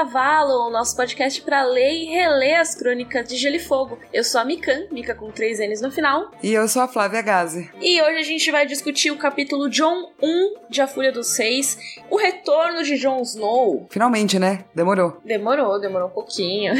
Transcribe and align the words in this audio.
Cavalo, 0.00 0.66
o 0.66 0.70
nosso 0.70 0.96
podcast 0.96 1.42
para 1.42 1.62
ler 1.62 1.92
e 1.92 2.04
reler 2.06 2.58
as 2.58 2.74
crônicas 2.74 3.28
de 3.28 3.36
Gelo 3.36 3.56
e 3.56 3.58
Fogo. 3.58 3.98
Eu 4.10 4.24
sou 4.24 4.40
a 4.40 4.44
Mikan, 4.46 4.86
Mika 4.90 5.14
com 5.14 5.30
três 5.30 5.58
N's 5.58 5.82
no 5.82 5.90
final. 5.90 6.30
E 6.42 6.54
eu 6.54 6.66
sou 6.68 6.80
a 6.80 6.88
Flávia 6.88 7.20
Gazi. 7.20 7.70
E 7.82 8.00
hoje 8.00 8.16
a 8.16 8.22
gente 8.22 8.50
vai 8.50 8.64
discutir 8.64 9.10
o 9.10 9.18
capítulo 9.18 9.68
John 9.68 10.10
1 10.22 10.54
de 10.70 10.80
A 10.80 10.86
Fúria 10.86 11.12
dos 11.12 11.26
Seis, 11.26 11.78
o 12.08 12.16
retorno 12.16 12.82
de 12.82 12.96
Jon 12.96 13.20
Snow. 13.20 13.88
Finalmente, 13.90 14.38
né? 14.38 14.64
Demorou. 14.74 15.20
Demorou, 15.22 15.78
demorou 15.78 16.08
um 16.08 16.12
pouquinho. 16.12 16.72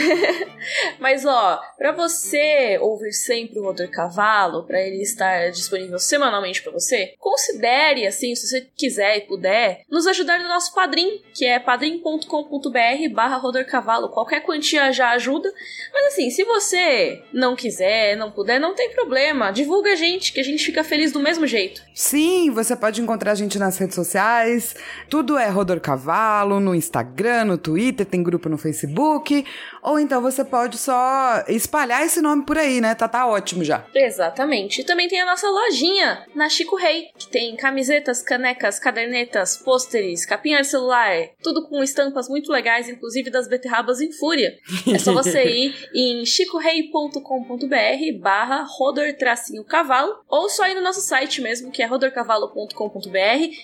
Mas 0.98 1.26
ó, 1.26 1.60
para 1.76 1.92
você 1.92 2.78
ouvir 2.80 3.12
sempre 3.12 3.58
o 3.58 3.64
Rodor 3.64 3.90
Cavalo, 3.90 4.64
para 4.64 4.80
ele 4.80 5.02
estar 5.02 5.50
disponível 5.50 5.98
semanalmente 5.98 6.62
para 6.62 6.72
você, 6.72 7.12
considere 7.18 8.06
assim, 8.06 8.34
se 8.34 8.48
você 8.48 8.66
quiser 8.74 9.18
e 9.18 9.20
puder, 9.22 9.82
nos 9.90 10.06
ajudar 10.06 10.38
no 10.38 10.48
nosso 10.48 10.74
padrim, 10.74 11.20
que 11.34 11.44
é 11.44 11.58
padrim.com.br 11.58 13.09
barra 13.12 13.36
rodorcavalo. 13.36 14.08
Qualquer 14.08 14.40
quantia 14.40 14.92
já 14.92 15.10
ajuda. 15.10 15.52
Mas 15.92 16.12
assim, 16.12 16.30
se 16.30 16.44
você 16.44 17.22
não 17.32 17.56
quiser, 17.56 18.16
não 18.16 18.30
puder, 18.30 18.58
não 18.58 18.74
tem 18.74 18.90
problema. 18.90 19.50
Divulga 19.50 19.92
a 19.92 19.96
gente, 19.96 20.32
que 20.32 20.40
a 20.40 20.44
gente 20.44 20.64
fica 20.64 20.84
feliz 20.84 21.12
do 21.12 21.20
mesmo 21.20 21.46
jeito. 21.46 21.82
Sim, 21.94 22.50
você 22.50 22.74
pode 22.76 23.00
encontrar 23.00 23.32
a 23.32 23.34
gente 23.34 23.58
nas 23.58 23.76
redes 23.78 23.94
sociais. 23.94 24.74
Tudo 25.08 25.36
é 25.36 25.48
Rodor 25.48 25.80
Cavalo, 25.80 26.60
no 26.60 26.74
Instagram, 26.74 27.44
no 27.44 27.58
Twitter, 27.58 28.06
tem 28.06 28.22
grupo 28.22 28.48
no 28.48 28.56
Facebook. 28.56 29.44
Ou 29.82 29.98
então 29.98 30.20
você 30.20 30.44
pode 30.44 30.78
só 30.78 31.44
espalhar 31.48 32.04
esse 32.04 32.20
nome 32.20 32.44
por 32.44 32.58
aí, 32.58 32.80
né? 32.80 32.94
Tá, 32.94 33.08
tá 33.08 33.26
ótimo 33.26 33.64
já. 33.64 33.84
Exatamente. 33.94 34.80
E 34.80 34.84
também 34.84 35.08
tem 35.08 35.20
a 35.20 35.26
nossa 35.26 35.48
lojinha 35.48 36.26
na 36.34 36.48
Chico 36.48 36.76
Rei, 36.76 37.08
que 37.18 37.28
tem 37.28 37.56
camisetas, 37.56 38.22
canecas, 38.22 38.78
cadernetas, 38.78 39.56
pôsteres, 39.56 40.26
capinha 40.26 40.60
de 40.60 40.66
celular, 40.66 41.28
tudo 41.42 41.66
com 41.68 41.82
estampas 41.82 42.28
muito 42.28 42.52
legais, 42.52 42.88
inclusive 42.88 43.30
das 43.30 43.48
beterrabas 43.48 44.00
em 44.00 44.12
fúria. 44.12 44.56
É 44.92 44.98
só 44.98 45.12
você 45.12 45.44
ir 45.48 45.74
em 45.94 46.24
chicorei.com.br 46.24 48.18
barra 48.20 48.64
rodor-cavalo 48.64 50.20
ou 50.28 50.48
só 50.48 50.66
ir 50.68 50.74
no 50.74 50.82
nosso 50.82 51.00
site 51.00 51.40
mesmo, 51.40 51.70
que 51.70 51.82
é 51.82 51.86
rodorcavalo.com.br 51.86 53.18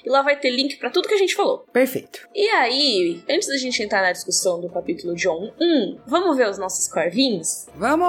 e 0.05 0.09
lá 0.09 0.23
vai 0.23 0.39
ter 0.39 0.51
link 0.51 0.77
para 0.77 0.91
tudo 0.91 1.09
que 1.09 1.15
a 1.15 1.19
gente 1.19 1.35
falou. 1.35 1.67
Perfeito. 1.73 2.29
E 2.35 2.49
aí, 2.49 3.23
antes 3.29 3.49
da 3.49 3.57
gente 3.57 3.83
entrar 3.83 4.03
na 4.03 4.13
discussão 4.13 4.61
do 4.61 4.69
capítulo 4.71 5.15
John 5.15 5.53
1, 5.61 5.99
vamos 6.07 6.37
ver 6.37 6.49
os 6.49 6.59
nossos 6.59 6.89
corvinhos? 6.89 7.67
Vamos! 7.77 8.07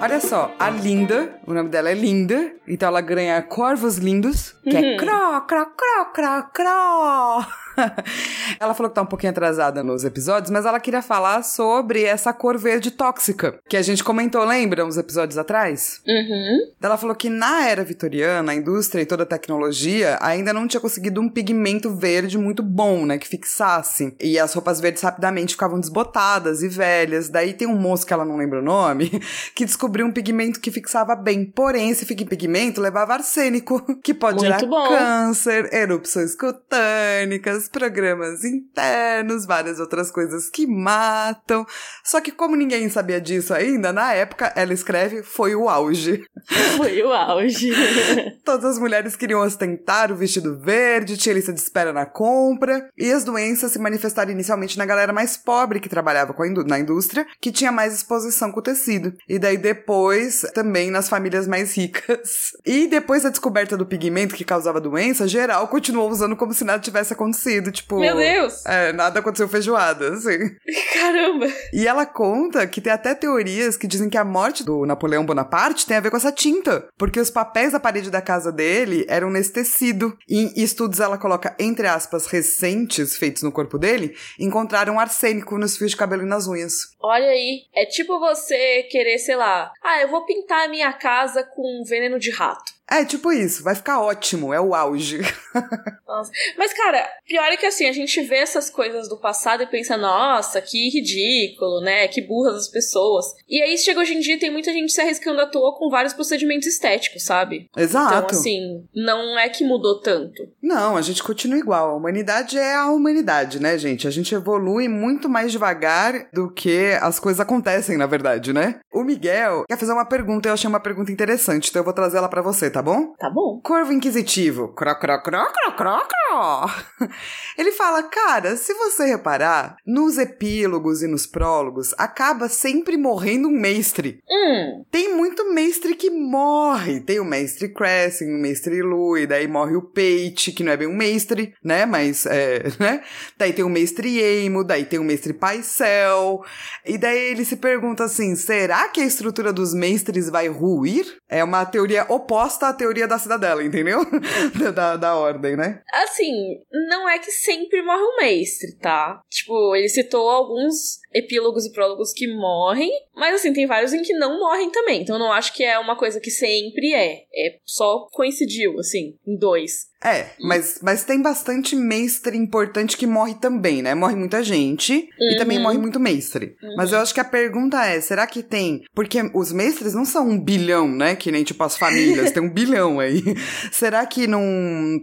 Olha 0.00 0.20
só, 0.20 0.52
a 0.58 0.68
Linda, 0.68 1.38
o 1.46 1.54
nome 1.54 1.68
dela 1.68 1.90
é 1.90 1.94
Linda, 1.94 2.52
então 2.66 2.88
ela 2.88 3.00
ganha 3.00 3.40
Corvos 3.40 3.96
Lindos, 3.96 4.52
que 4.62 4.76
é 4.76 4.96
cro, 4.96 5.40
cro, 5.46 5.66
cro, 5.66 6.12
cro, 6.12 6.50
cro. 6.52 7.61
ela 8.58 8.74
falou 8.74 8.90
que 8.90 8.94
tá 8.94 9.02
um 9.02 9.06
pouquinho 9.06 9.30
atrasada 9.30 9.82
nos 9.82 10.04
episódios, 10.04 10.50
mas 10.50 10.64
ela 10.64 10.80
queria 10.80 11.02
falar 11.02 11.42
sobre 11.42 12.04
essa 12.04 12.32
cor 12.32 12.58
verde 12.58 12.90
tóxica, 12.90 13.58
que 13.68 13.76
a 13.76 13.82
gente 13.82 14.04
comentou, 14.04 14.44
lembra, 14.44 14.84
uns 14.84 14.96
episódios 14.96 15.38
atrás? 15.38 16.00
Uhum. 16.06 16.72
Ela 16.80 16.96
falou 16.96 17.14
que 17.14 17.28
na 17.28 17.66
era 17.66 17.84
vitoriana, 17.84 18.52
a 18.52 18.54
indústria 18.54 19.02
e 19.02 19.06
toda 19.06 19.22
a 19.22 19.26
tecnologia 19.26 20.18
ainda 20.20 20.52
não 20.52 20.66
tinha 20.66 20.80
conseguido 20.80 21.20
um 21.20 21.28
pigmento 21.28 21.94
verde 21.94 22.38
muito 22.38 22.62
bom, 22.62 23.06
né, 23.06 23.18
que 23.18 23.28
fixasse. 23.28 24.14
E 24.20 24.38
as 24.38 24.52
roupas 24.52 24.80
verdes 24.80 25.02
rapidamente 25.02 25.54
ficavam 25.54 25.80
desbotadas 25.80 26.62
e 26.62 26.68
velhas. 26.68 27.28
Daí 27.28 27.52
tem 27.52 27.68
um 27.68 27.76
moço 27.76 28.06
que 28.06 28.12
ela 28.12 28.24
não 28.24 28.36
lembra 28.36 28.60
o 28.60 28.62
nome, 28.62 29.10
que 29.54 29.64
descobriu 29.64 30.06
um 30.06 30.12
pigmento 30.12 30.60
que 30.60 30.70
fixava 30.70 31.14
bem. 31.14 31.44
Porém, 31.44 31.90
esse 31.90 32.06
pigmento 32.06 32.80
levava 32.80 33.14
arsênico, 33.14 33.80
que 34.02 34.14
pode 34.14 34.38
Muito 34.38 34.46
gerar 34.46 34.66
bom. 34.66 34.88
câncer, 34.88 35.72
erupções 35.72 36.34
cutâneas, 36.34 37.61
programas 37.68 38.44
internos, 38.44 39.46
várias 39.46 39.80
outras 39.80 40.10
coisas 40.10 40.48
que 40.48 40.66
matam. 40.66 41.66
Só 42.04 42.20
que 42.20 42.32
como 42.32 42.56
ninguém 42.56 42.88
sabia 42.88 43.20
disso 43.20 43.54
ainda, 43.54 43.92
na 43.92 44.12
época 44.12 44.52
ela 44.56 44.72
escreve 44.72 45.22
foi 45.22 45.54
o 45.54 45.68
auge. 45.68 46.24
Foi 46.76 47.02
o 47.02 47.12
auge. 47.12 47.70
Todas 48.44 48.64
as 48.64 48.78
mulheres 48.78 49.14
queriam 49.14 49.40
ostentar 49.40 50.10
o 50.10 50.16
vestido 50.16 50.58
verde, 50.58 51.16
tinha 51.16 51.34
lista 51.34 51.52
de 51.52 51.60
espera 51.60 51.92
na 51.92 52.04
compra, 52.04 52.88
e 52.96 53.10
as 53.10 53.24
doenças 53.24 53.72
se 53.72 53.78
manifestaram 53.78 54.30
inicialmente 54.30 54.76
na 54.78 54.86
galera 54.86 55.12
mais 55.12 55.36
pobre 55.36 55.80
que 55.80 55.88
trabalhava 55.88 56.32
com 56.32 56.42
na 56.66 56.78
indústria, 56.78 57.26
que 57.40 57.52
tinha 57.52 57.72
mais 57.72 57.94
exposição 57.94 58.50
com 58.50 58.60
o 58.60 58.62
tecido. 58.62 59.14
E 59.28 59.38
daí 59.38 59.56
depois 59.56 60.42
também 60.54 60.90
nas 60.90 61.08
famílias 61.08 61.46
mais 61.46 61.76
ricas. 61.76 62.52
E 62.64 62.86
depois 62.86 63.22
da 63.22 63.28
descoberta 63.28 63.76
do 63.76 63.84
pigmento 63.84 64.34
que 64.34 64.44
causava 64.44 64.80
doença, 64.80 65.28
geral 65.28 65.68
continuou 65.68 66.08
usando 66.10 66.36
como 66.36 66.52
se 66.54 66.64
nada 66.64 66.82
tivesse 66.82 67.12
acontecido, 67.12 67.51
tipo... 67.72 67.98
Meu 67.98 68.16
Deus! 68.16 68.64
É, 68.64 68.92
nada 68.92 69.20
aconteceu 69.20 69.48
feijoada, 69.48 70.14
assim. 70.14 70.38
Caramba! 70.94 71.46
E 71.72 71.86
ela 71.86 72.06
conta 72.06 72.66
que 72.66 72.80
tem 72.80 72.92
até 72.92 73.14
teorias 73.14 73.76
que 73.76 73.86
dizem 73.86 74.08
que 74.08 74.16
a 74.16 74.24
morte 74.24 74.64
do 74.64 74.86
Napoleão 74.86 75.26
Bonaparte 75.26 75.86
tem 75.86 75.96
a 75.96 76.00
ver 76.00 76.10
com 76.10 76.16
essa 76.16 76.32
tinta, 76.32 76.88
porque 76.96 77.20
os 77.20 77.30
papéis 77.30 77.72
da 77.72 77.80
parede 77.80 78.10
da 78.10 78.22
casa 78.22 78.52
dele 78.52 79.04
eram 79.08 79.30
nesse 79.30 79.52
tecido. 79.52 80.16
E 80.28 80.38
em 80.38 80.62
estudos 80.62 81.00
ela 81.00 81.18
coloca, 81.18 81.54
entre 81.58 81.86
aspas, 81.86 82.26
recentes, 82.26 83.16
feitos 83.16 83.42
no 83.42 83.52
corpo 83.52 83.78
dele, 83.78 84.16
encontraram 84.38 84.98
arsênico 84.98 85.58
nos 85.58 85.76
fios 85.76 85.90
de 85.90 85.96
cabelo 85.96 86.22
e 86.22 86.26
nas 86.26 86.46
unhas. 86.46 86.92
Olha 87.00 87.28
aí, 87.28 87.62
é 87.74 87.84
tipo 87.86 88.18
você 88.18 88.84
querer, 88.84 89.18
sei 89.18 89.36
lá, 89.36 89.72
ah, 89.82 90.00
eu 90.00 90.08
vou 90.08 90.24
pintar 90.24 90.66
a 90.66 90.68
minha 90.68 90.92
casa 90.92 91.42
com 91.42 91.82
veneno 91.86 92.18
de 92.18 92.30
rato. 92.30 92.72
É, 92.92 93.06
tipo 93.06 93.32
isso, 93.32 93.62
vai 93.62 93.74
ficar 93.74 94.02
ótimo, 94.02 94.52
é 94.52 94.60
o 94.60 94.74
auge. 94.74 95.20
Nossa. 96.06 96.30
Mas, 96.58 96.74
cara, 96.74 97.08
pior 97.26 97.44
é 97.44 97.56
que 97.56 97.64
assim, 97.64 97.88
a 97.88 97.92
gente 97.92 98.20
vê 98.22 98.36
essas 98.36 98.68
coisas 98.68 99.08
do 99.08 99.16
passado 99.16 99.62
e 99.62 99.66
pensa, 99.66 99.96
nossa, 99.96 100.60
que 100.60 100.90
ridículo, 100.90 101.80
né? 101.80 102.06
Que 102.06 102.20
burras 102.20 102.54
as 102.54 102.68
pessoas. 102.68 103.24
E 103.48 103.62
aí 103.62 103.78
chega 103.78 104.00
hoje 104.00 104.14
em 104.14 104.20
dia 104.20 104.34
e 104.34 104.38
tem 104.38 104.50
muita 104.50 104.70
gente 104.72 104.92
se 104.92 105.00
arriscando 105.00 105.40
à 105.40 105.46
toa 105.46 105.74
com 105.74 105.88
vários 105.88 106.12
procedimentos 106.12 106.66
estéticos, 106.66 107.22
sabe? 107.22 107.70
Exato. 107.74 108.14
Então, 108.14 108.38
assim, 108.38 108.84
não 108.94 109.38
é 109.38 109.48
que 109.48 109.64
mudou 109.64 110.00
tanto. 110.00 110.46
Não, 110.62 110.96
a 110.96 111.00
gente 111.00 111.22
continua 111.22 111.58
igual. 111.58 111.90
A 111.90 111.96
humanidade 111.96 112.58
é 112.58 112.74
a 112.74 112.90
humanidade, 112.90 113.58
né, 113.58 113.78
gente? 113.78 114.06
A 114.06 114.10
gente 114.10 114.34
evolui 114.34 114.86
muito 114.86 115.30
mais 115.30 115.50
devagar 115.50 116.28
do 116.30 116.52
que 116.52 116.92
as 117.00 117.18
coisas 117.18 117.40
acontecem, 117.40 117.96
na 117.96 118.06
verdade, 118.06 118.52
né? 118.52 118.80
O 118.92 119.02
Miguel 119.02 119.64
quer 119.66 119.78
fazer 119.78 119.92
uma 119.92 120.04
pergunta, 120.04 120.48
eu 120.48 120.52
achei 120.52 120.68
uma 120.68 120.80
pergunta 120.80 121.10
interessante, 121.10 121.70
então 121.70 121.80
eu 121.80 121.84
vou 121.84 121.94
trazer 121.94 122.18
ela 122.18 122.28
pra 122.28 122.42
você, 122.42 122.70
tá 122.70 122.81
bom? 122.82 123.14
Tá 123.18 123.30
bom. 123.30 123.60
Corvo 123.62 123.92
Inquisitivo. 123.92 124.68
Cro, 124.74 124.98
cro, 124.98 125.22
cro, 125.22 125.46
cro, 125.46 125.76
cro, 125.76 125.98
cro. 126.08 127.08
Ele 127.56 127.72
fala, 127.72 128.02
cara, 128.04 128.56
se 128.56 128.74
você 128.74 129.06
reparar, 129.06 129.76
nos 129.86 130.18
epílogos 130.18 131.02
e 131.02 131.06
nos 131.06 131.26
prólogos, 131.26 131.94
acaba 131.98 132.48
sempre 132.48 132.96
morrendo 132.96 133.48
um 133.48 133.58
mestre. 133.60 134.20
Hum, 134.28 134.84
Tem 134.90 135.14
muito 135.14 135.52
mestre 135.52 135.94
que 135.94 136.10
morre. 136.10 137.00
Tem 137.00 137.20
o 137.20 137.24
mestre 137.24 137.68
Cressing, 137.72 138.34
o 138.34 138.40
mestre 138.40 138.82
Lu, 138.82 139.16
e 139.16 139.26
daí 139.26 139.46
morre 139.46 139.76
o 139.76 139.82
Pate, 139.82 140.52
que 140.52 140.64
não 140.64 140.72
é 140.72 140.76
bem 140.76 140.88
um 140.88 140.96
mestre, 140.96 141.54
né? 141.62 141.86
Mas, 141.86 142.26
é, 142.26 142.64
né? 142.80 143.02
Daí 143.38 143.52
tem 143.52 143.64
o 143.64 143.68
mestre 143.68 144.18
Eimo, 144.18 144.64
daí 144.64 144.84
tem 144.84 144.98
o 144.98 145.04
mestre 145.04 145.32
Paisel. 145.32 146.42
E 146.84 146.98
daí 146.98 147.30
ele 147.30 147.44
se 147.44 147.56
pergunta 147.56 148.04
assim, 148.04 148.34
será 148.34 148.88
que 148.88 149.00
a 149.00 149.04
estrutura 149.06 149.52
dos 149.52 149.74
mestres 149.74 150.28
vai 150.28 150.48
ruir? 150.48 151.04
É 151.28 151.44
uma 151.44 151.64
teoria 151.64 152.06
oposta 152.08 152.71
teoria 152.72 153.06
da 153.06 153.18
cidadela, 153.18 153.62
entendeu? 153.62 154.00
da, 154.74 154.96
da 154.96 155.14
ordem, 155.14 155.56
né? 155.56 155.82
assim, 155.92 156.60
não 156.88 157.08
é 157.08 157.18
que 157.18 157.30
sempre 157.30 157.82
morre 157.82 158.02
um 158.02 158.16
mestre, 158.16 158.76
tá? 158.78 159.20
Tipo, 159.30 159.74
ele 159.74 159.88
citou 159.88 160.28
alguns 160.28 161.01
epílogos 161.14 161.66
e 161.66 161.72
prólogos 161.72 162.12
que 162.12 162.26
morrem, 162.26 162.90
mas 163.14 163.34
assim, 163.34 163.52
tem 163.52 163.66
vários 163.66 163.92
em 163.92 164.02
que 164.02 164.12
não 164.14 164.38
morrem 164.38 164.70
também. 164.70 165.02
Então 165.02 165.16
eu 165.16 165.20
não 165.20 165.32
acho 165.32 165.52
que 165.54 165.64
é 165.64 165.78
uma 165.78 165.96
coisa 165.96 166.20
que 166.20 166.30
sempre 166.30 166.92
é. 166.94 167.22
É 167.34 167.58
só 167.64 168.08
coincidiu, 168.12 168.78
assim, 168.78 169.16
em 169.26 169.36
dois. 169.36 169.90
É, 170.04 170.30
mas, 170.40 170.80
mas 170.82 171.04
tem 171.04 171.22
bastante 171.22 171.76
mestre 171.76 172.36
importante 172.36 172.96
que 172.96 173.06
morre 173.06 173.34
também, 173.34 173.82
né? 173.82 173.94
Morre 173.94 174.16
muita 174.16 174.42
gente 174.42 175.08
e 175.16 175.36
também 175.36 175.58
Uhum. 175.58 175.62
morre 175.62 175.78
muito 175.78 176.00
mestre. 176.00 176.56
Mas 176.76 176.90
eu 176.90 176.98
acho 176.98 177.14
que 177.14 177.20
a 177.20 177.24
pergunta 177.24 177.84
é, 177.86 178.00
será 178.00 178.26
que 178.26 178.42
tem... 178.42 178.82
Porque 178.92 179.18
os 179.32 179.52
mestres 179.52 179.94
não 179.94 180.04
são 180.04 180.28
um 180.28 180.42
bilhão, 180.42 180.88
né? 180.88 181.14
Que 181.14 181.30
nem, 181.30 181.44
tipo, 181.44 181.62
as 181.62 181.76
famílias, 181.76 182.32
tem 182.32 182.42
um 182.42 182.52
bilhão 182.52 182.98
aí. 182.98 183.22
Será 183.70 184.04
que 184.04 184.26
não 184.26 184.42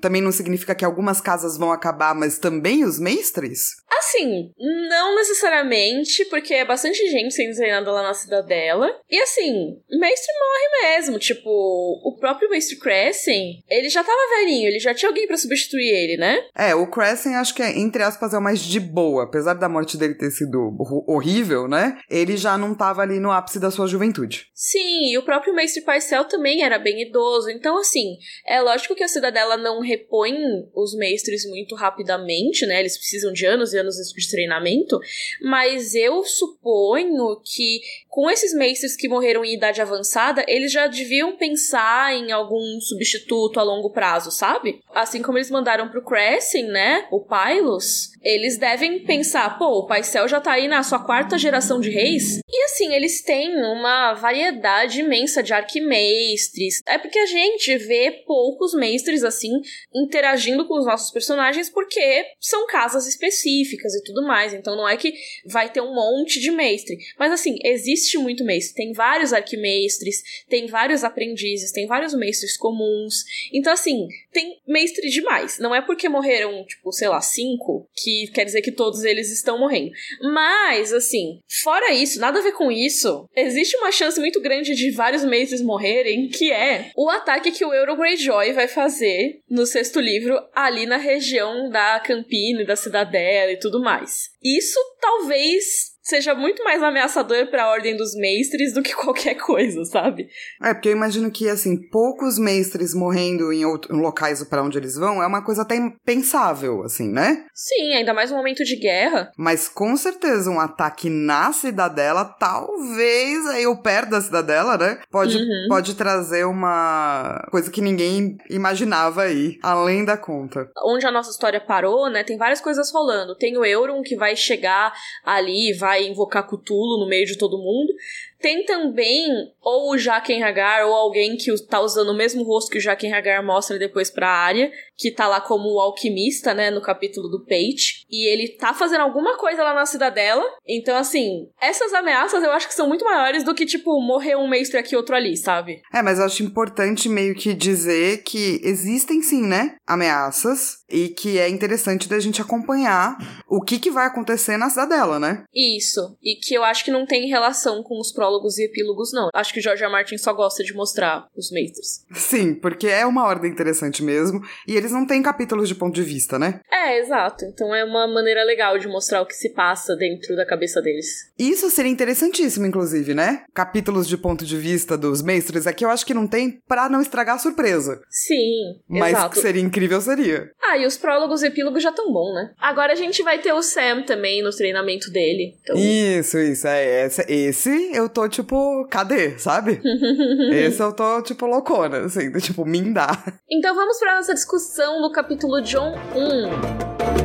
também 0.02 0.22
não 0.22 0.34
significa 0.34 0.76
que 0.76 0.84
algumas 0.84 1.22
casas 1.22 1.58
vão 1.58 1.72
acabar, 1.72 2.14
mas 2.14 2.38
também 2.38 2.84
os 2.84 3.00
mestres? 3.00 3.62
Assim, 4.00 4.52
não 4.90 5.16
necessariamente, 5.16 5.99
porque 6.30 6.54
é 6.54 6.66
bastante 6.66 7.10
gente 7.10 7.34
sendo 7.34 7.56
treinada 7.56 7.92
lá 7.92 8.04
na 8.04 8.14
cidadela. 8.14 9.00
E 9.10 9.18
assim, 9.20 9.78
mestre 9.90 10.34
morre 10.34 10.96
mesmo. 10.96 11.20
Tipo, 11.20 11.50
o 11.50 12.18
próprio 12.20 12.50
mestre 12.50 12.78
Crescent, 12.78 13.60
ele 13.70 13.90
já 13.90 14.04
tava 14.04 14.18
velhinho, 14.38 14.68
ele 14.68 14.80
já 14.80 14.90
já 14.90 14.94
tinha 14.94 15.10
alguém 15.10 15.28
para 15.28 15.38
substituir 15.38 15.90
ele, 15.90 16.18
né? 16.18 16.44
É, 16.56 16.76
o 16.76 16.88
Crescent 16.88 17.36
acho 17.36 17.54
que 17.54 17.62
é, 17.62 17.78
entre 17.78 18.04
aspas, 18.04 18.34
é 18.34 18.38
o 18.38 18.42
mais 18.42 18.60
de 18.60 18.80
boa. 18.80 19.24
Apesar 19.24 19.54
da 19.54 19.70
morte 19.70 19.98
dele 19.98 20.16
ter 20.16 20.32
sido 20.32 20.76
horrível, 21.08 21.68
né? 21.68 21.98
Ele 22.10 22.36
já 22.36 22.58
não 22.58 22.76
tava 22.76 23.02
ali 23.02 23.20
no 23.20 23.32
ápice 23.32 23.60
da 23.60 23.72
sua 23.72 23.88
juventude. 23.88 24.48
Sim, 24.54 25.12
e 25.12 25.18
o 25.18 25.24
próprio 25.24 25.54
Mestre 25.54 25.84
Parcel 25.84 26.26
também 26.26 26.64
era 26.64 26.80
bem 26.80 27.02
idoso. 27.02 27.50
Então, 27.50 27.78
assim, 27.78 28.18
é 28.48 28.60
lógico 28.62 28.96
que 28.96 29.04
a 29.04 29.08
Cidadela 29.08 29.58
não 29.58 29.82
repõe 29.82 30.36
os 30.76 30.96
mestres 30.96 31.46
muito 31.46 31.76
rapidamente, 31.76 32.66
né? 32.66 32.80
Eles 32.80 32.98
precisam 32.98 33.32
de 33.32 33.46
anos 33.46 33.74
e 33.74 33.78
anos 33.78 33.96
de 33.96 34.30
treinamento. 34.30 35.00
Mas 35.42 35.89
eu 35.96 36.24
suponho 36.24 37.42
que 37.44 37.82
com 38.08 38.30
esses 38.30 38.54
mestres 38.54 38.96
que 38.96 39.08
morreram 39.08 39.46
em 39.46 39.54
idade 39.54 39.82
avançada, 39.82 40.44
eles 40.48 40.72
já 40.72 40.88
deviam 40.88 41.38
pensar 41.38 42.14
em 42.14 42.32
algum 42.32 42.80
substituto 42.82 43.60
a 43.60 43.64
longo 43.64 43.92
prazo, 43.92 44.32
sabe? 44.32 44.82
Assim 44.94 45.22
como 45.22 45.38
eles 45.38 45.50
mandaram 45.50 45.90
pro 45.90 46.04
Crescent, 46.04 46.68
né? 46.68 47.08
O 47.12 47.22
Pylos, 47.22 48.12
eles 48.22 48.58
devem 48.58 49.04
pensar, 49.06 49.58
pô, 49.58 49.80
o 49.80 49.88
Paisel 49.88 50.28
já 50.28 50.42
tá 50.42 50.54
aí 50.54 50.68
na 50.68 50.84
sua 50.84 51.00
quarta 51.00 51.38
geração 51.38 51.80
de 51.80 51.90
reis. 51.90 52.40
E 52.50 52.64
assim, 52.66 52.94
eles 52.94 53.22
têm 53.24 53.56
uma 53.56 54.14
variedade 54.14 55.00
imensa 55.00 55.42
de 55.42 55.54
arquimestres. 55.54 56.82
É 56.86 56.98
porque 56.98 57.20
a 57.20 57.26
gente 57.26 57.78
vê 57.78 58.24
poucos 58.26 58.74
mestres 58.74 59.24
assim 59.24 59.52
interagindo 59.94 60.68
com 60.68 60.78
os 60.78 60.86
nossos 60.86 61.12
personagens 61.12 61.70
porque 61.70 62.26
são 62.40 62.68
casas 62.68 63.08
específicas 63.08 63.94
e 63.96 64.04
tudo 64.04 64.26
mais. 64.26 64.54
Então 64.54 64.76
não 64.76 64.88
é 64.88 64.98
que 64.98 65.14
vai 65.46 65.72
ter 65.72 65.79
um 65.82 65.94
monte 65.94 66.40
de 66.40 66.52
mestre. 66.52 66.98
Mas 67.18 67.32
assim, 67.32 67.56
existe 67.64 68.18
muito 68.18 68.44
mestre. 68.44 68.76
Tem 68.76 68.94
vários 68.94 69.34
arquimestres, 69.34 70.22
tem 70.50 70.68
vários 70.68 71.04
aprendizes, 71.04 71.72
tem 71.72 71.88
vários 71.88 72.14
mestres 72.14 72.58
comuns. 72.58 73.24
Então 73.54 73.72
assim, 73.72 74.08
tem 74.32 74.60
mestre 74.68 75.10
demais. 75.10 75.58
Não 75.60 75.74
é 75.74 75.82
porque 75.82 76.10
morreram, 76.10 76.66
tipo, 76.66 76.92
sei 76.92 77.08
lá, 77.08 77.22
cinco 77.22 77.88
que 77.96 78.10
que 78.10 78.28
quer 78.28 78.46
dizer 78.46 78.62
que 78.62 78.72
todos 78.72 79.04
eles 79.04 79.32
estão 79.32 79.60
morrendo. 79.60 79.92
Mas, 80.22 80.92
assim, 80.92 81.40
fora 81.64 81.94
isso, 81.94 82.20
nada 82.20 82.40
a 82.40 82.42
ver 82.42 82.54
com 82.54 82.72
isso, 82.72 83.28
existe 83.36 83.78
uma 83.78 83.92
chance 83.92 84.20
muito 84.20 84.42
grande 84.42 84.76
de 84.76 84.92
vários 84.92 85.24
meses 85.24 85.62
morrerem, 85.62 86.28
que 86.28 86.52
é 86.52 86.92
o 86.96 87.10
ataque 87.10 87.52
que 87.52 87.66
o 87.66 87.74
Euro 87.74 87.96
Greyjoy 87.96 88.54
vai 88.54 88.68
fazer 88.68 89.42
no 89.50 89.66
sexto 89.66 90.00
livro, 90.00 90.40
ali 90.54 90.86
na 90.86 90.98
região 90.98 91.70
da 91.70 92.00
Campina, 92.00 92.66
da 92.66 92.76
Cidadela 92.76 93.52
e 93.52 93.60
tudo 93.60 93.82
mais. 93.82 94.30
Isso 94.44 94.80
talvez 95.02 95.99
seja 96.10 96.34
muito 96.34 96.64
mais 96.64 96.82
ameaçador 96.82 97.48
para 97.48 97.64
a 97.64 97.70
ordem 97.70 97.96
dos 97.96 98.16
mestres 98.16 98.74
do 98.74 98.82
que 98.82 98.94
qualquer 98.94 99.36
coisa, 99.36 99.86
sabe? 99.86 100.28
É, 100.62 100.74
porque 100.74 100.90
eu 100.90 100.94
imagino 100.94 101.32
que, 101.32 101.48
assim, 101.48 101.78
poucos 101.90 102.38
mestres 102.38 102.94
morrendo 102.94 103.54
em, 103.54 103.66
outro, 103.66 103.96
em 103.96 104.02
locais 104.02 104.44
para 104.44 104.64
onde 104.64 104.78
eles 104.78 104.96
vão 104.96 105.22
é 105.22 105.28
uma 105.28 105.44
coisa 105.44 105.62
até 105.62 105.76
impensável, 105.76 106.84
assim, 106.84 107.10
né? 107.10 107.46
Sim, 107.54 107.94
ainda 107.94 108.14
mais 108.14 108.32
um 108.32 108.38
momento 108.38 108.64
de 108.64 108.76
guerra. 108.76 109.32
Mas 109.38 109.70
com 109.70 109.96
certeza 109.96 110.50
um 110.50 110.60
ataque 110.60 111.10
na 111.10 111.54
cidadela, 111.54 112.26
talvez 112.26 113.46
aí 113.48 113.68
o 113.68 113.82
perto 113.82 114.12
da 114.12 114.22
cidadela, 114.22 114.78
né? 114.78 115.00
Pode, 115.12 115.38
uhum. 115.38 115.68
pode 115.68 115.96
trazer 115.96 116.46
uma 116.46 117.46
coisa 117.52 117.70
que 117.70 117.82
ninguém 117.82 118.38
imaginava 118.50 119.24
aí, 119.24 119.58
além 119.62 120.04
da 120.04 120.18
conta. 120.18 120.70
Onde 120.86 121.06
a 121.06 121.12
nossa 121.12 121.32
história 121.32 121.60
parou, 121.60 122.10
né? 122.10 122.24
Tem 122.24 122.38
várias 122.38 122.62
coisas 122.62 122.92
rolando. 122.92 123.36
Tem 123.36 123.58
o 123.58 123.66
Euron 123.66 124.02
que 124.02 124.16
vai 124.16 124.36
chegar 124.36 124.94
ali, 125.24 125.78
vai 125.78 125.99
invocar 126.08 126.48
Cthulhu 126.48 127.00
no 127.00 127.08
meio 127.08 127.26
de 127.26 127.38
todo 127.38 127.58
mundo. 127.58 127.94
Tem 128.40 128.66
também 128.66 129.28
ou 129.62 129.92
o 129.92 129.98
Jaqen 129.98 130.44
Hagar 130.44 130.86
ou 130.86 130.94
alguém 130.94 131.36
que 131.36 131.54
tá 131.68 131.82
usando 131.82 132.10
o 132.10 132.18
mesmo 132.18 132.44
rosto 132.44 132.72
que 132.72 132.78
o 132.78 132.82
Jaqen 132.82 133.14
Hagar 133.14 133.44
mostra 133.44 133.78
depois 133.78 134.10
pra 134.10 134.30
área, 134.30 134.72
que 134.98 135.12
tá 135.12 135.28
lá 135.28 135.42
como 135.42 135.74
o 135.74 135.80
alquimista, 135.80 136.54
né, 136.54 136.72
no 136.72 136.82
capítulo 136.82 137.30
do 137.30 137.46
Page, 137.46 138.06
e 138.10 138.32
ele 138.32 138.50
tá 138.50 138.74
fazendo 138.74 139.02
alguma 139.02 139.38
coisa 139.38 139.64
lá 139.64 139.74
na 139.74 139.86
cidadela. 139.86 140.44
Então, 140.68 140.98
assim, 140.98 141.50
essas 141.62 141.94
ameaças 141.94 142.44
eu 142.44 142.52
acho 142.52 142.68
que 142.68 142.74
são 142.74 142.88
muito 142.88 143.06
maiores 143.06 143.44
do 143.44 143.54
que, 143.54 143.66
tipo, 143.66 144.02
morrer 144.02 144.36
um 144.36 144.48
mestre 144.48 144.78
aqui 144.78 144.96
outro 144.96 145.16
ali, 145.16 145.36
sabe? 145.36 145.82
É, 145.94 146.02
mas 146.02 146.20
eu 146.20 146.26
acho 146.26 146.44
importante 146.44 147.10
meio 147.10 147.36
que 147.36 147.54
dizer 147.54 148.24
que 148.24 148.60
existem 148.64 149.22
sim, 149.22 149.46
né, 149.46 149.76
ameaças, 149.86 150.80
e 150.90 151.10
que 151.10 151.38
é 151.38 151.48
interessante 151.48 152.10
da 152.10 152.20
gente 152.20 152.42
acompanhar 152.42 153.16
o 153.48 153.62
que 153.62 153.80
que 153.80 153.92
vai 153.92 154.08
acontecer 154.08 154.58
na 154.58 154.70
cidadela, 154.70 155.20
né? 155.20 155.44
Isso, 155.54 156.18
e 156.22 156.36
que 156.36 156.54
eu 156.54 156.64
acho 156.64 156.84
que 156.84 156.92
não 156.92 157.06
tem 157.06 157.28
relação 157.28 157.84
com 157.84 158.00
os 158.00 158.12
prólogos 158.12 158.29
prólogos 158.30 158.60
e 158.60 158.66
epílogos, 158.66 159.12
não. 159.12 159.30
Acho 159.34 159.54
que 159.54 159.60
George 159.62 159.84
R. 159.84 159.92
Martin 159.92 160.18
só 160.18 160.32
gosta 160.34 160.64
de 160.64 160.74
mostrar 160.74 161.28
os 161.36 161.52
mestres. 161.52 162.06
Sim, 162.14 162.54
porque 162.54 162.88
é 162.88 163.06
uma 163.06 163.26
ordem 163.26 163.52
interessante 163.52 164.04
mesmo. 164.04 164.42
E 164.68 164.76
eles 164.76 164.92
não 164.92 165.06
têm 165.06 165.24
capítulos 165.24 165.68
de 165.68 165.74
ponto 165.76 165.96
de 165.96 166.04
vista, 166.04 166.38
né? 166.38 166.62
É, 166.72 167.00
exato. 167.00 167.46
Então 167.46 167.74
é 167.74 167.84
uma 167.84 168.08
maneira 168.08 168.44
legal 168.44 168.78
de 168.78 168.88
mostrar 168.88 169.22
o 169.22 169.26
que 169.26 169.34
se 169.34 169.50
passa 169.50 169.96
dentro 169.96 170.36
da 170.36 170.46
cabeça 170.46 170.82
deles. 170.82 171.32
Isso 171.38 171.70
seria 171.72 171.92
interessantíssimo, 171.92 172.66
inclusive, 172.66 173.14
né? 173.14 173.44
Capítulos 173.54 174.08
de 174.08 174.18
ponto 174.18 174.46
de 174.46 174.58
vista 174.58 174.98
dos 174.98 175.22
mestres 175.22 175.66
aqui 175.66 175.84
eu 175.84 175.90
acho 175.90 176.06
que 176.06 176.14
não 176.14 176.28
tem 176.28 176.62
pra 176.68 176.90
não 176.90 177.02
estragar 177.02 177.36
a 177.36 177.40
surpresa. 177.40 178.02
Sim, 178.10 178.80
Mas 178.88 179.14
exato. 179.14 179.36
que 179.36 179.42
seria 179.42 179.62
incrível 179.62 180.00
seria. 180.02 180.52
Ah, 180.62 180.78
e 180.78 180.86
os 180.86 180.98
prólogos 180.98 181.42
e 181.42 181.48
epílogos 181.48 181.82
já 181.82 181.92
tão 181.92 182.12
bom, 182.12 182.34
né? 182.34 182.52
Agora 182.60 182.94
a 182.94 182.96
gente 182.96 183.24
vai 183.24 183.40
ter 183.40 183.54
o 183.54 183.62
Sam 183.62 184.04
também 184.04 184.44
no 184.44 184.52
treinamento 184.52 185.10
dele. 185.12 185.56
Então... 185.62 185.76
Isso, 185.76 186.38
isso. 186.38 186.68
É, 186.68 187.06
esse, 187.06 187.26
esse 187.28 187.92
eu 187.94 188.10
tô 188.10 188.19
tipo, 188.28 188.86
cadê, 188.90 189.38
sabe? 189.38 189.80
Esse 190.52 190.82
eu 190.82 190.92
tô, 190.92 191.22
tipo, 191.22 191.46
loucona, 191.46 192.06
assim, 192.06 192.32
tipo, 192.40 192.66
me 192.66 192.82
dá. 192.94 193.24
Então 193.50 193.76
vamos 193.76 194.00
pra 194.00 194.16
nossa 194.16 194.34
discussão 194.34 195.02
do 195.02 195.12
capítulo 195.12 195.62
John 195.62 195.94
1. 196.16 197.19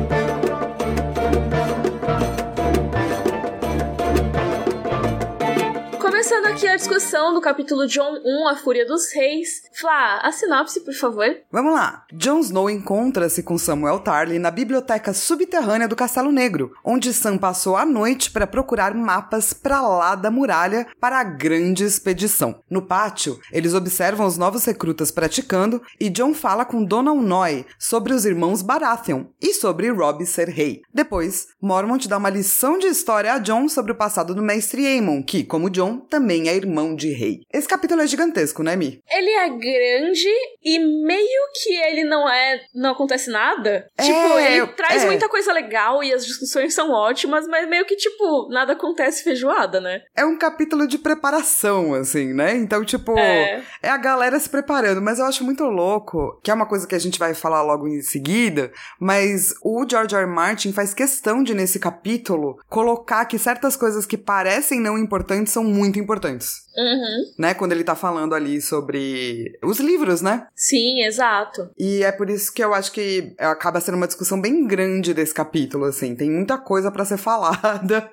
Começando 6.27 6.47
aqui 6.47 6.67
a 6.67 6.75
discussão 6.75 7.35
do 7.35 7.39
capítulo 7.39 7.85
John 7.85 8.19
1, 8.25 8.47
A 8.47 8.55
Fúria 8.55 8.83
dos 8.83 9.13
Reis. 9.13 9.61
Flá, 9.79 10.21
a 10.23 10.31
sinopse, 10.31 10.83
por 10.83 10.95
favor. 10.95 11.27
Vamos 11.51 11.71
lá. 11.71 12.03
Jon 12.11 12.39
Snow 12.39 12.67
encontra-se 12.67 13.43
com 13.43 13.59
Samuel 13.59 13.99
Tarly 13.99 14.39
na 14.39 14.49
biblioteca 14.49 15.13
subterrânea 15.13 15.87
do 15.87 15.95
Castelo 15.95 16.31
Negro, 16.31 16.73
onde 16.83 17.13
Sam 17.13 17.37
passou 17.37 17.77
a 17.77 17.85
noite 17.85 18.31
para 18.31 18.47
procurar 18.47 18.95
mapas 18.95 19.53
para 19.53 19.79
lá 19.81 20.15
da 20.15 20.31
muralha 20.31 20.87
para 20.99 21.19
a 21.19 21.23
grande 21.23 21.83
expedição. 21.83 22.59
No 22.67 22.81
pátio, 22.81 23.39
eles 23.51 23.75
observam 23.75 24.25
os 24.25 24.35
novos 24.35 24.65
recrutas 24.65 25.11
praticando 25.11 25.79
e 25.99 26.09
Jon 26.09 26.33
fala 26.33 26.65
com 26.65 26.83
Donald 26.83 27.23
Noy 27.23 27.67
sobre 27.77 28.13
os 28.13 28.25
irmãos 28.25 28.63
Baratheon 28.63 29.25
e 29.39 29.53
sobre 29.53 29.91
Robb 29.91 30.25
ser 30.25 30.49
rei. 30.49 30.81
Depois, 30.91 31.49
Mormont 31.61 32.07
dá 32.07 32.17
uma 32.17 32.31
lição 32.31 32.79
de 32.79 32.87
história 32.87 33.31
a 33.31 33.37
Jon 33.37 33.69
sobre 33.69 33.91
o 33.91 33.95
passado 33.95 34.33
do 34.33 34.41
mestre 34.41 34.87
Aemon, 34.87 35.21
que, 35.21 35.43
como 35.43 35.69
Jon, 35.69 35.99
também 36.15 36.47
é 36.47 36.55
irmão 36.55 36.95
de 36.95 37.11
rei. 37.11 37.41
Esse 37.51 37.67
capítulo 37.67 38.01
é 38.01 38.07
gigantesco, 38.07 38.63
né, 38.63 38.77
Mi? 38.77 39.03
Ele 39.11 39.29
é 39.31 39.49
grande 39.49 40.33
e 40.63 40.79
meio 40.79 41.41
que 41.61 41.73
ele 41.73 42.05
não 42.05 42.29
é. 42.29 42.61
não 42.73 42.91
acontece 42.91 43.29
nada. 43.29 43.89
É, 43.97 44.03
tipo, 44.03 44.39
ele 44.39 44.67
traz 44.67 45.03
é. 45.03 45.07
muita 45.07 45.27
coisa 45.27 45.51
legal 45.51 46.01
e 46.01 46.13
as 46.13 46.25
discussões 46.25 46.73
são 46.73 46.91
ótimas, 46.91 47.45
mas 47.49 47.67
meio 47.67 47.85
que, 47.85 47.97
tipo, 47.97 48.47
nada 48.49 48.73
acontece 48.73 49.23
feijoada, 49.25 49.81
né? 49.81 50.03
É 50.15 50.23
um 50.23 50.37
capítulo 50.37 50.87
de 50.87 50.97
preparação, 50.97 51.93
assim, 51.93 52.33
né? 52.33 52.55
Então, 52.55 52.85
tipo, 52.85 53.17
é. 53.19 53.61
é 53.83 53.89
a 53.89 53.97
galera 53.97 54.39
se 54.39 54.49
preparando, 54.49 55.01
mas 55.01 55.19
eu 55.19 55.25
acho 55.25 55.43
muito 55.43 55.65
louco, 55.65 56.39
que 56.41 56.49
é 56.49 56.53
uma 56.53 56.65
coisa 56.65 56.87
que 56.87 56.95
a 56.95 56.99
gente 56.99 57.19
vai 57.19 57.33
falar 57.33 57.61
logo 57.61 57.89
em 57.89 58.01
seguida, 58.01 58.71
mas 58.97 59.53
o 59.61 59.85
George 59.89 60.15
R. 60.15 60.23
R. 60.23 60.31
Martin 60.31 60.71
faz 60.71 60.93
questão 60.93 61.43
de, 61.43 61.53
nesse 61.53 61.77
capítulo, 61.77 62.57
colocar 62.69 63.25
que 63.25 63.37
certas 63.37 63.75
coisas 63.75 64.05
que 64.05 64.17
parecem 64.17 64.79
não 64.79 64.97
importantes 64.97 65.51
são 65.51 65.63
muito 65.63 65.99
importantes 65.99 66.04
importantes. 66.05 66.61
Uhum. 66.77 67.33
Né? 67.37 67.53
Quando 67.53 67.71
ele 67.71 67.83
tá 67.83 67.95
falando 67.95 68.33
ali 68.33 68.61
sobre 68.61 69.57
os 69.63 69.79
livros, 69.79 70.21
né? 70.21 70.47
Sim, 70.55 71.03
exato. 71.03 71.69
E 71.77 72.03
é 72.03 72.11
por 72.11 72.29
isso 72.29 72.53
que 72.53 72.63
eu 72.63 72.73
acho 72.73 72.91
que 72.91 73.35
acaba 73.39 73.81
sendo 73.81 73.95
uma 73.95 74.07
discussão 74.07 74.39
bem 74.39 74.65
grande 74.67 75.13
desse 75.13 75.33
capítulo, 75.33 75.85
assim. 75.85 76.15
Tem 76.15 76.29
muita 76.29 76.57
coisa 76.57 76.91
para 76.91 77.05
ser 77.05 77.17
falada. 77.25 78.09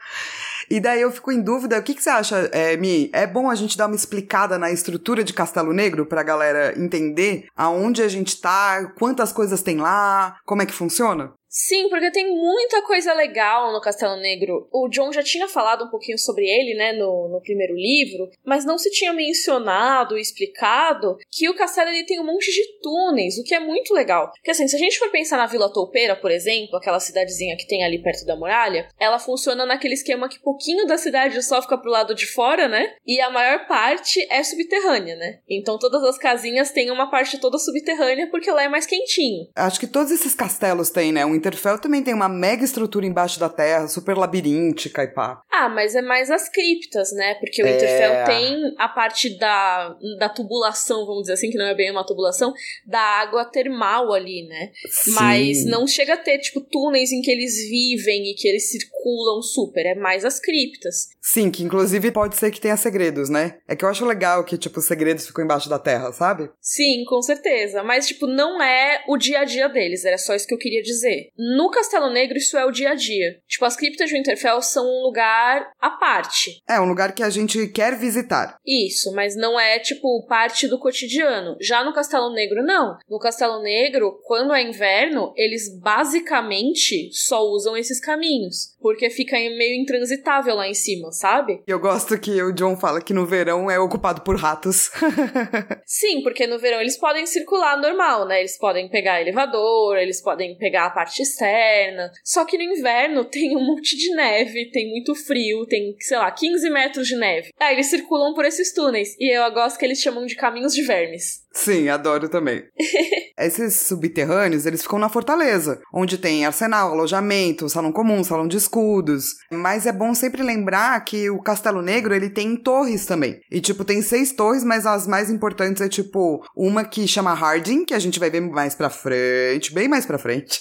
E 0.71 0.81
daí 0.81 1.03
eu 1.03 1.11
fico 1.11 1.31
em 1.31 1.43
dúvida, 1.43 1.79
o 1.79 1.83
que, 1.83 1.95
que 1.95 2.03
você 2.03 2.09
acha, 2.09 2.49
é, 2.53 2.77
Mi? 2.79 3.11
É 3.13 3.27
bom 3.27 3.51
a 3.51 3.55
gente 3.55 3.77
dar 3.77 3.87
uma 3.87 3.97
explicada 3.97 4.59
na 4.59 4.71
estrutura 4.71 5.23
de 5.23 5.35
Castelo 5.35 5.73
Negro 5.73 6.07
pra 6.07 6.23
galera 6.23 6.73
entender 6.81 7.47
aonde 7.55 8.03
a 8.03 8.09
gente 8.09 8.41
tá, 8.41 8.91
quantas 8.99 9.33
coisas 9.33 9.61
tem 9.61 9.77
lá, 9.77 10.37
como 10.47 10.63
é 10.63 10.67
que 10.67 10.73
funciona? 10.73 11.33
Sim, 11.53 11.91
porque 11.91 12.11
tem 12.11 12.35
muita 12.35 12.81
coisa 12.81 13.13
legal 13.13 13.75
no 13.75 13.81
Castelo 13.83 14.17
Negro. 14.17 14.67
O 14.73 14.89
John 14.89 15.13
já 15.13 15.23
tinha 15.23 15.47
falado 15.47 15.85
um 15.85 15.91
pouquinho 15.91 16.19
sobre 16.19 16.47
ele, 16.47 16.73
né, 16.75 16.93
no, 16.95 17.29
no 17.29 17.43
primeiro 17.43 17.75
livro, 17.75 18.31
mas 18.43 18.65
não 18.65 18.79
se 18.79 18.91
tinha 18.91 19.13
mencionado, 19.13 20.17
explicado 20.17 21.19
que 21.31 21.51
o 21.51 21.55
castelo 21.55 21.91
ele 21.91 22.07
tem 22.07 22.19
um 22.19 22.25
monte 22.25 22.51
de 22.51 22.81
túneis, 22.81 23.37
o 23.37 23.45
que 23.45 23.55
é 23.55 23.61
muito 23.61 23.93
legal. 23.93 24.31
Porque 24.31 24.51
assim, 24.51 24.67
se 24.67 24.75
a 24.75 24.79
gente 24.79 24.99
for 24.99 25.11
pensar 25.11 25.37
na 25.37 25.45
Vila 25.45 25.71
Toupeira, 25.71 26.17
por 26.17 26.31
exemplo, 26.31 26.75
aquela 26.77 26.99
cidadezinha 26.99 27.55
que 27.55 27.69
tem 27.69 27.85
ali 27.85 28.03
perto 28.03 28.25
da 28.25 28.35
muralha, 28.35 28.89
ela 28.99 29.19
funciona 29.19 29.67
naquele 29.67 29.93
esquema 29.93 30.31
que 30.31 30.41
pouquinho 30.41 30.87
da 30.87 30.97
cidade 30.97 31.43
só 31.43 31.61
fica 31.61 31.77
pro 31.77 31.91
lado 31.91 32.15
de 32.15 32.25
fora, 32.25 32.67
né? 32.67 32.95
E 33.07 33.21
a 33.21 33.29
maior 33.29 33.67
parte 33.67 34.27
é 34.31 34.43
subterrânea, 34.43 35.17
né? 35.17 35.41
Então 35.47 35.79
todas 35.79 36.03
as 36.05 36.17
casinhas 36.17 36.71
têm 36.71 36.91
uma 36.91 37.11
parte 37.11 37.39
toda 37.39 37.59
subterrânea 37.59 38.31
porque 38.31 38.51
lá 38.51 38.63
é 38.63 38.71
mais 38.71 38.87
quentinho. 38.87 39.49
Acho 39.55 39.79
que 39.79 39.87
todos 39.87 40.11
esses 40.11 40.35
castelos 40.35 40.89
têm, 40.89 41.13
né? 41.13 41.27
O 41.27 41.42
Winterfell 41.43 41.79
também 41.79 42.03
tem 42.03 42.15
uma 42.15 42.29
mega 42.29 42.65
estrutura 42.65 43.05
embaixo 43.05 43.41
da 43.41 43.49
terra, 43.49 43.89
super 43.89 44.17
labiríntica 44.17 45.03
e 45.03 45.09
pá. 45.09 45.43
Ah, 45.51 45.69
mas 45.69 45.95
é 45.95 46.03
mais 46.03 46.31
as 46.31 46.49
criptas, 46.49 47.13
né? 47.13 47.35
Porque 47.35 47.63
o 47.63 47.67
é... 47.67 47.73
Winterfell 47.73 48.25
tem 48.25 48.75
a 48.79 48.89
parte 48.89 49.37
da, 49.39 49.97
da 50.19 50.29
tubulação, 50.29 51.05
vamos 51.05 51.23
dizer 51.23 51.35
assim, 51.35 51.51
que 51.51 51.59
não 51.59 51.67
é 51.67 51.75
bem 51.75 51.91
uma 51.91 52.07
tubulação, 52.07 52.53
da 52.87 53.01
água 53.01 53.45
termal 53.45 54.13
ali, 54.13 54.47
né? 54.47 54.71
Sim. 54.89 55.13
Mas 55.13 55.65
não 55.65 55.87
chega 55.87 56.15
a 56.15 56.17
ter, 56.17 56.39
tipo, 56.39 56.61
túneis 56.61 57.11
em 57.13 57.21
que 57.21 57.31
eles 57.31 57.57
vivem 57.69 58.31
e 58.31 58.35
que 58.35 58.47
eles 58.47 58.71
circulam 58.71 59.43
super. 59.43 59.85
É 59.87 59.95
mais 59.95 60.25
as 60.25 60.39
criptas. 60.39 61.09
Sim, 61.21 61.51
que 61.51 61.63
inclusive 61.63 62.11
pode 62.11 62.37
ser 62.37 62.51
que 62.51 62.61
tenha 62.61 62.77
segredos, 62.77 63.29
né? 63.29 63.59
É 63.67 63.75
que 63.75 63.85
eu 63.85 63.89
acho 63.89 64.05
legal 64.05 64.45
que, 64.45 64.59
tipo, 64.59 64.79
os 64.79 64.87
segredos 64.87 65.27
ficam 65.27 65.45
embaixo 65.45 65.69
da 65.69 65.79
terra, 65.79 66.13
sabe? 66.13 66.51
Sim, 66.61 67.05
com 67.07 67.21
certeza. 67.23 67.83
Mas, 67.83 68.07
tipo, 68.07 68.27
não 68.27 68.63
é 68.63 69.05
o 69.09 69.17
dia 69.17 69.41
a 69.41 69.45
dia 69.45 69.69
deles. 69.69 70.05
Era 70.05 70.19
só 70.19 70.35
isso 70.35 70.47
que 70.47 70.55
eu 70.55 70.59
queria 70.59 70.83
dizer. 70.83 71.31
No 71.37 71.71
Castelo 71.71 72.11
Negro, 72.11 72.37
isso 72.37 72.57
é 72.59 72.65
o 72.65 72.71
dia 72.71 72.91
a 72.91 72.95
dia. 72.95 73.41
Tipo, 73.49 73.65
as 73.65 73.77
criptas 73.77 74.09
de 74.09 74.17
Winterfell 74.17 74.61
são 74.61 74.85
um 74.85 75.03
lugar 75.03 75.71
à 75.81 75.91
parte. 75.91 76.59
É, 76.69 76.81
um 76.81 76.85
lugar 76.85 77.15
que 77.15 77.23
a 77.23 77.31
gente 77.31 77.69
quer 77.69 77.97
visitar. 77.97 78.57
Isso, 78.67 79.13
mas 79.15 79.35
não 79.35 79.59
é, 79.59 79.79
tipo, 79.79 80.27
parte 80.27 80.69
do 80.69 80.79
cotidiano. 80.79 81.57
Já 81.61 81.85
no 81.85 81.95
Castelo 81.95 82.33
Negro, 82.33 82.63
não. 82.63 82.97
No 83.09 83.19
Castelo 83.19 83.63
Negro, 83.63 84.21
quando 84.25 84.53
é 84.53 84.63
inverno, 84.63 85.33
eles 85.37 85.79
basicamente 85.81 87.11
só 87.13 87.43
usam 87.43 87.77
esses 87.77 88.01
caminhos. 88.01 88.73
Porque 88.81 89.09
fica 89.11 89.37
meio 89.37 89.81
intransitável 89.81 90.55
lá 90.55 90.69
em 90.69 90.75
cima, 90.75 91.11
sabe? 91.13 91.63
Eu 91.67 91.79
gosto 91.79 92.19
que 92.19 92.43
o 92.43 92.53
John 92.53 92.77
fala 92.77 93.01
que 93.01 93.15
no 93.15 93.27
verão 93.27 93.71
é 93.71 93.79
ocupado 93.79 94.23
por 94.23 94.37
ratos. 94.37 94.91
Sim, 95.87 96.23
porque 96.23 96.47
no 96.47 96.59
verão 96.59 96.81
eles 96.81 96.99
podem 96.99 97.25
circular 97.27 97.81
normal, 97.81 98.27
né? 98.27 98.41
Eles 98.41 98.59
podem 98.59 98.89
pegar 98.89 99.21
elevador, 99.21 99.97
eles 99.97 100.21
podem 100.21 100.57
pegar 100.59 100.87
a 100.87 100.91
parte 100.91 101.22
externa. 101.23 102.11
Só 102.25 102.45
que 102.45 102.57
no 102.57 102.65
inverno 102.65 103.25
tem 103.31 103.57
um 103.57 103.65
monte 103.65 103.97
de 103.97 104.15
neve, 104.15 104.71
tem 104.71 104.91
muito 104.91 105.15
frio, 105.15 105.67
tem, 105.67 105.97
sei 106.01 106.19
lá, 106.19 106.31
15 106.31 106.71
metros 106.71 107.09
de 107.09 107.17
neve. 107.17 107.51
Aí 107.59 107.75
eles 107.75 107.87
circulam 107.87 108.35
por 108.35 108.45
esses 108.45 108.73
túneis. 108.73 109.17
E 109.19 109.35
eu 109.35 109.51
gosto 109.53 109.79
que 109.79 109.85
eles 109.85 110.01
chamam 110.01 110.27
de 110.27 110.37
caminhos 110.37 110.75
de 110.75 110.83
vermes. 110.83 111.42
Sim, 111.53 111.89
adoro 111.89 112.29
também. 112.29 112.65
Esses 113.39 113.75
subterrâneos, 113.75 114.67
eles 114.67 114.83
ficam 114.83 114.99
na 114.99 115.09
fortaleza, 115.09 115.81
onde 115.93 116.19
tem 116.19 116.45
arsenal, 116.45 116.93
alojamento, 116.93 117.69
salão 117.69 117.91
comum, 117.91 118.23
salão 118.23 118.47
de 118.47 118.57
escudos. 118.57 119.35
Mas 119.51 119.87
é 119.87 119.93
bom 119.93 120.15
sempre 120.15 120.43
lembrar 120.43 121.03
que 121.05 121.29
o 121.31 121.43
Castelo 121.43 121.83
Negro, 121.83 122.15
ele 122.15 122.31
tem 122.31 122.57
torres 122.57 123.07
também. 123.07 123.41
E, 123.51 123.61
tipo, 123.61 123.85
tem 123.85 124.01
seis 124.01 124.33
torres, 124.33 124.63
mas 124.63 124.87
as 124.87 125.07
mais 125.07 125.31
importantes 125.31 125.83
é, 125.83 125.89
tipo, 125.89 126.45
uma 126.57 126.85
que 126.85 127.09
chama 127.09 127.35
Harding, 127.35 127.85
que 127.85 127.95
a 127.95 127.99
gente 127.99 128.21
vai 128.21 128.31
ver 128.31 128.41
mais 128.41 128.75
pra 128.75 128.91
frente, 128.91 129.75
bem 129.75 129.89
mais 129.89 130.07
pra 130.07 130.19
frente. 130.19 130.61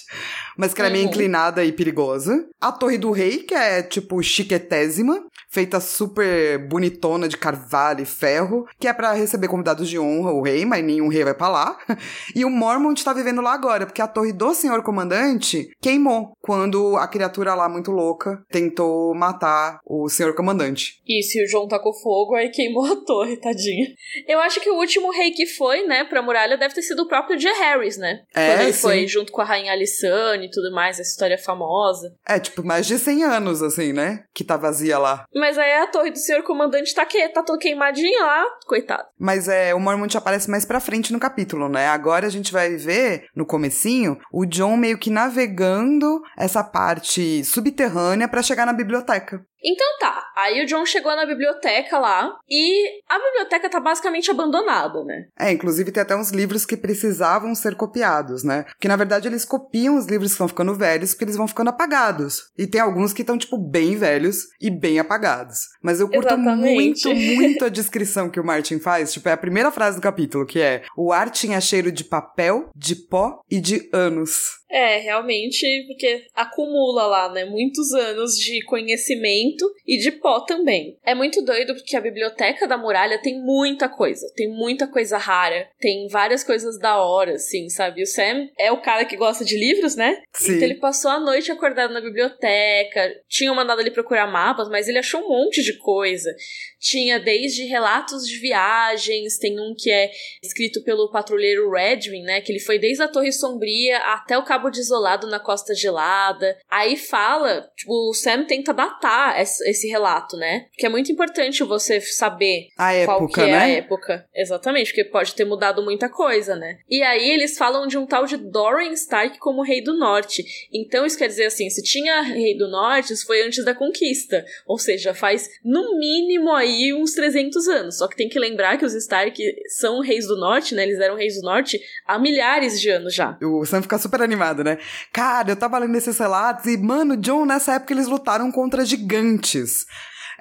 Mas 0.58 0.74
que 0.74 0.82
ela 0.82 0.90
é 0.90 0.94
meio 0.94 1.06
uhum. 1.06 1.12
inclinada 1.12 1.64
e 1.64 1.72
perigosa. 1.72 2.46
A 2.60 2.72
Torre 2.72 2.98
do 2.98 3.12
Rei, 3.12 3.40
que 3.40 3.54
é, 3.54 3.84
tipo, 3.84 4.22
chiquetésima 4.24 5.22
feita 5.52 5.82
super 5.82 6.58
bonitona 6.58 7.28
de 7.28 7.38
carvalho 7.38 8.02
e 8.02 8.06
ferro, 8.06 8.66
que 8.80 8.88
é 8.88 8.94
para 8.94 9.12
receber 9.12 9.50
convidados 9.50 9.90
de 9.90 10.00
honra, 10.00 10.32
o 10.32 10.42
rei, 10.42 10.66
mas 10.66 10.84
nenhum 10.84 11.10
rei 11.10 11.24
vai 11.24 11.34
pra 11.34 11.50
lá. 11.50 11.78
E 12.34 12.46
o 12.46 12.50
Mormont 12.50 13.04
tá 13.04 13.14
vivendo 13.14 13.42
lá 13.42 13.54
agora, 13.54 13.86
porque 13.86 14.02
a 14.02 14.08
torre 14.08 14.32
do 14.32 14.54
senhor 14.54 14.82
comandante 14.84 15.70
queimou 15.82 16.38
quando 16.42 16.96
a 16.96 17.08
criatura 17.08 17.54
lá 17.54 17.68
muito 17.68 17.92
louca 17.92 18.44
tentou 18.50 19.14
matar 19.14 19.80
o 19.86 20.08
senhor 20.08 20.34
comandante. 20.34 21.02
E 21.06 21.22
se 21.22 21.44
o 21.44 21.48
João 21.48 21.68
tacou 21.68 21.94
fogo, 21.94 22.36
aí 22.36 22.50
queimou 22.50 22.86
a 22.86 22.96
torre, 22.96 23.36
tadinha. 23.38 23.88
Eu 24.28 24.40
acho 24.40 24.62
que 24.62 24.70
o 24.70 24.78
último 24.78 25.12
rei 25.12 25.32
que 25.32 25.46
foi, 25.46 25.86
né, 25.86 26.06
pra 26.06 26.22
muralha 26.22 26.58
deve 26.58 26.74
ter 26.74 26.82
sido 26.82 27.04
o 27.04 27.08
próprio 27.08 27.38
J. 27.38 27.52
Harris, 27.54 27.98
né? 27.98 28.22
É, 28.34 28.52
Quando 28.52 28.62
ele 28.62 28.74
sim. 28.74 28.82
foi 28.82 29.08
junto 29.08 29.32
com 29.32 29.42
a 29.42 29.46
rainha 29.46 29.74
Alissane 29.74 30.46
e 30.46 30.52
tudo 30.52 30.72
mais, 30.72 31.00
essa 31.00 31.10
história 31.10 31.38
famosa. 31.38 32.16
É, 32.26 32.40
tipo, 32.40 32.64
mais 32.64 32.88
de 32.88 32.98
100 32.98 33.24
anos, 33.24 33.62
assim, 33.62 33.92
né? 33.92 34.24
Que 34.34 34.44
tá 34.44 34.56
vazia 34.56 34.98
lá. 34.98 35.26
Mas 35.42 35.58
aí 35.58 35.74
a 35.74 35.88
torre 35.88 36.12
do 36.12 36.20
senhor 36.20 36.44
comandante 36.44 36.94
tá, 36.94 37.04
que, 37.04 37.28
tá 37.30 37.42
todo 37.42 37.58
queimadinha 37.58 38.24
lá, 38.24 38.46
coitado. 38.68 39.08
Mas 39.18 39.48
é, 39.48 39.74
o 39.74 39.80
Mormont 39.80 40.16
aparece 40.16 40.48
mais 40.48 40.66
pra 40.66 40.80
frente 40.80 41.12
no 41.12 41.20
capítulo, 41.20 41.68
né? 41.68 41.88
Agora 41.88 42.28
a 42.28 42.30
gente 42.30 42.54
vai 42.54 42.76
ver, 42.76 43.26
no 43.36 43.44
comecinho, 43.44 44.20
o 44.32 44.46
John 44.46 44.78
meio 44.78 45.00
que 45.00 45.10
navegando 45.10 46.22
essa 46.38 46.64
parte 46.64 47.44
subterrânea 47.44 48.28
para 48.28 48.44
chegar 48.44 48.68
na 48.68 48.74
biblioteca. 48.74 49.44
Então 49.64 49.88
tá, 50.00 50.24
aí 50.36 50.64
o 50.64 50.66
John 50.66 50.86
chegou 50.86 51.16
na 51.16 51.26
biblioteca 51.26 52.00
lá 52.00 52.36
e 52.50 53.02
a 53.08 53.20
biblioteca 53.20 53.70
tá 53.70 53.80
basicamente 53.80 54.32
abandonada, 54.32 55.04
né? 55.04 55.28
É, 55.40 55.52
inclusive 55.52 55.92
tem 55.92 56.02
até 56.02 56.16
uns 56.16 56.32
livros 56.32 56.66
que 56.66 56.76
precisavam 56.76 57.54
ser 57.54 57.76
copiados, 57.76 58.44
né? 58.44 58.64
Porque 58.64 58.88
na 58.88 58.96
verdade 58.96 59.28
eles 59.28 59.46
copiam 59.46 59.98
os 59.98 60.06
livros 60.08 60.32
que 60.32 60.36
estão 60.36 60.48
ficando 60.48 60.74
velhos 60.74 61.12
porque 61.14 61.26
eles 61.26 61.38
vão 61.38 61.48
ficando 61.48 61.70
apagados. 61.70 62.50
E 62.58 62.66
tem 62.66 62.82
alguns 62.82 63.14
que 63.14 63.22
estão, 63.22 63.38
tipo, 63.38 63.58
bem 63.58 63.96
velhos 63.96 64.48
e 64.60 64.70
bem 64.70 65.00
apagados. 65.00 65.60
Mas 65.82 66.00
eu 66.00 66.10
curto 66.10 66.34
Exatamente. 66.34 67.08
muito, 67.08 67.14
muito 67.16 67.66
a 67.66 67.70
descrição 67.70 68.30
que 68.30 68.40
o 68.40 68.46
Martin 68.46 68.80
faz. 68.80 69.14
Tipo, 69.14 69.30
é 69.30 69.34
a 69.34 69.38
primeira 69.38 69.72
frase 69.72 69.98
do 69.98 70.02
capítulo, 70.02 70.46
que 70.46 70.60
é: 70.60 70.84
O 70.98 71.12
ar 71.12 71.30
tinha 71.30 71.62
cheiro 71.62 71.92
de 71.92 72.04
papel, 72.04 72.70
de 72.76 72.96
pó 72.96 73.42
e 73.50 73.60
de 73.60 73.90
anos. 73.94 74.61
É, 74.72 74.98
realmente, 75.00 75.84
porque 75.86 76.24
acumula 76.34 77.06
lá, 77.06 77.30
né? 77.30 77.44
Muitos 77.44 77.94
anos 77.94 78.38
de 78.38 78.64
conhecimento 78.64 79.70
e 79.86 79.98
de 79.98 80.12
pó 80.12 80.40
também. 80.40 80.98
É 81.06 81.14
muito 81.14 81.42
doido 81.44 81.76
porque 81.76 81.98
a 81.98 82.02
biblioteca 82.02 82.66
da 82.66 82.78
muralha 82.78 83.22
tem 83.22 83.42
muita 83.42 83.90
coisa. 83.90 84.32
Tem 84.34 84.48
muita 84.48 84.88
coisa 84.88 85.18
rara. 85.18 85.68
Tem 85.80 86.08
várias 86.08 86.44
coisas 86.44 86.80
da 86.80 87.02
hora, 87.04 87.34
assim, 87.34 87.70
sabe? 87.70 88.02
O 88.02 88.08
Sam 88.08 88.48
é 88.58 88.72
o 88.72 88.82
cara 88.82 89.04
que 89.04 89.18
gosta 89.18 89.44
de 89.44 89.58
livros, 89.58 89.96
né? 89.96 90.24
Sim. 90.32 90.54
Então 90.54 90.64
ele 90.64 90.76
passou 90.76 91.12
a 91.12 91.20
noite 91.20 91.52
acordado 91.52 91.94
na 91.94 92.00
biblioteca. 92.00 93.14
Tinham 93.28 93.54
mandado 93.54 93.82
ele 93.82 93.92
procurar 93.92 94.28
mapas, 94.28 94.70
mas 94.70 94.88
ele 94.88 95.00
achou 95.00 95.22
um 95.22 95.30
monte 95.30 95.62
de 95.62 95.78
coisa. 95.80 96.34
Tinha 96.82 97.20
desde 97.20 97.66
relatos 97.66 98.28
de 98.28 98.38
viagens, 98.40 99.38
tem 99.38 99.60
um 99.60 99.76
que 99.78 99.92
é 99.92 100.12
escrito 100.42 100.84
pelo 100.84 101.12
patrulheiro 101.12 101.70
Redwin, 101.70 102.24
né? 102.24 102.42
Que 102.42 102.52
ele 102.52 102.60
foi 102.60 102.80
desde 102.80 103.04
a 103.04 103.08
Torre 103.08 103.32
Sombria 103.32 104.00
até 104.00 104.36
o 104.36 104.44
Cabo 104.44 104.72
desolado 104.72 105.28
na 105.28 105.40
costa 105.40 105.76
gelada. 105.76 106.58
Aí 106.68 106.98
fala, 106.98 107.70
tipo, 107.78 108.10
o 108.10 108.14
Sam 108.16 108.46
tenta 108.46 108.74
datar 108.74 109.40
esse 109.40 109.88
relato, 109.88 110.36
né? 110.38 110.66
Porque 110.72 110.88
é 110.88 110.90
muito 110.90 111.12
importante 111.12 111.64
você 111.64 112.02
saber 112.02 112.70
a 112.76 112.94
época, 112.94 113.18
qual 113.18 113.28
que 113.28 113.42
é 113.42 113.46
né? 113.46 113.58
a 113.58 113.70
época. 113.70 114.28
Exatamente, 114.34 114.88
porque 114.88 115.06
pode 115.06 115.36
ter 115.36 115.46
mudado 115.46 115.84
muita 115.84 116.10
coisa, 116.10 116.56
né? 116.56 116.80
E 116.90 117.04
aí 117.04 117.30
eles 117.30 117.60
falam 117.60 117.86
de 117.86 117.98
um 117.98 118.08
tal 118.08 118.26
de 118.26 118.38
Dorian 118.38 118.94
Stark 118.94 119.38
como 119.38 119.62
rei 119.62 119.84
do 119.84 119.96
norte. 119.96 120.44
Então 120.74 121.06
isso 121.06 121.18
quer 121.18 121.28
dizer 121.28 121.46
assim, 121.46 121.70
se 121.70 121.84
tinha 121.84 122.22
rei 122.22 122.58
do 122.58 122.68
norte, 122.68 123.14
isso 123.14 123.28
foi 123.28 123.44
antes 123.44 123.64
da 123.64 123.76
conquista. 123.76 124.44
Ou 124.66 124.80
seja, 124.80 125.14
faz 125.14 125.48
no 125.64 126.00
mínimo 126.00 126.52
aí 126.52 126.71
uns 126.94 127.14
300 127.14 127.68
anos. 127.68 127.98
Só 127.98 128.08
que 128.08 128.16
tem 128.16 128.30
que 128.30 128.40
lembrar 128.40 128.78
que 128.78 128.86
os 128.86 128.94
Stark 128.94 129.42
são 129.68 130.02
reis 130.02 130.28
do 130.28 130.38
norte, 130.38 130.76
né? 130.76 130.84
Eles 130.84 131.00
eram 131.00 131.16
reis 131.16 131.36
do 131.36 131.42
norte 131.42 131.80
há 132.06 132.18
milhares 132.20 132.80
de 132.80 132.90
anos 132.90 133.14
já. 133.14 133.38
O 133.42 133.66
Sam 133.66 133.82
fica 133.82 133.98
super 133.98 134.22
animado 134.22 134.62
né? 134.64 134.78
Cara, 135.12 135.52
eu 135.52 135.56
tava 135.56 135.78
lendo 135.78 135.96
esses 135.96 136.18
relatos 136.18 136.66
e, 136.66 136.78
mano, 136.78 137.18
John, 137.18 137.46
nessa 137.46 137.76
época 137.76 137.94
eles 137.94 138.08
lutaram 138.08 138.52
contra 138.52 138.86
gigantes 138.86 139.86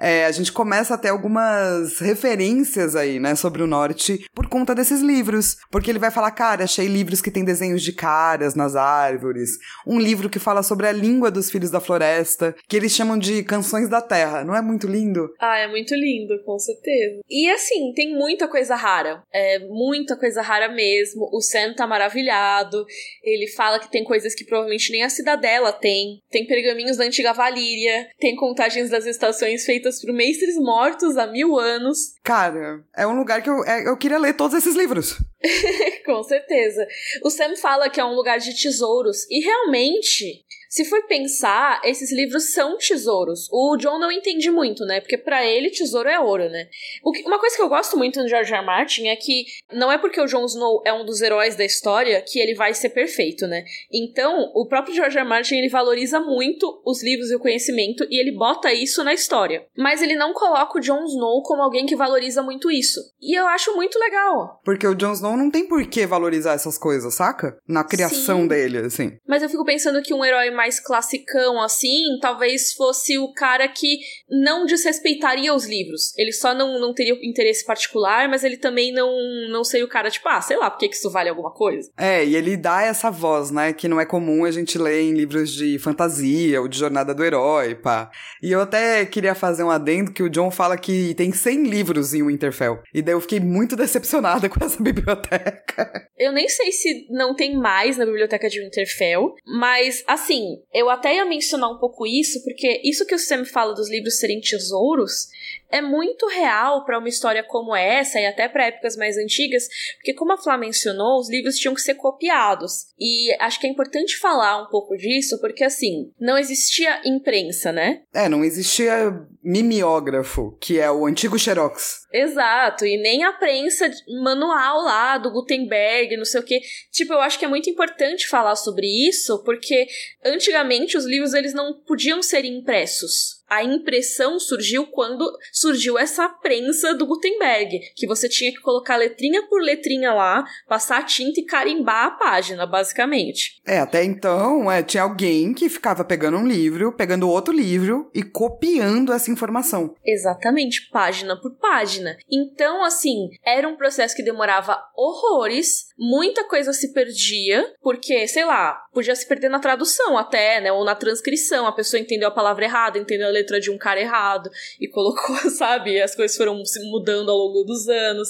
é, 0.01 0.25
a 0.25 0.31
gente 0.31 0.51
começa 0.51 0.95
a 0.95 0.97
ter 0.97 1.09
algumas 1.09 1.99
referências 1.99 2.95
aí, 2.95 3.19
né, 3.19 3.35
sobre 3.35 3.61
o 3.61 3.67
norte 3.67 4.25
por 4.33 4.47
conta 4.47 4.73
desses 4.73 5.01
livros. 5.01 5.57
Porque 5.69 5.91
ele 5.91 5.99
vai 5.99 6.09
falar, 6.09 6.31
cara, 6.31 6.63
achei 6.63 6.87
livros 6.87 7.21
que 7.21 7.29
tem 7.29 7.45
desenhos 7.45 7.83
de 7.83 7.93
caras 7.93 8.55
nas 8.55 8.75
árvores. 8.75 9.51
Um 9.85 9.99
livro 9.99 10.29
que 10.29 10.39
fala 10.39 10.63
sobre 10.63 10.87
a 10.87 10.91
língua 10.91 11.29
dos 11.29 11.51
filhos 11.51 11.69
da 11.69 11.79
floresta, 11.79 12.55
que 12.67 12.75
eles 12.75 12.91
chamam 12.91 13.17
de 13.17 13.43
canções 13.43 13.87
da 13.87 14.01
terra. 14.01 14.43
Não 14.43 14.55
é 14.55 14.61
muito 14.61 14.87
lindo? 14.87 15.29
Ah, 15.39 15.59
é 15.59 15.67
muito 15.67 15.93
lindo, 15.93 16.41
com 16.43 16.57
certeza. 16.57 17.21
E 17.29 17.47
assim, 17.51 17.93
tem 17.93 18.17
muita 18.17 18.47
coisa 18.47 18.75
rara. 18.75 19.21
É 19.31 19.59
muita 19.67 20.17
coisa 20.17 20.41
rara 20.41 20.67
mesmo. 20.69 21.29
O 21.31 21.41
Sam 21.41 21.75
tá 21.75 21.85
maravilhado. 21.85 22.83
Ele 23.23 23.47
fala 23.51 23.79
que 23.79 23.91
tem 23.91 24.03
coisas 24.03 24.33
que 24.33 24.45
provavelmente 24.45 24.91
nem 24.91 25.03
a 25.03 25.09
cidadela 25.09 25.71
tem. 25.71 26.21
Tem 26.31 26.47
pergaminhos 26.47 26.97
da 26.97 27.03
antiga 27.03 27.33
Valíria. 27.33 28.07
Tem 28.19 28.35
contagens 28.35 28.89
das 28.89 29.05
estações 29.05 29.63
feitas 29.63 29.90
feitas 29.91 29.99
por 29.99 30.13
mestres 30.13 30.55
mortos 30.55 31.17
há 31.17 31.27
mil 31.27 31.59
anos. 31.59 32.13
Cara, 32.23 32.83
é 32.95 33.05
um 33.05 33.17
lugar 33.17 33.41
que 33.41 33.49
eu, 33.49 33.63
é, 33.65 33.87
eu 33.87 33.97
queria 33.97 34.17
ler 34.17 34.33
todos 34.33 34.55
esses 34.55 34.75
livros. 34.75 35.17
Com 36.05 36.23
certeza. 36.23 36.87
O 37.23 37.29
Sam 37.29 37.55
fala 37.57 37.89
que 37.89 37.99
é 37.99 38.05
um 38.05 38.13
lugar 38.13 38.39
de 38.39 38.55
tesouros, 38.55 39.29
e 39.29 39.41
realmente 39.41 40.45
se 40.71 40.85
for 40.85 41.05
pensar, 41.05 41.81
esses 41.83 42.13
livros 42.13 42.53
são 42.53 42.77
tesouros. 42.77 43.49
O 43.51 43.75
John 43.75 43.99
não 43.99 44.09
entende 44.09 44.49
muito, 44.49 44.85
né? 44.85 45.01
Porque 45.01 45.17
para 45.17 45.45
ele 45.45 45.69
tesouro 45.69 46.07
é 46.07 46.17
ouro, 46.17 46.49
né? 46.49 46.69
Que, 47.13 47.23
uma 47.27 47.37
coisa 47.37 47.57
que 47.57 47.61
eu 47.61 47.67
gosto 47.67 47.97
muito 47.97 48.21
do 48.21 48.29
George 48.29 48.53
R. 48.53 48.59
R. 48.59 48.65
Martin 48.65 49.07
é 49.07 49.15
que 49.17 49.43
não 49.73 49.91
é 49.91 49.97
porque 49.97 50.21
o 50.21 50.25
Jon 50.25 50.45
Snow 50.45 50.81
é 50.85 50.93
um 50.93 51.03
dos 51.03 51.21
heróis 51.21 51.57
da 51.57 51.65
história 51.65 52.23
que 52.25 52.39
ele 52.39 52.55
vai 52.55 52.73
ser 52.73 52.87
perfeito, 52.91 53.45
né? 53.47 53.65
Então, 53.91 54.49
o 54.55 54.65
próprio 54.65 54.95
George 54.95 55.17
R. 55.17 55.23
R. 55.23 55.29
Martin 55.29 55.55
ele 55.55 55.67
valoriza 55.67 56.21
muito 56.21 56.81
os 56.85 57.03
livros 57.03 57.29
e 57.31 57.35
o 57.35 57.39
conhecimento 57.39 58.07
e 58.09 58.17
ele 58.17 58.31
bota 58.31 58.71
isso 58.71 59.03
na 59.03 59.13
história. 59.13 59.65
Mas 59.77 60.01
ele 60.01 60.15
não 60.15 60.31
coloca 60.33 60.77
o 60.77 60.81
Jon 60.81 61.03
Snow 61.03 61.43
como 61.43 61.61
alguém 61.61 61.85
que 61.85 61.97
valoriza 61.97 62.41
muito 62.41 62.71
isso. 62.71 63.01
E 63.21 63.37
eu 63.37 63.45
acho 63.45 63.75
muito 63.75 63.99
legal. 63.99 64.61
Porque 64.63 64.87
o 64.87 64.95
Jon 64.95 65.11
Snow 65.11 65.35
não 65.35 65.51
tem 65.51 65.67
por 65.67 65.85
que 65.85 66.05
valorizar 66.05 66.53
essas 66.53 66.77
coisas, 66.77 67.13
saca? 67.13 67.57
Na 67.67 67.83
criação 67.83 68.43
Sim. 68.43 68.47
dele, 68.47 68.77
assim. 68.77 69.17
Mas 69.27 69.43
eu 69.43 69.49
fico 69.49 69.65
pensando 69.65 70.01
que 70.01 70.13
um 70.13 70.23
herói 70.23 70.49
mais 70.61 70.79
classicão 70.79 71.59
assim, 71.59 72.19
talvez 72.21 72.73
fosse 72.73 73.17
o 73.17 73.33
cara 73.33 73.67
que 73.67 73.97
não 74.29 74.67
desrespeitaria 74.67 75.51
os 75.55 75.65
livros. 75.65 76.15
Ele 76.15 76.31
só 76.31 76.53
não, 76.53 76.79
não 76.79 76.93
teria 76.93 77.17
interesse 77.23 77.65
particular, 77.65 78.29
mas 78.29 78.43
ele 78.43 78.57
também 78.57 78.93
não, 78.93 79.11
não 79.49 79.63
seria 79.63 79.83
o 79.83 79.89
cara, 79.89 80.11
tipo, 80.11 80.29
ah, 80.29 80.39
sei 80.39 80.57
lá, 80.57 80.69
por 80.69 80.77
que, 80.77 80.85
isso 80.85 81.09
vale 81.09 81.29
alguma 81.29 81.51
coisa? 81.51 81.89
É, 81.97 82.23
e 82.23 82.35
ele 82.35 82.55
dá 82.55 82.83
essa 82.83 83.09
voz, 83.09 83.49
né, 83.49 83.73
que 83.73 83.87
não 83.87 83.99
é 83.99 84.05
comum 84.05 84.45
a 84.45 84.51
gente 84.51 84.77
ler 84.77 85.01
em 85.01 85.13
livros 85.13 85.51
de 85.51 85.79
fantasia 85.79 86.61
ou 86.61 86.67
de 86.67 86.77
jornada 86.77 87.11
do 87.15 87.23
herói, 87.23 87.73
pá. 87.73 88.11
E 88.43 88.51
eu 88.51 88.61
até 88.61 89.03
queria 89.07 89.33
fazer 89.33 89.63
um 89.63 89.71
adendo 89.71 90.13
que 90.13 90.21
o 90.21 90.29
John 90.29 90.51
fala 90.51 90.77
que 90.77 91.15
tem 91.15 91.31
100 91.31 91.63
livros 91.63 92.13
em 92.13 92.23
Winterfell. 92.23 92.83
E 92.93 93.01
daí 93.01 93.15
eu 93.15 93.21
fiquei 93.21 93.39
muito 93.39 93.73
decepcionada 93.81 94.47
com 94.47 94.63
essa 94.63 94.77
biblioteca. 94.81 96.07
Eu 96.19 96.31
nem 96.31 96.47
sei 96.47 96.71
se 96.71 97.07
não 97.09 97.35
tem 97.35 97.57
mais 97.57 97.97
na 97.97 98.05
biblioteca 98.05 98.47
de 98.47 98.61
Winterfell, 98.61 99.33
mas 99.43 100.03
assim, 100.07 100.50
eu 100.73 100.89
até 100.89 101.15
ia 101.15 101.25
mencionar 101.25 101.69
um 101.69 101.77
pouco 101.77 102.05
isso, 102.05 102.43
porque 102.43 102.81
isso 102.83 103.05
que 103.05 103.15
o 103.15 103.19
Sam 103.19 103.45
fala 103.45 103.73
dos 103.73 103.89
livros 103.89 104.19
serem 104.19 104.41
tesouros 104.41 105.27
é 105.71 105.81
muito 105.81 106.27
real 106.27 106.85
para 106.85 106.99
uma 106.99 107.09
história 107.09 107.43
como 107.43 107.75
essa 107.75 108.19
e 108.19 108.25
até 108.25 108.47
para 108.47 108.67
épocas 108.67 108.95
mais 108.95 109.17
antigas, 109.17 109.67
porque 109.95 110.13
como 110.13 110.33
a 110.33 110.37
Flá 110.37 110.57
mencionou, 110.57 111.19
os 111.19 111.29
livros 111.29 111.57
tinham 111.57 111.73
que 111.73 111.81
ser 111.81 111.95
copiados. 111.95 112.87
E 112.99 113.33
acho 113.39 113.59
que 113.59 113.67
é 113.67 113.69
importante 113.69 114.17
falar 114.17 114.61
um 114.61 114.67
pouco 114.67 114.95
disso, 114.97 115.39
porque 115.39 115.63
assim, 115.63 116.11
não 116.19 116.37
existia 116.37 117.01
imprensa, 117.05 117.71
né? 117.71 118.01
É, 118.13 118.27
não 118.27 118.43
existia 118.43 119.11
mimeógrafo, 119.43 120.57
que 120.59 120.79
é 120.79 120.91
o 120.91 121.05
antigo 121.05 121.37
Xerox. 121.37 122.01
Exato, 122.13 122.85
e 122.85 122.97
nem 122.97 123.23
a 123.23 123.31
prensa 123.33 123.89
manual 124.21 124.83
lá 124.83 125.17
do 125.17 125.31
Gutenberg, 125.31 126.15
não 126.17 126.25
sei 126.25 126.41
o 126.41 126.43
que. 126.43 126.59
Tipo, 126.91 127.13
eu 127.13 127.21
acho 127.21 127.39
que 127.39 127.45
é 127.45 127.47
muito 127.47 127.69
importante 127.69 128.27
falar 128.27 128.55
sobre 128.55 128.87
isso, 129.07 129.43
porque 129.43 129.87
antigamente 130.23 130.97
os 130.97 131.05
livros 131.05 131.33
eles 131.33 131.53
não 131.53 131.73
podiam 131.73 132.21
ser 132.21 132.45
impressos 132.45 133.40
a 133.51 133.65
impressão 133.65 134.39
surgiu 134.39 134.87
quando 134.87 135.29
surgiu 135.51 135.99
essa 135.99 136.29
prensa 136.29 136.93
do 136.93 137.05
Gutenberg, 137.05 137.81
que 137.97 138.07
você 138.07 138.29
tinha 138.29 138.49
que 138.49 138.61
colocar 138.61 138.95
letrinha 138.95 139.45
por 139.49 139.61
letrinha 139.61 140.13
lá, 140.13 140.45
passar 140.69 141.05
tinta 141.05 141.41
e 141.41 141.45
carimbar 141.45 142.05
a 142.05 142.11
página, 142.11 142.65
basicamente. 142.65 143.61
É, 143.67 143.79
até 143.79 144.05
então, 144.05 144.71
é, 144.71 144.81
tinha 144.81 145.03
alguém 145.03 145.53
que 145.53 145.67
ficava 145.67 146.05
pegando 146.05 146.37
um 146.37 146.47
livro, 146.47 146.95
pegando 146.95 147.29
outro 147.29 147.53
livro 147.53 148.09
e 148.15 148.23
copiando 148.23 149.11
essa 149.11 149.29
informação. 149.29 149.95
Exatamente, 150.05 150.89
página 150.89 151.35
por 151.35 151.51
página. 151.57 152.15
Então, 152.31 152.85
assim, 152.85 153.31
era 153.45 153.67
um 153.67 153.75
processo 153.75 154.15
que 154.15 154.23
demorava 154.23 154.81
horrores, 154.95 155.87
muita 155.99 156.45
coisa 156.45 156.71
se 156.71 156.93
perdia, 156.93 157.65
porque, 157.81 158.25
sei 158.29 158.45
lá, 158.45 158.81
podia 158.93 159.15
se 159.15 159.27
perder 159.27 159.49
na 159.49 159.59
tradução 159.59 160.17
até, 160.17 160.61
né, 160.61 160.71
ou 160.71 160.85
na 160.85 160.95
transcrição, 160.95 161.67
a 161.67 161.73
pessoa 161.73 161.99
entendeu 161.99 162.29
a 162.29 162.33
palavra 162.33 162.63
errada, 162.63 162.97
entendeu 162.97 163.27
a 163.27 163.40
letra 163.41 163.59
de 163.59 163.69
um 163.69 163.77
cara 163.77 163.99
errado 163.99 164.49
e 164.79 164.87
colocou, 164.87 165.35
sabe? 165.51 166.01
As 166.01 166.15
coisas 166.15 166.37
foram 166.37 166.63
se 166.65 166.79
mudando 166.89 167.29
ao 167.29 167.37
longo 167.37 167.63
dos 167.63 167.87
anos. 167.89 168.29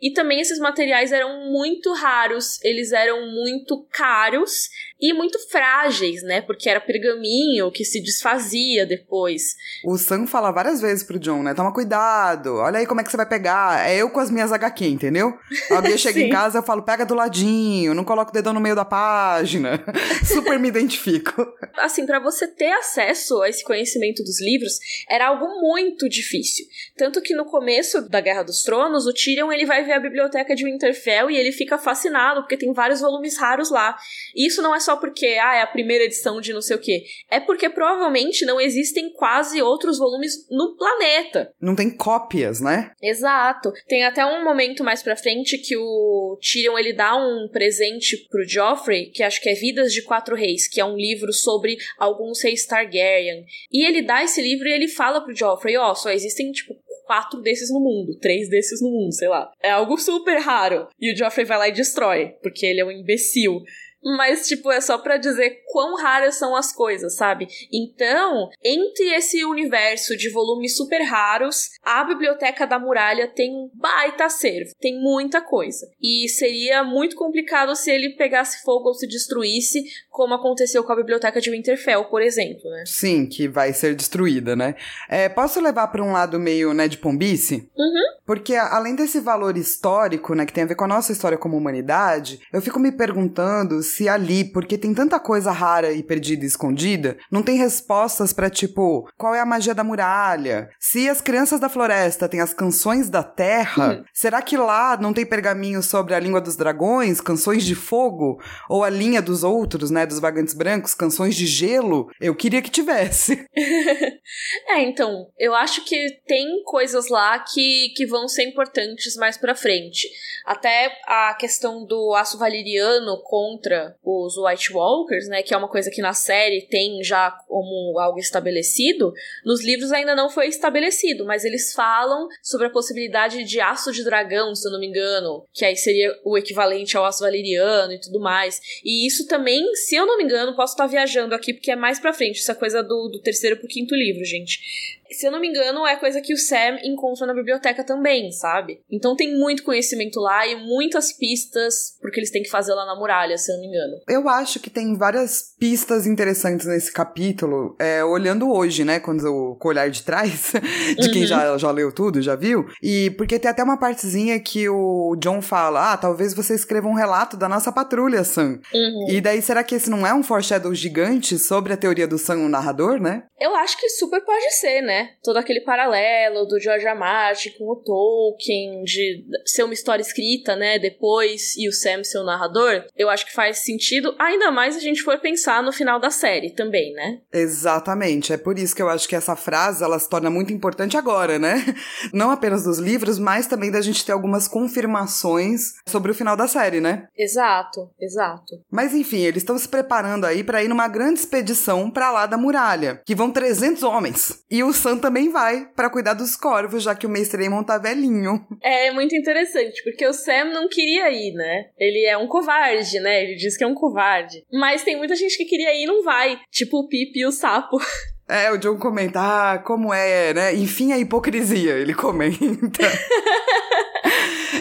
E 0.00 0.12
também 0.12 0.40
esses 0.40 0.58
materiais 0.58 1.10
eram 1.10 1.50
muito 1.50 1.92
raros, 1.92 2.62
eles 2.62 2.92
eram 2.92 3.26
muito 3.32 3.84
caros 3.90 4.68
e 5.00 5.12
muito 5.12 5.38
frágeis, 5.48 6.22
né? 6.22 6.40
Porque 6.40 6.68
era 6.68 6.80
pergaminho 6.80 7.70
que 7.70 7.84
se 7.84 8.00
desfazia 8.00 8.84
depois. 8.84 9.54
O 9.84 9.96
Sam 9.96 10.26
fala 10.26 10.50
várias 10.50 10.80
vezes 10.80 11.04
pro 11.04 11.18
John, 11.18 11.42
né? 11.42 11.54
Toma 11.54 11.72
cuidado, 11.72 12.54
olha 12.56 12.78
aí 12.78 12.86
como 12.86 13.00
é 13.00 13.04
que 13.04 13.10
você 13.10 13.16
vai 13.16 13.28
pegar. 13.28 13.88
É 13.88 13.96
eu 13.96 14.10
com 14.10 14.20
as 14.20 14.30
minhas 14.30 14.52
HQ, 14.52 14.86
entendeu? 14.86 15.34
A 15.70 15.80
Bia 15.80 15.96
chega 15.98 16.20
em 16.20 16.30
casa, 16.30 16.58
eu 16.58 16.62
falo, 16.62 16.82
pega 16.82 17.06
do 17.06 17.14
ladinho, 17.14 17.94
não 17.94 18.04
coloca 18.04 18.30
o 18.30 18.34
dedão 18.34 18.52
no 18.52 18.60
meio 18.60 18.74
da 18.74 18.84
página. 18.84 19.84
Super 20.26 20.58
me 20.58 20.68
identifico. 20.68 21.46
Assim, 21.76 22.06
para 22.06 22.18
você 22.18 22.46
ter 22.46 22.72
acesso 22.72 23.40
a 23.42 23.48
esse 23.48 23.64
conhecimento 23.64 24.22
dos 24.22 24.40
livros, 24.40 24.78
era 25.08 25.28
algo 25.28 25.60
muito 25.60 26.08
difícil. 26.08 26.66
Tanto 26.96 27.22
que 27.22 27.34
no 27.34 27.44
começo 27.44 28.08
da 28.08 28.20
Guerra 28.20 28.42
dos 28.42 28.62
Tronos, 28.62 29.06
o 29.06 29.12
Tyrion 29.12 29.52
ele 29.52 29.66
vai 29.66 29.84
ver 29.88 29.94
a 29.94 30.00
biblioteca 30.00 30.54
de 30.54 30.64
Winterfell 30.64 31.30
e 31.30 31.36
ele 31.36 31.50
fica 31.50 31.78
fascinado 31.78 32.42
porque 32.42 32.56
tem 32.56 32.72
vários 32.72 33.00
volumes 33.00 33.38
raros 33.38 33.70
lá. 33.70 33.96
E 34.34 34.46
isso 34.46 34.62
não 34.62 34.74
é 34.74 34.80
só 34.80 34.96
porque 34.96 35.26
ah, 35.42 35.56
é 35.56 35.62
a 35.62 35.66
primeira 35.66 36.04
edição 36.04 36.40
de 36.40 36.52
não 36.52 36.62
sei 36.62 36.76
o 36.76 36.80
que. 36.80 37.04
É 37.30 37.40
porque 37.40 37.68
provavelmente 37.68 38.44
não 38.44 38.60
existem 38.60 39.10
quase 39.12 39.60
outros 39.60 39.98
volumes 39.98 40.46
no 40.50 40.76
planeta. 40.76 41.52
Não 41.60 41.74
tem 41.74 41.90
cópias, 41.90 42.60
né? 42.60 42.92
Exato. 43.02 43.72
Tem 43.86 44.04
até 44.04 44.24
um 44.24 44.44
momento 44.44 44.84
mais 44.84 45.02
pra 45.02 45.16
frente 45.16 45.58
que 45.58 45.76
o 45.76 46.38
Tyrion 46.40 46.78
ele 46.78 46.92
dá 46.92 47.16
um 47.16 47.48
presente 47.50 48.16
pro 48.28 48.46
Joffrey, 48.46 49.10
que 49.10 49.22
acho 49.22 49.40
que 49.40 49.48
é 49.48 49.54
Vidas 49.54 49.92
de 49.92 50.02
Quatro 50.02 50.36
Reis, 50.36 50.68
que 50.68 50.80
é 50.80 50.84
um 50.84 50.96
livro 50.96 51.32
sobre 51.32 51.76
alguns 51.98 52.42
reis 52.42 52.66
Targaryen. 52.66 53.44
E 53.72 53.86
ele 53.86 54.02
dá 54.02 54.22
esse 54.22 54.42
livro 54.42 54.68
e 54.68 54.72
ele 54.72 54.88
fala 54.88 55.20
pro 55.20 55.34
Joffrey, 55.34 55.76
ó, 55.76 55.90
oh, 55.90 55.94
só 55.94 56.10
existem 56.10 56.52
tipo 56.52 56.74
quatro 57.08 57.40
desses 57.40 57.70
no 57.70 57.80
mundo, 57.80 58.18
três 58.20 58.50
desses 58.50 58.82
no 58.82 58.90
mundo, 58.90 59.14
sei 59.14 59.28
lá. 59.28 59.50
É 59.62 59.70
algo 59.70 59.96
super 59.96 60.38
raro. 60.38 60.86
E 61.00 61.10
o 61.10 61.16
Joffrey 61.16 61.46
vai 61.46 61.56
lá 61.56 61.68
e 61.68 61.72
destrói, 61.72 62.34
porque 62.42 62.66
ele 62.66 62.80
é 62.80 62.84
um 62.84 62.90
imbecil. 62.90 63.62
Mas, 64.02 64.46
tipo, 64.46 64.70
é 64.70 64.80
só 64.80 64.98
para 64.98 65.16
dizer 65.16 65.62
quão 65.66 65.96
raras 65.96 66.36
são 66.36 66.54
as 66.54 66.72
coisas, 66.72 67.16
sabe? 67.16 67.48
Então, 67.72 68.48
entre 68.64 69.14
esse 69.14 69.44
universo 69.44 70.16
de 70.16 70.30
volumes 70.30 70.76
super 70.76 71.02
raros, 71.02 71.70
a 71.82 72.04
Biblioteca 72.04 72.66
da 72.66 72.78
Muralha 72.78 73.28
tem 73.28 73.50
um 73.50 73.70
baita 73.74 74.24
acervo, 74.24 74.70
tem 74.80 75.00
muita 75.00 75.40
coisa. 75.40 75.86
E 76.00 76.28
seria 76.28 76.84
muito 76.84 77.16
complicado 77.16 77.74
se 77.74 77.90
ele 77.90 78.10
pegasse 78.10 78.62
fogo 78.62 78.88
ou 78.88 78.94
se 78.94 79.06
destruísse, 79.06 79.84
como 80.10 80.34
aconteceu 80.34 80.84
com 80.84 80.92
a 80.92 80.96
Biblioteca 80.96 81.40
de 81.40 81.50
Winterfell, 81.50 82.04
por 82.04 82.22
exemplo, 82.22 82.70
né? 82.70 82.84
Sim, 82.86 83.26
que 83.26 83.48
vai 83.48 83.72
ser 83.72 83.94
destruída, 83.94 84.54
né? 84.54 84.74
É, 85.08 85.28
posso 85.28 85.60
levar 85.60 85.88
para 85.88 86.02
um 86.02 86.12
lado 86.12 86.38
meio, 86.38 86.72
né, 86.72 86.88
de 86.88 86.98
pombice? 86.98 87.70
Uhum. 87.76 88.18
Porque 88.26 88.54
além 88.54 88.94
desse 88.94 89.20
valor 89.20 89.56
histórico, 89.56 90.34
né, 90.34 90.44
que 90.44 90.52
tem 90.52 90.64
a 90.64 90.66
ver 90.66 90.74
com 90.74 90.84
a 90.84 90.88
nossa 90.88 91.12
história 91.12 91.38
como 91.38 91.56
humanidade, 91.56 92.40
eu 92.52 92.60
fico 92.60 92.78
me 92.78 92.92
perguntando 92.92 93.82
se 93.82 93.97
ali, 94.06 94.44
porque 94.44 94.76
tem 94.76 94.92
tanta 94.92 95.18
coisa 95.18 95.50
rara 95.50 95.92
e 95.92 96.02
perdida 96.02 96.44
e 96.44 96.46
escondida, 96.46 97.16
não 97.32 97.42
tem 97.42 97.56
respostas 97.56 98.34
para 98.34 98.50
tipo, 98.50 99.08
qual 99.16 99.34
é 99.34 99.40
a 99.40 99.46
magia 99.46 99.74
da 99.74 99.82
muralha? 99.82 100.68
Se 100.78 101.08
as 101.08 101.22
crianças 101.22 101.58
da 101.58 101.70
floresta 101.70 102.28
têm 102.28 102.40
as 102.40 102.52
canções 102.52 103.08
da 103.08 103.22
terra, 103.22 103.94
uhum. 103.94 104.04
será 104.12 104.42
que 104.42 104.56
lá 104.56 104.98
não 105.00 105.14
tem 105.14 105.24
pergaminhos 105.24 105.86
sobre 105.86 106.14
a 106.14 106.20
língua 106.20 106.40
dos 106.40 106.56
dragões, 106.56 107.20
canções 107.20 107.64
de 107.64 107.74
fogo 107.74 108.38
ou 108.68 108.84
a 108.84 108.90
linha 108.90 109.22
dos 109.22 109.42
outros, 109.42 109.90
né, 109.90 110.04
dos 110.04 110.18
vagantes 110.18 110.52
brancos, 110.52 110.94
canções 110.94 111.34
de 111.34 111.46
gelo? 111.46 112.10
Eu 112.20 112.34
queria 112.34 112.60
que 112.60 112.70
tivesse. 112.70 113.46
é, 114.68 114.82
então, 114.82 115.28
eu 115.38 115.54
acho 115.54 115.84
que 115.84 116.20
tem 116.26 116.62
coisas 116.64 117.08
lá 117.08 117.38
que, 117.38 117.92
que 117.96 118.06
vão 118.06 118.28
ser 118.28 118.44
importantes 118.44 119.16
mais 119.16 119.38
para 119.38 119.54
frente. 119.54 120.08
Até 120.44 120.92
a 121.06 121.34
questão 121.34 121.84
do 121.84 122.14
aço 122.14 122.38
valeriano 122.38 123.22
contra 123.22 123.77
os 124.02 124.36
White 124.36 124.72
Walkers, 124.72 125.28
né, 125.28 125.42
que 125.42 125.54
é 125.54 125.56
uma 125.56 125.68
coisa 125.68 125.90
que 125.90 126.02
na 126.02 126.12
série 126.12 126.62
tem 126.62 127.02
já 127.02 127.30
como 127.46 127.98
algo 127.98 128.18
estabelecido, 128.18 129.12
nos 129.44 129.64
livros 129.64 129.92
ainda 129.92 130.14
não 130.14 130.30
foi 130.30 130.46
estabelecido, 130.48 131.24
mas 131.24 131.44
eles 131.44 131.72
falam 131.72 132.28
sobre 132.42 132.66
a 132.66 132.70
possibilidade 132.70 133.44
de 133.44 133.60
aço 133.60 133.92
de 133.92 134.04
dragão, 134.04 134.54
se 134.54 134.66
eu 134.66 134.72
não 134.72 134.80
me 134.80 134.86
engano, 134.86 135.44
que 135.52 135.64
aí 135.64 135.76
seria 135.76 136.12
o 136.24 136.36
equivalente 136.36 136.96
ao 136.96 137.04
aço 137.04 137.20
valeriano 137.20 137.92
e 137.92 138.00
tudo 138.00 138.20
mais. 138.20 138.60
E 138.84 139.06
isso 139.06 139.26
também, 139.26 139.62
se 139.74 139.94
eu 139.94 140.06
não 140.06 140.18
me 140.18 140.24
engano, 140.24 140.56
posso 140.56 140.74
estar 140.74 140.86
viajando 140.86 141.34
aqui 141.34 141.52
porque 141.52 141.70
é 141.70 141.76
mais 141.76 141.98
pra 141.98 142.12
frente, 142.12 142.40
essa 142.40 142.54
coisa 142.54 142.82
do, 142.82 143.08
do 143.08 143.20
terceiro 143.20 143.56
pro 143.56 143.68
quinto 143.68 143.94
livro, 143.94 144.24
gente. 144.24 144.97
Se 145.10 145.26
eu 145.26 145.32
não 145.32 145.40
me 145.40 145.48
engano, 145.48 145.86
é 145.86 145.96
coisa 145.96 146.20
que 146.20 146.32
o 146.32 146.36
Sam 146.36 146.78
encontra 146.84 147.26
na 147.26 147.34
biblioteca 147.34 147.84
também, 147.84 148.30
sabe? 148.32 148.80
Então 148.90 149.16
tem 149.16 149.36
muito 149.38 149.62
conhecimento 149.62 150.20
lá 150.20 150.46
e 150.46 150.56
muitas 150.56 151.12
pistas 151.12 151.96
porque 152.00 152.20
eles 152.20 152.30
têm 152.30 152.42
que 152.42 152.50
fazer 152.50 152.74
lá 152.74 152.84
na 152.86 152.96
muralha, 152.96 153.36
se 153.36 153.50
eu 153.50 153.56
não 153.56 153.62
me 153.62 153.68
engano. 153.68 153.94
Eu 154.08 154.28
acho 154.28 154.60
que 154.60 154.70
tem 154.70 154.96
várias 154.96 155.54
pistas 155.58 156.06
interessantes 156.06 156.66
nesse 156.66 156.92
capítulo, 156.92 157.76
é, 157.78 158.04
olhando 158.04 158.50
hoje, 158.50 158.84
né, 158.84 159.00
quando 159.00 159.24
o 159.24 159.58
olhar 159.68 159.90
de 159.90 160.02
trás, 160.02 160.52
de 160.98 161.06
uhum. 161.06 161.12
quem 161.12 161.26
já, 161.26 161.56
já 161.58 161.70
leu 161.70 161.92
tudo, 161.92 162.22
já 162.22 162.34
viu, 162.34 162.66
e 162.82 163.10
porque 163.10 163.38
tem 163.38 163.50
até 163.50 163.62
uma 163.62 163.78
partezinha 163.78 164.38
que 164.40 164.68
o 164.68 165.16
John 165.18 165.42
fala, 165.42 165.92
ah, 165.92 165.96
talvez 165.96 166.34
você 166.34 166.54
escreva 166.54 166.88
um 166.88 166.94
relato 166.94 167.36
da 167.36 167.48
nossa 167.48 167.70
patrulha, 167.70 168.24
Sam. 168.24 168.60
Uhum. 168.72 169.10
E 169.10 169.20
daí, 169.20 169.42
será 169.42 169.62
que 169.62 169.74
esse 169.74 169.90
não 169.90 170.06
é 170.06 170.14
um 170.14 170.22
foreshadow 170.22 170.74
gigante 170.74 171.38
sobre 171.38 171.72
a 171.72 171.76
teoria 171.76 172.06
do 172.06 172.18
Sam, 172.18 172.38
o 172.38 172.48
narrador, 172.48 173.00
né? 173.00 173.24
Eu 173.40 173.54
acho 173.56 173.78
que 173.78 173.88
super 173.90 174.20
pode 174.24 174.50
ser, 174.52 174.82
né? 174.82 174.97
Todo 175.22 175.36
aquele 175.36 175.60
paralelo 175.60 176.46
do 176.46 176.58
George 176.58 176.86
R. 176.86 176.98
Martin 176.98 177.50
com 177.58 177.70
o 177.70 177.76
Tolkien, 177.76 178.82
de 178.84 179.24
ser 179.44 179.64
uma 179.64 179.74
história 179.74 180.02
escrita, 180.02 180.56
né, 180.56 180.78
depois, 180.78 181.56
e 181.56 181.68
o 181.68 181.72
Sam 181.72 182.04
ser 182.04 182.18
o 182.18 182.24
narrador, 182.24 182.84
eu 182.96 183.08
acho 183.08 183.26
que 183.26 183.32
faz 183.32 183.58
sentido, 183.58 184.14
ainda 184.18 184.50
mais 184.50 184.76
a 184.76 184.80
gente 184.80 185.02
for 185.02 185.18
pensar 185.18 185.62
no 185.62 185.72
final 185.72 186.00
da 186.00 186.10
série 186.10 186.50
também, 186.50 186.92
né? 186.92 187.20
Exatamente, 187.32 188.32
é 188.32 188.36
por 188.36 188.58
isso 188.58 188.74
que 188.74 188.82
eu 188.82 188.88
acho 188.88 189.08
que 189.08 189.16
essa 189.16 189.36
frase, 189.36 189.84
ela 189.84 189.98
se 189.98 190.08
torna 190.08 190.30
muito 190.30 190.52
importante 190.52 190.96
agora, 190.96 191.38
né? 191.38 191.64
Não 192.12 192.30
apenas 192.30 192.64
dos 192.64 192.78
livros, 192.78 193.18
mas 193.18 193.46
também 193.46 193.70
da 193.70 193.80
gente 193.80 194.04
ter 194.04 194.12
algumas 194.12 194.48
confirmações 194.48 195.74
sobre 195.86 196.10
o 196.10 196.14
final 196.14 196.36
da 196.36 196.46
série, 196.46 196.80
né? 196.80 197.06
Exato, 197.16 197.90
exato. 198.00 198.56
Mas 198.70 198.94
enfim, 198.94 199.20
eles 199.20 199.42
estão 199.42 199.58
se 199.58 199.68
preparando 199.68 200.24
aí 200.24 200.42
para 200.42 200.62
ir 200.62 200.68
numa 200.68 200.88
grande 200.88 201.20
expedição 201.20 201.90
para 201.90 202.10
lá 202.10 202.26
da 202.26 202.36
muralha, 202.36 203.02
que 203.04 203.14
vão 203.14 203.30
300 203.30 203.82
homens. 203.82 204.44
E 204.50 204.62
o 204.62 204.72
Sam 204.72 204.87
também 204.96 205.30
vai 205.30 205.66
para 205.74 205.90
cuidar 205.90 206.14
dos 206.14 206.36
corvos, 206.36 206.84
já 206.84 206.94
que 206.94 207.06
o 207.06 207.10
Mestre 207.10 207.42
Aemon 207.42 207.64
tá 207.64 207.76
velhinho. 207.78 208.46
É 208.62 208.92
muito 208.92 209.16
interessante, 209.16 209.82
porque 209.82 210.06
o 210.06 210.12
Sam 210.12 210.52
não 210.52 210.68
queria 210.68 211.10
ir, 211.10 211.34
né? 211.34 211.66
Ele 211.76 212.04
é 212.06 212.16
um 212.16 212.28
covarde, 212.28 213.00
né? 213.00 213.24
Ele 213.24 213.34
diz 213.34 213.56
que 213.56 213.64
é 213.64 213.66
um 213.66 213.74
covarde. 213.74 214.44
Mas 214.52 214.84
tem 214.84 214.96
muita 214.96 215.16
gente 215.16 215.36
que 215.36 215.44
queria 215.44 215.74
ir 215.74 215.82
e 215.82 215.86
não 215.86 216.04
vai. 216.04 216.38
Tipo 216.50 216.78
o 216.78 216.88
Pip 216.88 217.18
e 217.18 217.26
o 217.26 217.32
Sapo. 217.32 217.78
É, 218.30 218.52
o 218.52 218.58
John 218.58 218.76
comenta, 218.76 219.20
ah, 219.22 219.58
como 219.58 219.90
é, 219.90 220.34
né? 220.34 220.54
Enfim, 220.54 220.92
a 220.92 220.98
hipocrisia, 220.98 221.72
ele 221.78 221.94
comenta. 221.94 222.84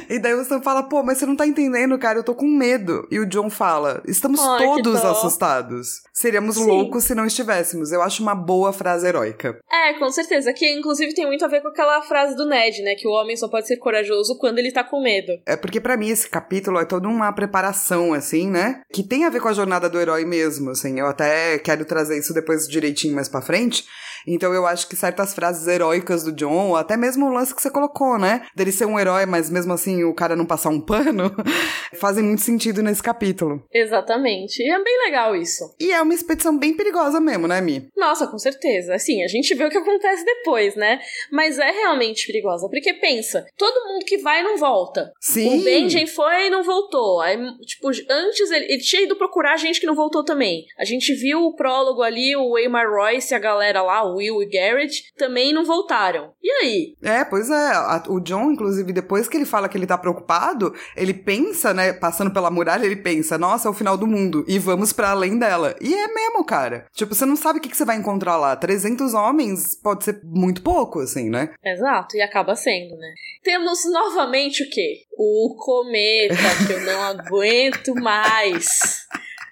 E 0.09 0.19
daí 0.19 0.33
o 0.33 0.43
Sam 0.43 0.61
fala, 0.61 0.83
pô, 0.83 1.03
mas 1.03 1.17
você 1.17 1.25
não 1.25 1.35
tá 1.35 1.45
entendendo, 1.45 1.97
cara, 1.97 2.19
eu 2.19 2.23
tô 2.23 2.33
com 2.33 2.47
medo. 2.47 3.07
E 3.11 3.19
o 3.19 3.25
John 3.25 3.49
fala, 3.49 4.01
estamos 4.05 4.39
Ai, 4.39 4.65
todos 4.65 5.03
assustados. 5.03 6.01
Seríamos 6.13 6.55
Sim. 6.55 6.65
loucos 6.65 7.03
se 7.03 7.13
não 7.13 7.25
estivéssemos. 7.25 7.91
Eu 7.91 8.01
acho 8.01 8.23
uma 8.23 8.35
boa 8.35 8.73
frase 8.73 9.07
heróica. 9.07 9.59
É, 9.71 9.93
com 9.99 10.09
certeza. 10.09 10.53
Que 10.53 10.71
inclusive 10.71 11.13
tem 11.13 11.25
muito 11.25 11.45
a 11.45 11.47
ver 11.47 11.61
com 11.61 11.67
aquela 11.67 12.01
frase 12.01 12.35
do 12.35 12.45
Ned, 12.45 12.81
né? 12.81 12.95
Que 12.95 13.07
o 13.07 13.11
homem 13.11 13.35
só 13.35 13.47
pode 13.47 13.67
ser 13.67 13.77
corajoso 13.77 14.37
quando 14.39 14.59
ele 14.59 14.71
tá 14.71 14.83
com 14.83 15.01
medo. 15.01 15.33
É 15.45 15.55
porque 15.55 15.79
para 15.79 15.97
mim 15.97 16.09
esse 16.09 16.27
capítulo 16.27 16.79
é 16.79 16.85
toda 16.85 17.07
uma 17.07 17.31
preparação, 17.31 18.13
assim, 18.13 18.49
né? 18.49 18.81
Que 18.91 19.03
tem 19.03 19.25
a 19.25 19.29
ver 19.29 19.41
com 19.41 19.47
a 19.47 19.53
jornada 19.53 19.89
do 19.89 19.99
herói 19.99 20.25
mesmo, 20.25 20.71
assim. 20.71 20.99
Eu 20.99 21.07
até 21.07 21.59
quero 21.59 21.85
trazer 21.85 22.17
isso 22.17 22.33
depois 22.33 22.67
direitinho 22.67 23.15
mais 23.15 23.29
pra 23.29 23.41
frente. 23.41 23.85
Então 24.27 24.53
eu 24.53 24.67
acho 24.67 24.87
que 24.89 24.95
certas 24.95 25.33
frases 25.33 25.67
heróicas 25.67 26.23
do 26.23 26.31
John, 26.33 26.75
até 26.75 26.97
mesmo 26.97 27.25
o 27.25 27.33
lance 27.33 27.55
que 27.55 27.61
você 27.61 27.71
colocou, 27.71 28.19
né? 28.19 28.45
Dele 28.55 28.71
ser 28.71 28.85
um 28.85 28.99
herói, 28.99 29.25
mas 29.25 29.49
mesmo 29.49 29.73
assim 29.73 30.03
o 30.03 30.13
cara 30.13 30.35
não 30.35 30.45
passar 30.45 30.69
um 30.69 30.81
pano, 30.81 31.31
fazem 31.95 32.23
muito 32.23 32.41
sentido 32.41 32.83
nesse 32.83 33.01
capítulo. 33.01 33.63
Exatamente. 33.73 34.61
E 34.61 34.69
é 34.69 34.83
bem 34.83 35.05
legal 35.05 35.35
isso. 35.35 35.63
E 35.79 35.91
é 35.91 36.01
uma 36.01 36.13
expedição 36.13 36.57
bem 36.57 36.75
perigosa 36.75 37.19
mesmo, 37.19 37.47
né, 37.47 37.61
Mi? 37.61 37.89
Nossa, 37.95 38.27
com 38.27 38.37
certeza. 38.37 38.93
Assim, 38.93 39.23
a 39.23 39.27
gente 39.27 39.53
vê 39.55 39.65
o 39.65 39.69
que 39.69 39.77
acontece 39.77 40.25
depois, 40.25 40.75
né? 40.75 40.99
Mas 41.31 41.57
é 41.57 41.71
realmente 41.71 42.27
perigosa. 42.27 42.67
Porque 42.69 42.93
pensa, 42.95 43.45
todo 43.57 43.87
mundo 43.87 44.05
que 44.05 44.17
vai 44.17 44.43
não 44.43 44.57
volta. 44.57 45.11
Sim. 45.21 45.59
O 45.59 45.63
Benjen 45.63 46.07
foi 46.07 46.47
e 46.47 46.49
não 46.49 46.63
voltou. 46.63 47.21
Aí, 47.21 47.37
tipo, 47.65 47.89
antes 48.09 48.51
ele, 48.51 48.65
ele 48.65 48.81
tinha 48.81 49.03
ido 49.03 49.15
procurar 49.15 49.57
gente 49.57 49.79
que 49.79 49.87
não 49.87 49.95
voltou 49.95 50.23
também. 50.23 50.65
A 50.77 50.83
gente 50.83 51.13
viu 51.13 51.43
o 51.43 51.55
prólogo 51.55 52.01
ali, 52.01 52.35
o 52.35 52.53
Waymar 52.53 52.89
Royce 52.89 53.33
e 53.33 53.35
a 53.35 53.39
galera 53.39 53.81
lá, 53.81 54.03
o 54.03 54.16
Will 54.17 54.41
e 54.43 54.49
Garrett, 54.49 55.13
também 55.17 55.53
não 55.53 55.65
voltaram. 55.65 56.33
E 56.41 56.51
aí? 56.51 56.95
É, 57.01 57.23
pois 57.23 57.49
é. 57.49 57.73
o 58.09 58.19
John, 58.19 58.51
inclusive, 58.51 58.93
depois 58.93 59.27
que 59.27 59.37
ele 59.37 59.45
fala 59.45 59.69
que 59.69 59.77
ele 59.77 59.87
tá 59.87 59.97
preocupado, 59.97 60.73
ele 60.95 61.13
pensa, 61.13 61.73
né, 61.73 61.93
passando 61.93 62.31
pela 62.31 62.51
muralha, 62.51 62.85
ele 62.85 62.95
pensa, 62.95 63.37
nossa, 63.37 63.67
é 63.67 63.71
o 63.71 63.73
final 63.73 63.97
do 63.97 64.07
mundo, 64.07 64.45
e 64.47 64.59
vamos 64.59 64.93
para 64.93 65.11
além 65.11 65.37
dela. 65.37 65.75
E 65.81 65.93
é 65.93 66.07
mesmo, 66.07 66.43
cara. 66.43 66.85
Tipo, 66.93 67.15
você 67.15 67.25
não 67.25 67.35
sabe 67.35 67.59
o 67.59 67.61
que, 67.61 67.69
que 67.69 67.77
você 67.77 67.85
vai 67.85 67.97
encontrar 67.97 68.37
lá. 68.37 68.55
300 68.55 69.13
homens 69.13 69.75
pode 69.75 70.03
ser 70.03 70.19
muito 70.23 70.61
pouco, 70.61 70.99
assim, 70.99 71.29
né? 71.29 71.53
Exato, 71.63 72.15
e 72.15 72.21
acaba 72.21 72.55
sendo, 72.55 72.95
né? 72.97 73.13
Temos 73.43 73.85
novamente 73.85 74.63
o 74.63 74.69
quê? 74.69 75.03
O 75.17 75.55
cometa, 75.57 76.35
que 76.65 76.73
eu 76.73 76.81
não 76.81 77.01
aguento 77.07 77.95
mais. 77.95 79.07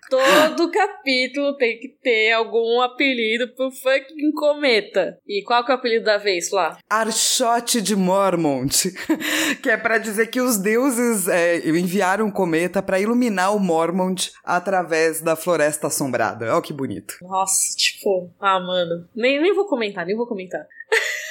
Todo 0.10 0.72
capítulo 0.72 1.58
tem 1.58 1.80
que 1.80 1.90
ter 2.02 2.32
algum 2.32 2.82
apelido 2.82 3.48
pro 3.56 3.72
fucking 3.72 4.32
cometa. 4.34 5.18
E 5.28 5.44
qual 5.44 5.66
que 5.66 5.72
é 5.72 5.76
o 5.76 5.78
apelido 5.78 6.06
da 6.06 6.18
vez 6.18 6.52
lá? 6.52 6.78
Archote 6.90 7.82
de 7.82 7.96
Mormont. 7.96 8.92
que 9.62 9.70
é 9.70 9.78
para 9.78 9.98
dizer 9.98 10.28
que 10.28 10.42
os 10.42 10.58
deuses 10.58 11.28
é, 11.28 11.58
enviaram 11.68 12.26
um 12.26 12.32
cometa 12.32 12.82
para 12.82 13.00
iluminar 13.00 13.56
o 13.56 13.60
Mormont 13.60 14.32
através 14.44 15.22
da 15.22 15.36
floresta 15.36 15.88
assombrada. 15.88 16.54
Olha 16.54 16.62
que 16.62 16.74
bonito. 16.74 17.16
Nossa, 17.22 17.76
tipo, 17.76 18.32
ah, 18.40 18.60
mano. 18.60 19.08
Nem, 19.16 19.42
nem 19.42 19.54
vou 19.54 19.68
comentar, 19.68 20.06
nem 20.06 20.16
vou 20.16 20.28
comentar. 20.28 20.66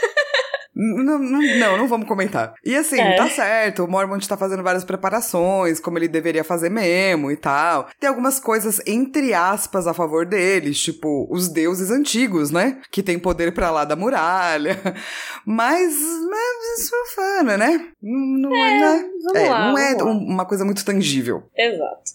Não, 0.75 1.19
não, 1.19 1.41
não, 1.41 1.77
não, 1.79 1.89
vamos 1.89 2.09
comentar. 2.09 2.55
E 2.65 2.75
assim, 2.75 3.01
é. 3.01 3.17
tá 3.17 3.29
certo, 3.29 3.85
o 3.85 3.89
Mormont 3.89 4.29
tá 4.29 4.37
fazendo 4.37 4.63
várias 4.63 4.85
preparações, 4.85 5.79
como 5.79 5.99
ele 5.99 6.09
deveria 6.09 6.43
fazer 6.43 6.69
mesmo 6.69 7.31
e 7.31 7.37
tal. 7.37 7.89
Tem 8.01 8.09
algumas 8.09 8.41
coisas, 8.41 8.81
entre 8.87 9.33
aspas, 9.33 9.87
a 9.87 9.95
favor 9.95 10.27
deles, 10.27 10.81
tipo 10.81 11.29
os 11.31 11.49
deuses 11.49 11.91
antigos, 11.91 12.51
né? 12.51 12.81
Que 12.91 13.03
tem 13.03 13.19
poder 13.19 13.53
para 13.53 13.71
lá 13.71 13.85
da 13.85 13.95
muralha. 13.95 14.81
Mas, 15.47 15.95
mas 15.95 16.79
isso 16.79 16.95
é 16.95 17.15
fã, 17.15 17.57
né? 17.57 17.89
Não 18.03 18.55
é, 18.55 19.05
é, 19.35 19.45
é, 19.45 19.51
lá, 19.51 19.71
não 19.71 19.79
é 19.79 19.95
uma 20.03 20.47
coisa 20.47 20.65
muito 20.65 20.85
tangível. 20.85 21.43
Exato. 21.57 22.13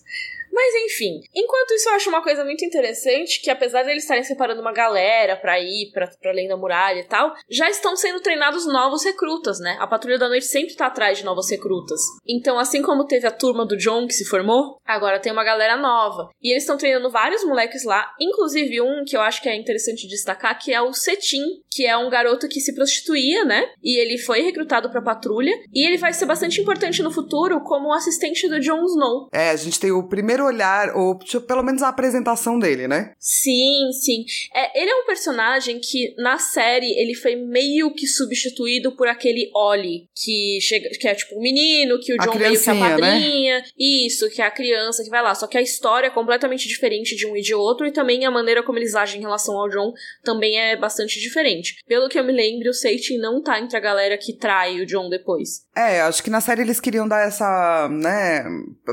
Mas 0.52 0.74
enfim, 0.86 1.22
enquanto 1.34 1.74
isso 1.74 1.90
eu 1.90 1.94
acho 1.94 2.10
uma 2.10 2.24
coisa 2.24 2.44
muito 2.44 2.66
interessante 2.66 3.42
que 3.42 3.50
apesar 3.50 3.84
de 3.84 3.92
eles 3.92 4.04
estarem 4.04 4.24
separando 4.24 4.62
uma 4.62 4.74
galera 4.74 5.36
para 5.36 5.60
ir 5.60 5.92
para 5.94 6.10
além 6.26 6.48
da 6.48 6.58
muralha 6.58 7.00
e 7.00 7.08
tal, 7.08 7.34
já 7.50 7.70
estão 7.70 7.96
sendo 7.96 8.20
treinados 8.20 8.66
novos 8.66 9.04
recrutas, 9.04 9.60
né? 9.60 9.78
A 9.80 9.88
Patrulha 9.88 10.18
da 10.18 10.28
Noite 10.28 10.46
sempre 10.46 10.76
tá 10.76 10.88
atrás 10.88 11.18
de 11.18 11.26
novos 11.26 11.50
recrutas. 11.50 12.02
Então, 12.28 12.60
assim 12.60 12.82
como 12.82 13.06
teve 13.06 13.28
a 13.28 13.32
turma 13.32 13.66
do 13.66 13.78
John 13.78 14.08
que 14.08 14.14
se 14.14 14.26
formou, 14.26 14.80
agora 14.86 15.20
tem 15.20 15.32
uma 15.32 15.44
galera 15.44 15.78
nova. 15.78 16.30
E 16.42 16.52
eles 16.52 16.64
estão 16.64 16.78
treinando 16.78 17.10
vários 17.10 17.44
moleques 17.44 17.84
lá, 17.84 18.12
inclusive 18.20 18.82
um 18.82 19.04
que 19.06 19.16
eu 19.16 19.22
acho 19.22 19.42
que 19.42 19.50
é 19.50 19.56
interessante 19.56 20.08
destacar, 20.08 20.58
que 20.60 20.74
é 20.74 20.82
o 20.82 20.94
Cetim, 20.94 21.44
que 21.70 21.86
é 21.86 21.96
um 21.98 22.10
garoto 22.10 22.48
que 22.48 22.60
se 22.60 22.74
prostituía, 22.74 23.46
né? 23.46 23.70
E 23.84 24.00
ele 24.00 24.18
foi 24.18 24.42
recrutado 24.42 24.90
pra 24.90 25.02
patrulha 25.02 25.52
e 25.74 25.88
ele 25.88 25.98
vai 25.98 26.14
ser 26.14 26.26
bastante 26.26 26.62
importante 26.62 27.02
no 27.02 27.12
futuro 27.12 27.62
como 27.62 27.94
assistente 27.94 28.48
do 28.48 28.60
Jon 28.60 28.84
Snow. 28.86 29.30
É, 29.32 29.50
a 29.50 29.56
gente 29.56 29.80
tem 29.80 29.92
o 29.92 30.08
primeiro 30.08 30.39
primeiro 30.40 30.46
olhar, 30.46 30.96
ou 30.96 31.18
tipo, 31.20 31.42
pelo 31.42 31.64
menos 31.64 31.82
a 31.82 31.90
apresentação 31.90 32.58
dele, 32.58 32.88
né? 32.88 33.14
Sim, 33.20 33.92
sim. 33.92 34.26
É, 34.56 34.82
ele 34.82 34.90
é 34.90 34.96
um 34.96 35.06
personagem 35.06 35.80
que 35.80 36.14
na 36.18 36.38
série 36.38 36.92
ele 37.00 37.14
foi 37.14 37.36
meio 37.36 37.94
que 37.94 38.08
substituído 38.08 38.96
por 38.96 39.08
aquele 39.08 39.52
Ollie, 39.54 40.08
que 40.16 40.60
chega, 40.62 40.90
que 40.90 41.08
é 41.08 41.16
tipo 41.16 41.38
um 41.38 41.42
menino, 41.42 42.00
que 42.00 42.14
o 42.14 42.18
John 42.18 42.36
meio 42.36 42.60
que 42.60 42.70
é 42.70 42.72
a 42.72 42.76
né? 42.76 42.90
padrinha. 42.90 43.60
Né? 43.60 43.64
Isso, 43.78 44.30
que 44.30 44.42
é 44.42 44.46
a 44.46 44.52
criança 44.52 45.04
que 45.04 45.10
vai 45.10 45.22
lá. 45.22 45.36
Só 45.36 45.48
que 45.48 45.58
a 45.58 45.62
história 45.62 46.08
é 46.08 46.12
completamente 46.12 46.68
diferente 46.68 47.16
de 47.16 47.26
um 47.28 47.36
e 47.36 47.42
de 47.42 47.54
outro, 47.54 47.86
e 47.86 47.92
também 47.92 48.26
a 48.26 48.32
maneira 48.32 48.64
como 48.64 48.78
eles 48.78 48.96
agem 48.96 49.20
em 49.20 49.24
relação 49.24 49.58
ao 49.58 49.70
John 49.70 49.94
também 50.24 50.60
é 50.60 50.76
bastante 50.78 51.20
diferente. 51.20 51.76
Pelo 51.88 52.08
que 52.08 52.18
eu 52.18 52.24
me 52.24 52.32
lembro, 52.32 52.70
o 52.70 52.74
Seitin 52.74 53.18
não 53.18 53.42
tá 53.42 53.60
entre 53.60 53.78
a 53.78 53.80
galera 53.80 54.18
que 54.18 54.34
trai 54.34 54.80
o 54.80 54.86
John 54.86 55.10
depois. 55.10 55.68
É, 55.76 56.02
acho 56.02 56.22
que 56.24 56.30
na 56.30 56.42
série 56.42 56.62
eles 56.62 56.80
queriam 56.80 57.08
dar 57.08 57.26
essa, 57.26 57.88
né, 57.90 58.46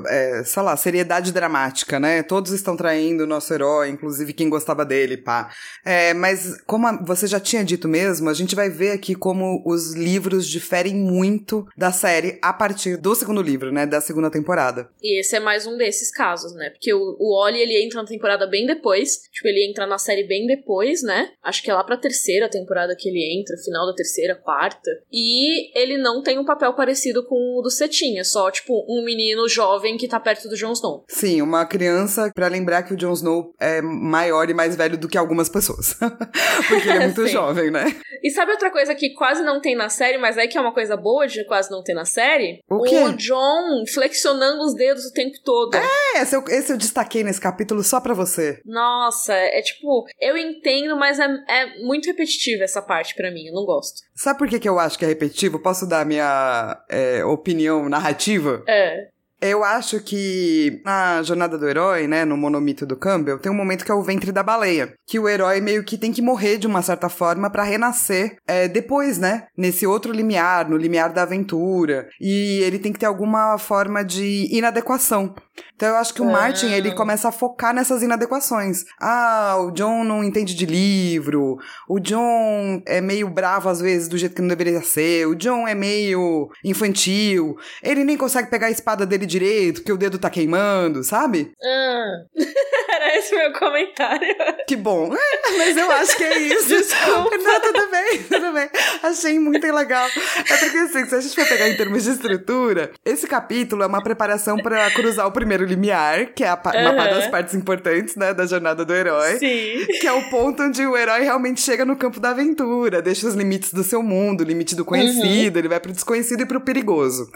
é, 0.09 0.43
sei 0.45 0.63
lá, 0.63 0.77
seriedade 0.77 1.33
dramática, 1.37 2.01
né? 2.01 2.23
Todos 2.23 2.53
estão 2.53 2.77
traindo 2.77 3.25
o 3.25 3.27
nosso 3.27 3.53
herói, 3.53 3.91
inclusive 3.91 4.33
quem 4.33 4.49
gostava 4.49 4.85
dele, 4.85 5.17
pá. 5.17 5.53
É, 5.85 6.15
mas 6.15 6.61
como 6.67 6.87
a, 6.87 7.03
você 7.05 7.27
já 7.27 7.39
tinha 7.39 7.63
dito 7.63 7.87
mesmo, 7.87 8.31
a 8.31 8.35
gente 8.35 8.55
vai 8.55 8.71
ver 8.71 8.93
aqui 8.93 9.15
como 9.15 9.63
os 9.67 9.95
livros 9.95 10.49
diferem 10.49 10.95
muito 10.95 11.67
da 11.77 11.93
série 11.93 12.39
a 12.43 12.53
partir 12.53 12.97
do 12.97 13.15
segundo 13.15 13.43
livro, 13.43 13.71
né? 13.71 13.87
Da 13.87 14.01
segunda 14.01 14.31
temporada. 14.31 14.89
E 15.03 15.21
esse 15.21 15.37
é 15.37 15.41
mais 15.41 15.67
um 15.67 15.77
desses 15.77 16.11
casos, 16.11 16.55
né? 16.55 16.71
Porque 16.71 16.93
o, 16.93 17.17
o 17.19 17.45
Oli, 17.45 17.61
ele 17.61 17.85
entra 17.85 18.01
na 18.01 18.09
temporada 18.09 18.47
bem 18.47 18.67
depois. 18.67 19.21
Tipo, 19.31 19.49
ele 19.49 19.69
entra 19.69 19.87
na 19.87 19.99
série 19.99 20.25
bem 20.25 20.47
depois, 20.47 21.03
né? 21.03 21.31
Acho 21.43 21.63
que 21.63 21.71
é 21.71 21.75
lá 21.75 21.85
pra 21.85 21.97
terceira 21.97 22.49
temporada 22.49 22.97
que 22.97 23.09
ele 23.09 23.39
entra, 23.39 23.57
final 23.59 23.87
da 23.87 23.95
terceira, 23.95 24.35
quarta. 24.35 24.91
E 25.13 25.79
ele 25.79 25.99
não 25.99 26.23
tem 26.23 26.39
um 26.39 26.45
papel 26.45 26.73
parecido 26.75 27.25
com 27.25 27.59
o 27.59 27.63
do 27.63 27.71
Cetinha, 27.71 28.25
só, 28.25 28.51
tipo, 28.51 28.85
um 28.89 29.05
menino 29.05 29.49
jovem 29.49 29.97
que 29.97 30.09
tá 30.09 30.19
perto 30.19 30.49
do 30.49 30.57
Jon 30.57 30.73
Snow. 30.73 31.05
Sim, 31.09 31.26
Sim, 31.27 31.43
uma 31.43 31.67
criança 31.67 32.31
para 32.33 32.47
lembrar 32.47 32.85
que 32.85 32.95
o 32.95 32.97
Jon 32.97 33.13
Snow 33.13 33.53
é 33.59 33.83
maior 33.83 34.49
e 34.49 34.55
mais 34.55 34.77
velho 34.77 34.97
do 34.97 35.09
que 35.09 35.19
algumas 35.19 35.49
pessoas. 35.49 35.95
Porque 36.69 36.89
ele 36.89 36.99
é 36.99 37.07
muito 37.07 37.27
jovem, 37.27 37.69
né? 37.69 37.85
E 38.23 38.31
sabe 38.31 38.53
outra 38.53 38.71
coisa 38.71 38.95
que 38.95 39.13
quase 39.13 39.43
não 39.43 39.61
tem 39.61 39.75
na 39.75 39.89
série, 39.89 40.19
mas 40.19 40.39
é 40.39 40.47
que 40.47 40.57
é 40.57 40.61
uma 40.61 40.73
coisa 40.73 40.97
boa 40.97 41.27
de 41.27 41.45
quase 41.45 41.69
não 41.69 41.83
ter 41.83 41.95
na 41.95 42.05
série? 42.05 42.61
O 42.71 42.81
quê? 42.85 42.99
O 42.99 43.13
John 43.17 43.85
flexionando 43.93 44.63
os 44.63 44.77
dedos 44.77 45.07
o 45.07 45.13
tempo 45.13 45.35
todo. 45.45 45.75
É, 45.75 46.23
esse 46.23 46.37
eu, 46.37 46.45
esse 46.47 46.73
eu 46.73 46.77
destaquei 46.77 47.25
nesse 47.25 47.41
capítulo 47.41 47.83
só 47.83 48.01
pra 48.01 48.15
você. 48.15 48.61
Nossa, 48.65 49.35
é 49.35 49.61
tipo, 49.63 50.05
eu 50.21 50.37
entendo, 50.37 50.97
mas 50.97 51.19
é, 51.19 51.25
é 51.25 51.85
muito 51.85 52.07
repetitiva 52.07 52.63
essa 52.63 52.81
parte 52.81 53.17
para 53.17 53.33
mim, 53.33 53.49
eu 53.49 53.53
não 53.53 53.65
gosto. 53.65 53.97
Sabe 54.15 54.39
por 54.39 54.49
que, 54.49 54.61
que 54.61 54.69
eu 54.69 54.79
acho 54.79 54.97
que 54.97 55.05
é 55.05 55.09
repetitivo? 55.09 55.59
Posso 55.59 55.89
dar 55.89 56.07
minha 56.07 56.81
é, 56.89 57.25
opinião 57.25 57.89
narrativa? 57.89 58.63
É. 58.69 59.16
Eu 59.41 59.63
acho 59.63 60.01
que 60.01 60.81
na 60.85 61.23
jornada 61.23 61.59
do 61.59 61.69
herói, 61.69 62.07
né, 62.07 62.25
no 62.25 62.37
monomito 62.37 62.87
do 62.87 62.97
Campbell, 62.97 63.39
tem 63.39 63.53
um 63.53 63.55
momento 63.55 63.85
que 63.85 63.91
é 63.91 63.95
o 63.95 64.03
ventre 64.03 64.33
da 64.33 64.43
baleia, 64.43 64.95
que 65.07 65.19
o 65.19 65.29
herói 65.29 65.61
meio 65.61 65.85
que 65.85 65.99
tem 65.99 66.13
que 66.13 66.23
morrer 66.23 66.57
de 66.57 66.67
uma 66.67 66.81
certa 66.81 67.09
forma 67.09 67.51
para 67.51 67.63
renascer 67.63 68.37
é, 68.47 68.67
depois, 68.67 69.19
né, 69.19 69.47
nesse 69.57 69.87
outro 69.87 70.13
limiar, 70.13 70.69
no 70.69 70.77
limiar 70.77 71.13
da 71.13 71.23
aventura, 71.23 72.09
e 72.21 72.61
ele 72.63 72.79
tem 72.79 72.93
que 72.93 72.99
ter 72.99 73.07
alguma 73.07 73.59
forma 73.59 74.03
de 74.03 74.49
inadequação. 74.51 75.35
Então 75.75 75.91
eu 75.91 75.97
acho 75.97 76.15
que 76.15 76.23
o 76.23 76.25
Martin, 76.25 76.73
ele 76.73 76.93
começa 76.93 77.29
a 77.29 77.33
focar 77.33 77.75
nessas 77.75 78.03
inadequações. 78.03 78.85
Ah, 79.01 79.57
o 79.61 79.71
John 79.71 80.05
não 80.05 80.25
entende 80.25 80.55
de 80.55 80.67
livro, 80.67 81.59
o 81.89 82.01
John 82.01 82.83
é 82.87 83.01
meio 83.01 83.29
bravo 83.29 83.69
às 83.69 83.81
vezes 83.81 84.09
do 84.09 84.17
jeito 84.17 84.35
que 84.35 84.41
não 84.41 84.49
deveria 84.49 84.81
ser, 84.83 85.27
o 85.27 85.35
John 85.35 85.69
é 85.69 85.75
meio 85.75 86.49
infantil, 86.65 87.57
ele 87.83 88.05
nem 88.05 88.17
consegue 88.17 88.51
pegar 88.51 88.69
a 88.69 88.71
espada 88.71 89.05
dele 89.05 89.27
direito, 89.27 89.81
porque 89.81 89.93
o 89.93 89.99
dedo 89.99 90.19
tá 90.19 90.31
queimando, 90.31 91.05
sabe? 91.05 91.53
Ah. 91.63 92.17
Era 92.97 93.19
esse 93.19 93.35
meu 93.35 93.53
comentário. 93.53 94.35
Que 94.67 94.75
bom. 94.77 95.11
Mas 95.59 95.77
eu 95.77 95.91
acho 95.91 96.17
que 96.17 96.25
é 96.25 96.39
isso. 96.39 96.69
Desculpa. 96.69 97.37
Não, 97.37 97.61
tudo 97.61 97.91
bem, 97.91 98.23
tudo 98.23 98.53
bem. 98.53 98.71
Achei 99.03 99.39
muito 99.39 99.67
legal. 99.73 100.09
É 100.49 100.57
porque 100.57 100.79
assim, 100.79 101.07
se 101.07 101.15
a 101.15 101.21
gente 101.21 101.35
for 101.35 101.47
pegar 101.47 101.69
em 101.69 101.77
termos 101.77 102.05
de 102.05 102.11
estrutura, 102.11 102.91
esse 103.05 103.27
capítulo 103.27 103.83
é 103.83 103.87
uma 103.87 104.03
preparação 104.03 104.57
para 104.59 104.91
cruzar 104.91 105.27
o 105.27 105.33
primeiro 105.33 105.65
limiar, 105.65 106.27
que 106.27 106.43
é 106.45 106.49
a, 106.49 106.55
uma 106.65 106.91
Uhum. 106.97 106.97
das 106.97 107.27
partes 107.29 107.55
importantes, 107.55 108.17
né, 108.17 108.33
da 108.33 108.47
jornada 108.47 108.85
do 108.85 108.95
herói. 108.95 109.39
Sim. 109.39 109.87
Que 110.01 110.07
é 110.07 110.13
o 110.13 110.29
ponto 110.31 110.63
onde 110.63 110.85
o 110.87 110.97
herói 110.97 111.21
realmente 111.23 111.61
chega 111.61 111.85
no 111.85 111.97
campo 111.97 112.19
da 112.19 112.31
aventura, 112.31 113.03
deixa 113.03 113.27
os 113.27 113.35
limites 113.35 113.73
do 113.73 113.85
seu 113.85 114.03
mundo, 114.03 114.41
o 114.41 114.45
limite 114.45 114.75
do 114.75 114.85
conhecido, 114.85 115.59
ele 115.59 115.69
vai 115.69 115.79
pro 115.81 115.93
desconhecido 115.93 116.41
e 116.43 116.47
pro 116.47 116.61
perigoso. 116.61 117.31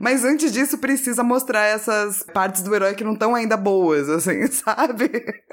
Mas 0.00 0.24
antes 0.24 0.52
disso, 0.52 0.78
precisa 0.78 1.22
mostrar 1.22 1.66
essas 1.66 2.24
partes 2.32 2.62
do 2.62 2.74
herói 2.74 2.94
que 2.94 3.04
não 3.04 3.12
estão 3.12 3.34
ainda 3.34 3.56
boas, 3.56 4.08
assim, 4.08 4.46
sabe? 4.50 5.01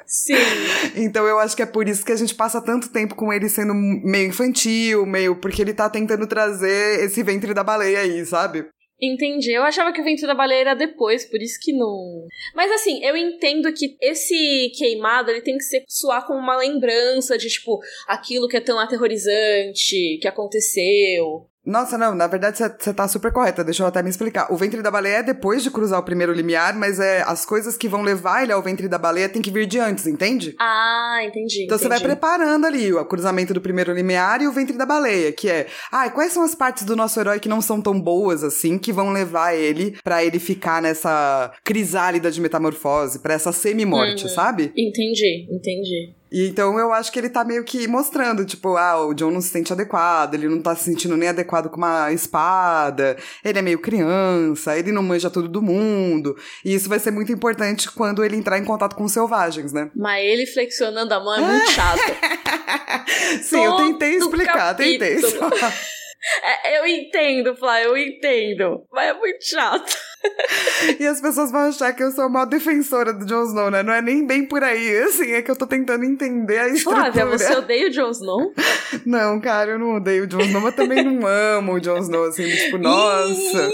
Sim. 0.05 0.33
Então 0.95 1.25
eu 1.27 1.39
acho 1.39 1.55
que 1.55 1.61
é 1.61 1.65
por 1.65 1.87
isso 1.87 2.05
que 2.05 2.11
a 2.11 2.15
gente 2.15 2.35
passa 2.35 2.61
tanto 2.61 2.91
tempo 2.91 3.15
com 3.15 3.31
ele 3.31 3.47
sendo 3.47 3.73
meio 3.73 4.29
infantil, 4.29 5.05
meio. 5.05 5.35
porque 5.35 5.61
ele 5.61 5.73
tá 5.73 5.89
tentando 5.89 6.27
trazer 6.27 7.03
esse 7.03 7.21
ventre 7.23 7.53
da 7.53 7.63
baleia 7.63 7.99
aí, 7.99 8.25
sabe? 8.25 8.65
Entendi. 9.01 9.51
Eu 9.51 9.63
achava 9.63 9.93
que 9.93 10.01
o 10.01 10.03
vento 10.03 10.27
da 10.27 10.35
baleia 10.35 10.61
era 10.61 10.73
depois, 10.73 11.25
por 11.25 11.41
isso 11.41 11.57
que 11.61 11.71
não. 11.71 12.27
Mas 12.53 12.69
assim, 12.71 13.03
eu 13.03 13.15
entendo 13.15 13.71
que 13.71 13.95
esse 14.01 14.71
queimado 14.77 15.31
ele 15.31 15.41
tem 15.41 15.57
que 15.57 15.63
ser 15.63 15.83
soar 15.87 16.27
como 16.27 16.39
uma 16.39 16.57
lembrança 16.57 17.37
de, 17.37 17.47
tipo, 17.47 17.79
aquilo 18.07 18.47
que 18.47 18.57
é 18.57 18.61
tão 18.61 18.77
aterrorizante, 18.77 20.17
que 20.21 20.27
aconteceu. 20.27 21.47
Nossa, 21.65 21.97
não, 21.97 22.15
na 22.15 22.25
verdade 22.25 22.57
você 22.57 22.93
tá 22.93 23.07
super 23.07 23.33
correta, 23.33 23.63
deixa 23.63 23.83
eu 23.83 23.87
até 23.87 24.01
me 24.01 24.09
explicar. 24.09 24.51
O 24.51 24.55
ventre 24.55 24.81
da 24.81 24.89
baleia 24.89 25.17
é 25.17 25.23
depois 25.23 25.61
de 25.61 25.69
cruzar 25.69 25.99
o 25.99 26.03
primeiro 26.03 26.31
limiar, 26.31 26.73
mas 26.73 26.99
é 26.99 27.21
as 27.21 27.45
coisas 27.45 27.77
que 27.77 27.87
vão 27.87 28.01
levar 28.01 28.41
ele 28.43 28.53
ao 28.53 28.63
ventre 28.63 28.87
da 28.87 28.97
baleia 28.97 29.27
tem 29.27 29.41
que 29.41 29.51
vir 29.51 29.67
de 29.67 29.77
antes, 29.77 30.07
entende? 30.07 30.55
Ah, 30.59 31.19
entendi. 31.23 31.65
Então 31.65 31.77
você 31.77 31.89
vai 31.89 31.99
preparando 31.99 32.65
ali 32.65 32.93
o 32.93 33.05
cruzamento 33.05 33.53
do 33.53 33.59
primeiro 33.61 33.93
limiar 33.93 34.41
e 34.41 34.47
o 34.47 34.51
ventre 34.53 34.77
da 34.77 34.85
baleia, 34.85 35.31
que 35.33 35.49
é, 35.49 35.67
ai, 35.91 36.11
quais 36.11 36.31
são 36.31 36.43
as 36.43 36.55
partes 36.55 36.85
do 36.85 36.95
nosso 36.95 37.19
herói 37.19 37.39
que 37.39 37.49
não 37.49 37.61
são 37.61 37.81
tão 37.81 37.99
boas 37.99 38.43
assim, 38.43 38.77
que 38.79 38.93
vão 38.93 39.11
levar 39.11 39.53
ele 39.53 39.97
pra 40.03 40.23
ele 40.23 40.39
ficar 40.39 40.81
nessa 40.81 41.51
crisálida 41.63 42.31
de 42.31 42.39
metamorfose, 42.41 43.19
pra 43.19 43.33
essa 43.33 43.51
semi-morte, 43.51 44.23
Uhum. 44.23 44.29
sabe? 44.29 44.71
Entendi, 44.77 45.45
entendi. 45.51 46.15
E 46.31 46.47
então 46.47 46.77
eu 46.79 46.93
acho 46.93 47.11
que 47.11 47.19
ele 47.19 47.29
tá 47.29 47.43
meio 47.43 47.63
que 47.63 47.87
mostrando, 47.87 48.45
tipo, 48.45 48.77
ah, 48.77 49.05
o 49.05 49.13
John 49.13 49.31
não 49.31 49.41
se 49.41 49.49
sente 49.49 49.73
adequado, 49.73 50.35
ele 50.35 50.47
não 50.47 50.61
tá 50.61 50.75
se 50.75 50.83
sentindo 50.83 51.17
nem 51.17 51.29
adequado 51.29 51.69
com 51.69 51.77
uma 51.77 52.11
espada, 52.11 53.17
ele 53.43 53.59
é 53.59 53.61
meio 53.61 53.79
criança, 53.79 54.77
ele 54.77 54.91
não 54.91 55.01
manja 55.03 55.29
tudo 55.29 55.47
do 55.47 55.61
mundo. 55.61 56.35
E 56.63 56.73
isso 56.73 56.87
vai 56.87 56.99
ser 56.99 57.11
muito 57.11 57.31
importante 57.31 57.89
quando 57.91 58.23
ele 58.23 58.35
entrar 58.35 58.57
em 58.57 58.65
contato 58.65 58.95
com 58.95 59.03
os 59.03 59.11
selvagens, 59.11 59.73
né? 59.73 59.89
Mas 59.95 60.23
ele 60.25 60.45
flexionando 60.45 61.13
a 61.13 61.19
mão 61.19 61.35
é 61.35 61.41
muito 61.41 61.71
chato. 61.71 61.99
Sim, 63.43 63.63
eu 63.63 63.75
tentei 63.77 64.19
Todo 64.19 64.29
explicar, 64.29 64.75
tentei. 64.75 65.21
capítulo. 65.21 65.49
É, 66.43 66.79
eu 66.79 66.85
entendo, 66.85 67.55
Flá, 67.55 67.81
eu 67.81 67.97
entendo. 67.97 68.85
Mas 68.91 69.09
é 69.09 69.13
muito 69.13 69.41
chato. 69.45 69.95
E 70.99 71.05
as 71.05 71.21
pessoas 71.21 71.51
vão 71.51 71.61
achar 71.61 71.93
que 71.93 72.03
eu 72.03 72.11
sou 72.11 72.25
a 72.25 72.29
maior 72.29 72.45
defensora 72.45 73.13
do 73.13 73.25
Jon 73.25 73.43
Snow, 73.43 73.71
né? 73.71 73.83
Não 73.83 73.93
é 73.93 74.01
nem 74.01 74.25
bem 74.25 74.45
por 74.45 74.63
aí, 74.63 74.97
assim, 75.03 75.31
é 75.31 75.41
que 75.41 75.49
eu 75.49 75.55
tô 75.55 75.65
tentando 75.65 76.03
entender 76.03 76.59
a 76.59 76.67
estrutura. 76.67 77.11
Flávia, 77.11 77.25
você 77.25 77.55
odeia 77.55 77.87
o 77.87 77.91
Jon 77.91 78.09
Snow? 78.11 78.53
Não, 79.05 79.39
cara, 79.39 79.71
eu 79.71 79.79
não 79.79 79.95
odeio 79.95 80.23
o 80.23 80.27
Jon 80.27 80.41
Snow, 80.41 80.61
mas 80.61 80.75
também 80.75 81.03
não 81.03 81.25
amo 81.25 81.73
o 81.73 81.79
Jon 81.79 81.97
Snow, 81.97 82.25
assim, 82.25 82.49
tipo, 82.49 82.77
nossa... 82.77 83.69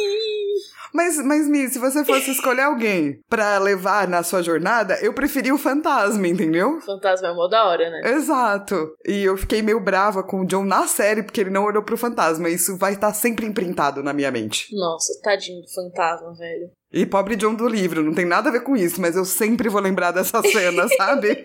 Mas, 0.95 1.17
mas, 1.17 1.45
Mi, 1.49 1.67
se 1.67 1.77
você 1.77 2.05
fosse 2.05 2.31
escolher 2.31 2.61
alguém 2.61 3.19
pra 3.29 3.57
levar 3.57 4.07
na 4.07 4.23
sua 4.23 4.41
jornada, 4.41 4.97
eu 5.01 5.11
preferi 5.13 5.51
o 5.51 5.57
fantasma, 5.57 6.25
entendeu? 6.25 6.79
Fantasma 6.79 7.27
é 7.27 7.33
mó 7.33 7.49
da 7.49 7.65
hora, 7.65 7.89
né? 7.89 8.13
Exato. 8.13 8.95
E 9.05 9.21
eu 9.21 9.35
fiquei 9.35 9.61
meio 9.61 9.81
brava 9.81 10.23
com 10.23 10.39
o 10.39 10.45
John 10.45 10.63
na 10.63 10.87
série, 10.87 11.21
porque 11.21 11.41
ele 11.41 11.49
não 11.49 11.65
olhou 11.65 11.83
pro 11.83 11.97
fantasma. 11.97 12.47
Isso 12.47 12.77
vai 12.77 12.93
estar 12.93 13.13
sempre 13.13 13.45
imprintado 13.45 14.01
na 14.01 14.13
minha 14.13 14.31
mente. 14.31 14.73
Nossa, 14.73 15.19
tadinho 15.21 15.61
do 15.61 15.67
fantasma, 15.69 16.33
velho. 16.33 16.69
E 16.93 17.05
pobre 17.05 17.35
John 17.35 17.55
do 17.55 17.67
livro, 17.67 18.01
não 18.01 18.13
tem 18.13 18.23
nada 18.25 18.47
a 18.47 18.51
ver 18.53 18.63
com 18.63 18.77
isso, 18.77 19.01
mas 19.01 19.17
eu 19.17 19.25
sempre 19.25 19.67
vou 19.67 19.81
lembrar 19.81 20.11
dessa 20.11 20.41
cena, 20.41 20.87
sabe? 20.95 21.43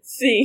Sim. 0.00 0.44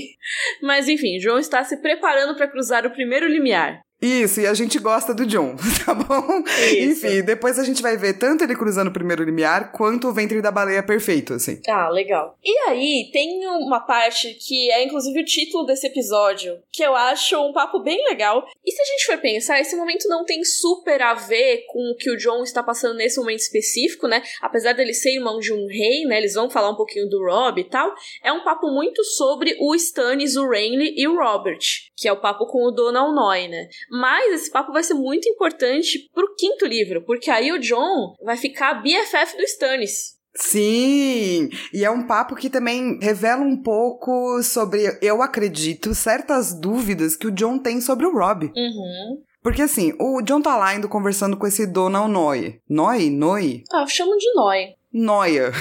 Mas 0.63 0.87
enfim, 0.87 1.19
João 1.19 1.37
está 1.37 1.63
se 1.63 1.77
preparando 1.77 2.35
para 2.35 2.47
cruzar 2.47 2.87
o 2.87 2.91
primeiro 2.91 3.27
limiar. 3.27 3.81
Isso, 4.01 4.39
e 4.39 4.47
a 4.47 4.53
gente 4.53 4.79
gosta 4.79 5.13
do 5.13 5.25
John, 5.25 5.55
tá 5.85 5.93
bom? 5.93 6.41
Isso. 6.71 7.05
Enfim, 7.05 7.21
depois 7.21 7.59
a 7.59 7.63
gente 7.63 7.81
vai 7.81 7.97
ver 7.97 8.13
tanto 8.13 8.43
ele 8.43 8.55
cruzando 8.55 8.87
o 8.87 8.93
primeiro 8.93 9.23
limiar, 9.23 9.71
quanto 9.73 10.07
o 10.07 10.13
ventre 10.13 10.41
da 10.41 10.51
baleia 10.51 10.81
perfeito, 10.81 11.33
assim. 11.33 11.61
Ah, 11.67 11.89
legal. 11.89 12.37
E 12.43 12.57
aí, 12.69 13.09
tem 13.11 13.45
uma 13.47 13.81
parte 13.81 14.33
que 14.35 14.71
é 14.71 14.83
inclusive 14.83 15.19
o 15.19 15.25
título 15.25 15.65
desse 15.65 15.87
episódio, 15.87 16.59
que 16.71 16.81
eu 16.81 16.95
acho 16.95 17.37
um 17.45 17.51
papo 17.51 17.79
bem 17.81 18.03
legal. 18.05 18.45
E 18.65 18.71
se 18.71 18.81
a 18.81 18.85
gente 18.85 19.05
for 19.05 19.17
pensar, 19.17 19.59
esse 19.59 19.75
momento 19.75 20.07
não 20.07 20.23
tem 20.23 20.43
super 20.45 21.01
a 21.01 21.13
ver 21.13 21.65
com 21.67 21.91
o 21.91 21.95
que 21.95 22.09
o 22.09 22.17
John 22.17 22.43
está 22.43 22.63
passando 22.63 22.95
nesse 22.95 23.19
momento 23.19 23.39
específico, 23.39 24.07
né? 24.07 24.23
Apesar 24.41 24.73
dele 24.73 24.93
ser 24.93 25.13
irmão 25.13 25.39
de 25.39 25.51
um 25.51 25.67
rei, 25.67 26.05
né? 26.05 26.17
Eles 26.17 26.35
vão 26.35 26.49
falar 26.49 26.69
um 26.69 26.75
pouquinho 26.75 27.09
do 27.09 27.23
Rob 27.25 27.59
e 27.59 27.65
tal. 27.65 27.93
É 28.23 28.31
um 28.31 28.43
papo 28.43 28.67
muito 28.67 29.03
sobre 29.03 29.57
o 29.59 29.75
Stannis, 29.75 30.35
o 30.35 30.47
Renly 30.47 30.93
e 30.95 31.07
o 31.07 31.17
Robert, 31.17 31.59
que 31.97 32.07
é 32.07 32.13
o 32.13 32.21
papo 32.21 32.45
com 32.47 32.63
o 32.65 32.71
Donald 32.71 33.13
Noy, 33.13 33.47
né? 33.47 33.67
Mas 33.91 34.33
esse 34.33 34.51
papo 34.51 34.71
vai 34.71 34.83
ser 34.83 34.93
muito 34.93 35.27
importante 35.27 36.09
pro 36.13 36.35
quinto 36.35 36.65
livro, 36.65 37.03
porque 37.05 37.29
aí 37.29 37.51
o 37.51 37.59
John 37.59 38.13
vai 38.23 38.37
ficar 38.37 38.81
BFF 38.81 39.37
do 39.37 39.43
Stannis. 39.43 40.19
Sim! 40.35 41.49
E 41.73 41.83
é 41.83 41.89
um 41.89 42.05
papo 42.05 42.35
que 42.35 42.49
também 42.49 42.99
revela 43.01 43.41
um 43.41 43.61
pouco 43.61 44.41
sobre, 44.43 44.97
eu 45.01 45.21
acredito, 45.21 45.93
certas 45.93 46.53
dúvidas 46.53 47.15
que 47.15 47.27
o 47.27 47.31
John 47.31 47.57
tem 47.57 47.81
sobre 47.81 48.05
o 48.05 48.13
Rob. 48.13 48.45
Uhum. 48.55 49.21
Porque 49.41 49.61
assim, 49.61 49.93
o 49.99 50.21
John 50.21 50.41
tá 50.41 50.55
lá 50.55 50.75
indo 50.75 50.87
conversando 50.87 51.35
com 51.37 51.47
esse 51.47 51.65
Donald 51.65 52.11
Noy. 52.11 52.61
Noy? 52.69 53.09
Noy? 53.09 53.63
Ah, 53.71 53.85
chamo 53.87 54.15
de 54.17 54.33
Noy. 54.33 54.75
Noia. 54.91 55.51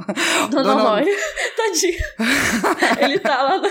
Dona 0.50 0.74
Noy. 0.74 1.04
Tadinho. 1.56 2.04
Ele 3.00 3.18
tá 3.18 3.42
lá 3.42 3.58
na... 3.58 3.70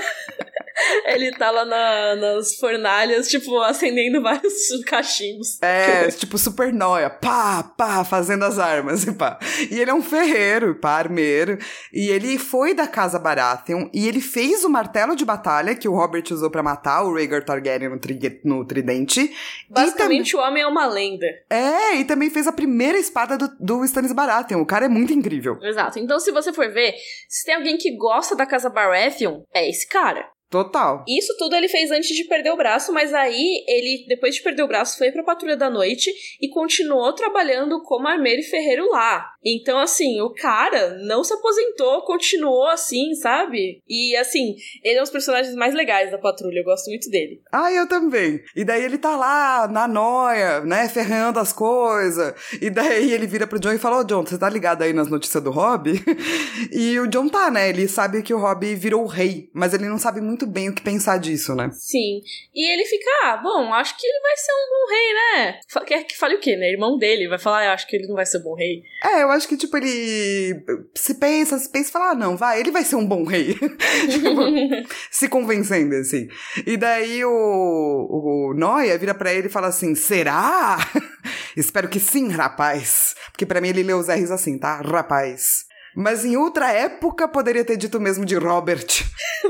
Ele 1.05 1.31
tá 1.31 1.51
lá 1.51 1.65
na- 1.65 2.15
nas 2.15 2.55
fornalhas, 2.55 3.27
tipo, 3.27 3.59
acendendo 3.61 4.21
vários 4.21 4.53
cachimbos. 4.85 5.61
É, 5.61 6.07
tipo, 6.11 6.37
super 6.37 6.71
noia. 6.73 7.09
Pá, 7.09 7.63
pá, 7.77 8.03
fazendo 8.03 8.43
as 8.45 8.57
armas 8.59 9.03
e 9.03 9.11
pá. 9.13 9.37
E 9.69 9.79
ele 9.79 9.91
é 9.91 9.93
um 9.93 10.01
ferreiro, 10.01 10.75
pá, 10.75 10.91
armeiro. 10.97 11.57
E 11.91 12.09
ele 12.09 12.37
foi 12.37 12.73
da 12.73 12.87
casa 12.87 13.19
Baratheon 13.19 13.89
e 13.93 14.07
ele 14.07 14.21
fez 14.21 14.63
o 14.63 14.69
martelo 14.69 15.15
de 15.15 15.25
batalha 15.25 15.75
que 15.75 15.87
o 15.87 15.93
Robert 15.95 16.23
usou 16.31 16.49
pra 16.49 16.63
matar 16.63 17.03
o 17.03 17.13
Rhaegar 17.13 17.43
Targaryen 17.45 17.89
no, 17.89 17.99
tri- 17.99 18.41
no 18.43 18.65
tridente. 18.65 19.31
Basicamente, 19.69 20.35
o 20.35 20.39
homem 20.39 20.63
é 20.63 20.67
uma 20.67 20.85
lenda. 20.87 21.25
É, 21.49 21.95
e 21.97 22.05
também 22.05 22.29
fez 22.29 22.47
a 22.47 22.51
primeira 22.51 22.97
espada 22.97 23.37
do, 23.37 23.49
do 23.59 23.85
Stannis 23.85 24.11
Baratheon. 24.13 24.61
O 24.61 24.65
cara 24.65 24.85
é 24.85 24.89
muito 24.89 25.13
incrível. 25.13 25.57
Exato. 25.61 25.99
Então, 25.99 26.19
se 26.19 26.31
você 26.31 26.51
for 26.53 26.69
ver, 26.71 26.93
se 27.27 27.45
tem 27.45 27.55
alguém 27.55 27.77
que 27.77 27.95
gosta 27.95 28.35
da 28.35 28.45
casa 28.45 28.69
Baratheon, 28.69 29.41
é 29.53 29.69
esse 29.69 29.87
cara. 29.87 30.27
Total. 30.53 31.03
Isso 31.07 31.35
tudo 31.39 31.55
ele 31.55 31.67
fez 31.67 31.89
antes 31.89 32.15
de 32.15 32.25
perder 32.25 32.51
o 32.51 32.55
braço, 32.55 32.93
mas 32.93 33.11
aí 33.11 33.65
ele, 33.67 34.05
depois 34.07 34.35
de 34.35 34.43
perder 34.43 34.61
o 34.61 34.67
braço, 34.67 34.99
foi 34.99 35.11
pra 35.11 35.23
Patrulha 35.23 35.57
da 35.57 35.67
Noite 35.67 36.11
e 36.39 36.47
continuou 36.47 37.11
trabalhando 37.13 37.81
como 37.81 38.07
armeiro 38.07 38.39
e 38.39 38.43
ferreiro 38.45 38.87
lá. 38.91 39.32
Então, 39.45 39.77
assim, 39.79 40.21
o 40.21 40.33
cara 40.33 40.97
não 41.03 41.23
se 41.23 41.33
aposentou, 41.33 42.01
continuou 42.03 42.67
assim, 42.67 43.13
sabe? 43.15 43.81
E, 43.87 44.15
assim, 44.15 44.55
ele 44.83 44.97
é 44.97 44.99
um 44.99 45.03
dos 45.03 45.11
personagens 45.11 45.55
mais 45.55 45.73
legais 45.73 46.11
da 46.11 46.17
patrulha, 46.17 46.59
eu 46.59 46.63
gosto 46.63 46.87
muito 46.87 47.09
dele. 47.09 47.41
Ah, 47.51 47.71
eu 47.71 47.87
também. 47.87 48.41
E 48.55 48.63
daí 48.63 48.83
ele 48.83 48.97
tá 48.97 49.15
lá, 49.15 49.67
na 49.67 49.87
noia, 49.87 50.61
né, 50.61 50.87
ferrando 50.87 51.39
as 51.39 51.51
coisas. 51.51 52.33
E 52.61 52.69
daí 52.69 53.11
ele 53.11 53.27
vira 53.27 53.45
pro 53.45 53.59
John 53.59 53.73
e 53.73 53.77
fala, 53.77 53.97
ô 53.97 53.99
oh, 53.99 54.03
John, 54.03 54.25
você 54.25 54.37
tá 54.37 54.49
ligado 54.49 54.81
aí 54.81 54.93
nas 54.93 55.09
notícias 55.09 55.43
do 55.43 55.51
Rob? 55.51 55.91
e 56.71 56.99
o 56.99 57.07
John 57.07 57.27
tá, 57.27 57.51
né, 57.51 57.69
ele 57.69 57.87
sabe 57.87 58.23
que 58.23 58.33
o 58.33 58.39
Rob 58.39 58.73
virou 58.75 59.03
o 59.03 59.07
rei, 59.07 59.49
mas 59.53 59.73
ele 59.73 59.87
não 59.89 59.97
sabe 59.97 60.21
muito 60.21 60.45
bem 60.45 60.69
o 60.69 60.75
que 60.75 60.81
pensar 60.81 61.17
disso, 61.17 61.53
né? 61.55 61.69
Sim. 61.73 62.21
E 62.53 62.71
ele 62.71 62.85
fica, 62.85 63.09
ah, 63.23 63.37
bom, 63.37 63.73
acho 63.73 63.97
que 63.97 64.05
ele 64.05 64.19
vai 64.21 64.37
ser 64.37 64.51
um 64.51 64.69
bom 64.69 64.93
rei, 64.93 65.13
né? 65.13 65.59
Quer 65.85 66.03
que 66.05 66.17
fale 66.17 66.35
o 66.35 66.39
quê, 66.39 66.55
né? 66.55 66.71
Irmão 66.71 66.97
dele 66.97 67.27
vai 67.27 67.37
falar, 67.37 67.67
ah, 67.67 67.73
acho 67.73 67.87
que 67.87 67.95
ele 67.95 68.07
não 68.07 68.15
vai 68.15 68.25
ser 68.25 68.39
um 68.39 68.43
bom 68.43 68.55
rei. 68.55 68.83
É, 69.03 69.23
eu 69.23 69.32
acho 69.33 69.47
que, 69.47 69.57
tipo, 69.57 69.75
ele 69.77 70.63
se 70.95 71.15
pensa, 71.15 71.57
se 71.59 71.69
pensa 71.69 71.89
e 71.89 71.91
fala, 71.91 72.11
ah, 72.11 72.15
não, 72.15 72.37
vai, 72.37 72.59
ele 72.59 72.71
vai 72.71 72.83
ser 72.83 72.95
um 72.95 73.05
bom 73.05 73.23
rei. 73.23 73.53
tipo, 74.09 74.29
se 75.11 75.27
convencendo, 75.27 75.95
assim. 75.95 76.27
E 76.65 76.77
daí 76.77 77.23
o, 77.25 77.29
o 77.29 78.53
Noia 78.55 78.97
vira 78.97 79.13
pra 79.13 79.33
ele 79.33 79.47
e 79.47 79.51
fala 79.51 79.67
assim, 79.67 79.95
será? 79.95 80.77
Espero 81.55 81.89
que 81.89 81.99
sim, 81.99 82.29
rapaz. 82.29 83.15
Porque 83.31 83.45
para 83.45 83.61
mim 83.61 83.69
ele 83.69 83.83
lê 83.83 83.93
os 83.93 84.07
R's 84.07 84.31
assim, 84.31 84.57
tá? 84.57 84.81
Rapaz. 84.81 85.65
Mas 85.95 86.25
em 86.25 86.35
outra 86.35 86.71
época 86.71 87.27
poderia 87.27 87.63
ter 87.63 87.77
dito 87.77 87.99
mesmo 87.99 88.25
de 88.25 88.35
Robert. 88.35 88.87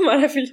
Maravilhoso. 0.04 0.52